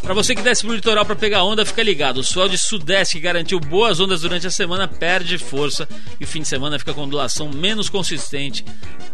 Para 0.08 0.14
você 0.14 0.34
que 0.34 0.40
desce 0.40 0.64
pro 0.64 0.74
litoral 0.74 1.04
para 1.04 1.14
pegar 1.14 1.44
onda, 1.44 1.66
fica 1.66 1.82
ligado. 1.82 2.20
O 2.20 2.24
sol 2.24 2.48
de 2.48 2.56
sudeste 2.56 3.18
que 3.18 3.20
garantiu 3.20 3.60
boas 3.60 4.00
ondas 4.00 4.22
durante 4.22 4.46
a 4.46 4.50
semana 4.50 4.88
perde 4.88 5.36
força 5.36 5.86
e 6.18 6.24
o 6.24 6.26
fim 6.26 6.40
de 6.40 6.48
semana 6.48 6.78
fica 6.78 6.94
com 6.94 7.02
ondulação 7.02 7.50
menos 7.50 7.90
consistente, 7.90 8.64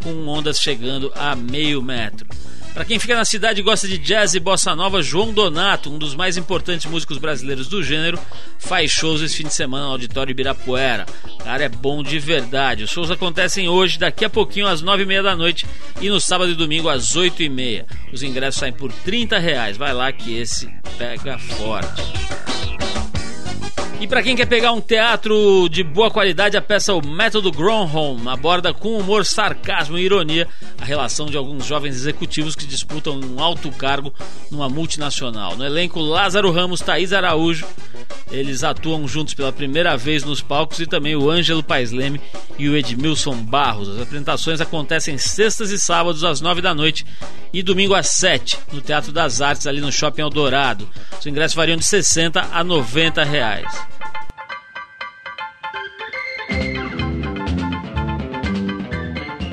com 0.04 0.28
ondas 0.28 0.60
chegando 0.60 1.12
a 1.16 1.34
meio 1.34 1.82
metro. 1.82 2.28
Para 2.74 2.84
quem 2.84 2.98
fica 2.98 3.14
na 3.14 3.24
cidade 3.24 3.60
e 3.60 3.62
gosta 3.62 3.86
de 3.86 3.96
jazz 3.96 4.34
e 4.34 4.40
bossa 4.40 4.74
nova, 4.74 5.00
João 5.00 5.32
Donato, 5.32 5.92
um 5.92 5.96
dos 5.96 6.12
mais 6.16 6.36
importantes 6.36 6.90
músicos 6.90 7.18
brasileiros 7.18 7.68
do 7.68 7.84
gênero, 7.84 8.18
faz 8.58 8.90
shows 8.90 9.22
esse 9.22 9.36
fim 9.36 9.44
de 9.44 9.54
semana 9.54 9.84
no 9.84 9.92
Auditório 9.92 10.32
Ibirapuera. 10.32 11.06
O 11.24 11.44
cara 11.44 11.62
é 11.62 11.68
bom 11.68 12.02
de 12.02 12.18
verdade. 12.18 12.82
Os 12.82 12.90
shows 12.90 13.12
acontecem 13.12 13.68
hoje, 13.68 13.96
daqui 13.96 14.24
a 14.24 14.30
pouquinho, 14.30 14.66
às 14.66 14.82
nove 14.82 15.04
e 15.04 15.06
meia 15.06 15.22
da 15.22 15.36
noite, 15.36 15.64
e 16.00 16.10
no 16.10 16.20
sábado 16.20 16.50
e 16.50 16.56
domingo, 16.56 16.88
às 16.88 17.14
oito 17.14 17.44
e 17.44 17.48
meia. 17.48 17.86
Os 18.12 18.24
ingressos 18.24 18.58
saem 18.58 18.72
por 18.72 18.92
30 18.92 19.38
reais. 19.38 19.76
Vai 19.76 19.92
lá 19.92 20.10
que 20.10 20.36
esse 20.36 20.68
pega 20.98 21.38
forte. 21.38 22.02
E 24.04 24.06
para 24.06 24.22
quem 24.22 24.36
quer 24.36 24.44
pegar 24.44 24.72
um 24.72 24.82
teatro 24.82 25.66
de 25.70 25.82
boa 25.82 26.10
qualidade, 26.10 26.58
a 26.58 26.60
peça 26.60 26.92
O 26.92 27.00
Método 27.00 27.50
Gronholm 27.50 28.28
aborda 28.28 28.70
com 28.70 28.98
humor, 28.98 29.24
sarcasmo 29.24 29.96
e 29.96 30.02
ironia 30.02 30.46
a 30.78 30.84
relação 30.84 31.24
de 31.24 31.38
alguns 31.38 31.64
jovens 31.64 31.94
executivos 31.94 32.54
que 32.54 32.66
disputam 32.66 33.18
um 33.18 33.42
alto 33.42 33.70
cargo 33.70 34.12
numa 34.50 34.68
multinacional. 34.68 35.56
No 35.56 35.64
elenco, 35.64 36.00
Lázaro 36.00 36.52
Ramos, 36.52 36.82
Thaís 36.82 37.14
Araújo, 37.14 37.66
eles 38.30 38.64
atuam 38.64 39.06
juntos 39.06 39.34
pela 39.34 39.52
primeira 39.52 39.96
vez 39.96 40.24
nos 40.24 40.40
palcos 40.40 40.80
e 40.80 40.86
também 40.86 41.14
o 41.14 41.30
Ângelo 41.30 41.62
Paisleme 41.62 42.20
e 42.58 42.68
o 42.68 42.76
Edmilson 42.76 43.36
Barros. 43.36 43.88
As 43.88 44.00
apresentações 44.00 44.60
acontecem 44.60 45.18
sextas 45.18 45.70
e 45.70 45.78
sábados 45.78 46.24
às 46.24 46.40
nove 46.40 46.60
da 46.60 46.74
noite 46.74 47.04
e 47.52 47.62
domingo 47.62 47.94
às 47.94 48.08
sete 48.08 48.58
no 48.72 48.80
Teatro 48.80 49.12
das 49.12 49.40
Artes 49.40 49.66
ali 49.66 49.80
no 49.80 49.92
Shopping 49.92 50.22
Eldorado. 50.22 50.88
Os 51.18 51.26
ingressos 51.26 51.54
variam 51.54 51.76
de 51.76 51.84
60 51.84 52.48
a 52.52 52.64
90 52.64 53.22
reais. 53.24 53.94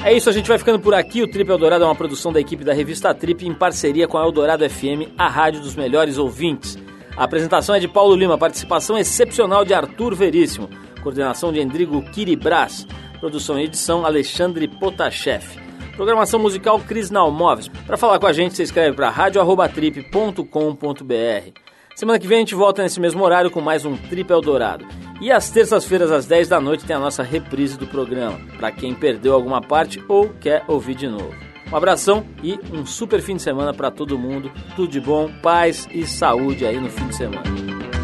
É 0.03 0.11
isso, 0.17 0.29
a 0.29 0.33
gente 0.33 0.47
vai 0.47 0.57
ficando 0.57 0.79
por 0.79 0.95
aqui. 0.95 1.21
O 1.21 1.27
Trip 1.27 1.49
Eldorado 1.49 1.83
é 1.83 1.87
uma 1.87 1.95
produção 1.95 2.33
da 2.33 2.39
equipe 2.39 2.63
da 2.63 2.73
revista 2.73 3.13
Trip 3.13 3.45
em 3.45 3.53
parceria 3.53 4.07
com 4.07 4.17
a 4.17 4.23
Eldorado 4.23 4.67
FM, 4.67 5.13
a 5.15 5.29
rádio 5.29 5.61
dos 5.61 5.75
melhores 5.75 6.17
ouvintes. 6.17 6.77
A 7.21 7.25
apresentação 7.25 7.75
é 7.75 7.79
de 7.79 7.87
Paulo 7.87 8.15
Lima, 8.15 8.35
participação 8.35 8.97
excepcional 8.97 9.63
de 9.63 9.75
Arthur 9.75 10.15
Veríssimo, 10.15 10.67
coordenação 11.03 11.53
de 11.53 11.59
Endrigo 11.59 12.01
Kiribras, 12.01 12.87
produção 13.19 13.59
e 13.59 13.65
edição 13.65 14.03
Alexandre 14.03 14.67
Potashev. 14.67 15.45
Programação 15.95 16.39
musical 16.39 16.79
Cris 16.79 17.11
Nalmoves. 17.11 17.67
Para 17.85 17.95
falar 17.95 18.17
com 18.17 18.25
a 18.25 18.33
gente, 18.33 18.55
você 18.55 18.63
escreve 18.63 18.95
para 18.95 19.11
radioarrobatrip.com.br. 19.11 21.51
Semana 21.93 22.17
que 22.17 22.25
vem 22.25 22.37
a 22.37 22.39
gente 22.39 22.55
volta 22.55 22.81
nesse 22.81 22.99
mesmo 22.99 23.23
horário 23.23 23.51
com 23.51 23.61
mais 23.61 23.85
um 23.85 23.95
Trip 23.95 24.33
Eldorado. 24.33 24.87
E 25.21 25.31
às 25.31 25.51
terças-feiras, 25.51 26.11
às 26.11 26.25
10 26.25 26.47
da 26.47 26.59
noite, 26.59 26.85
tem 26.85 26.95
a 26.95 26.99
nossa 26.99 27.21
reprise 27.21 27.77
do 27.77 27.85
programa, 27.85 28.39
para 28.57 28.71
quem 28.71 28.95
perdeu 28.95 29.35
alguma 29.35 29.61
parte 29.61 30.03
ou 30.07 30.29
quer 30.29 30.63
ouvir 30.67 30.95
de 30.95 31.07
novo. 31.07 31.50
Um 31.71 31.75
abração 31.75 32.25
e 32.43 32.59
um 32.73 32.85
super 32.85 33.21
fim 33.21 33.37
de 33.37 33.41
semana 33.41 33.73
para 33.73 33.89
todo 33.89 34.19
mundo. 34.19 34.51
Tudo 34.75 34.91
de 34.91 34.99
bom, 34.99 35.31
paz 35.41 35.87
e 35.89 36.05
saúde 36.05 36.65
aí 36.65 36.77
no 36.77 36.89
fim 36.89 37.07
de 37.07 37.15
semana. 37.15 38.00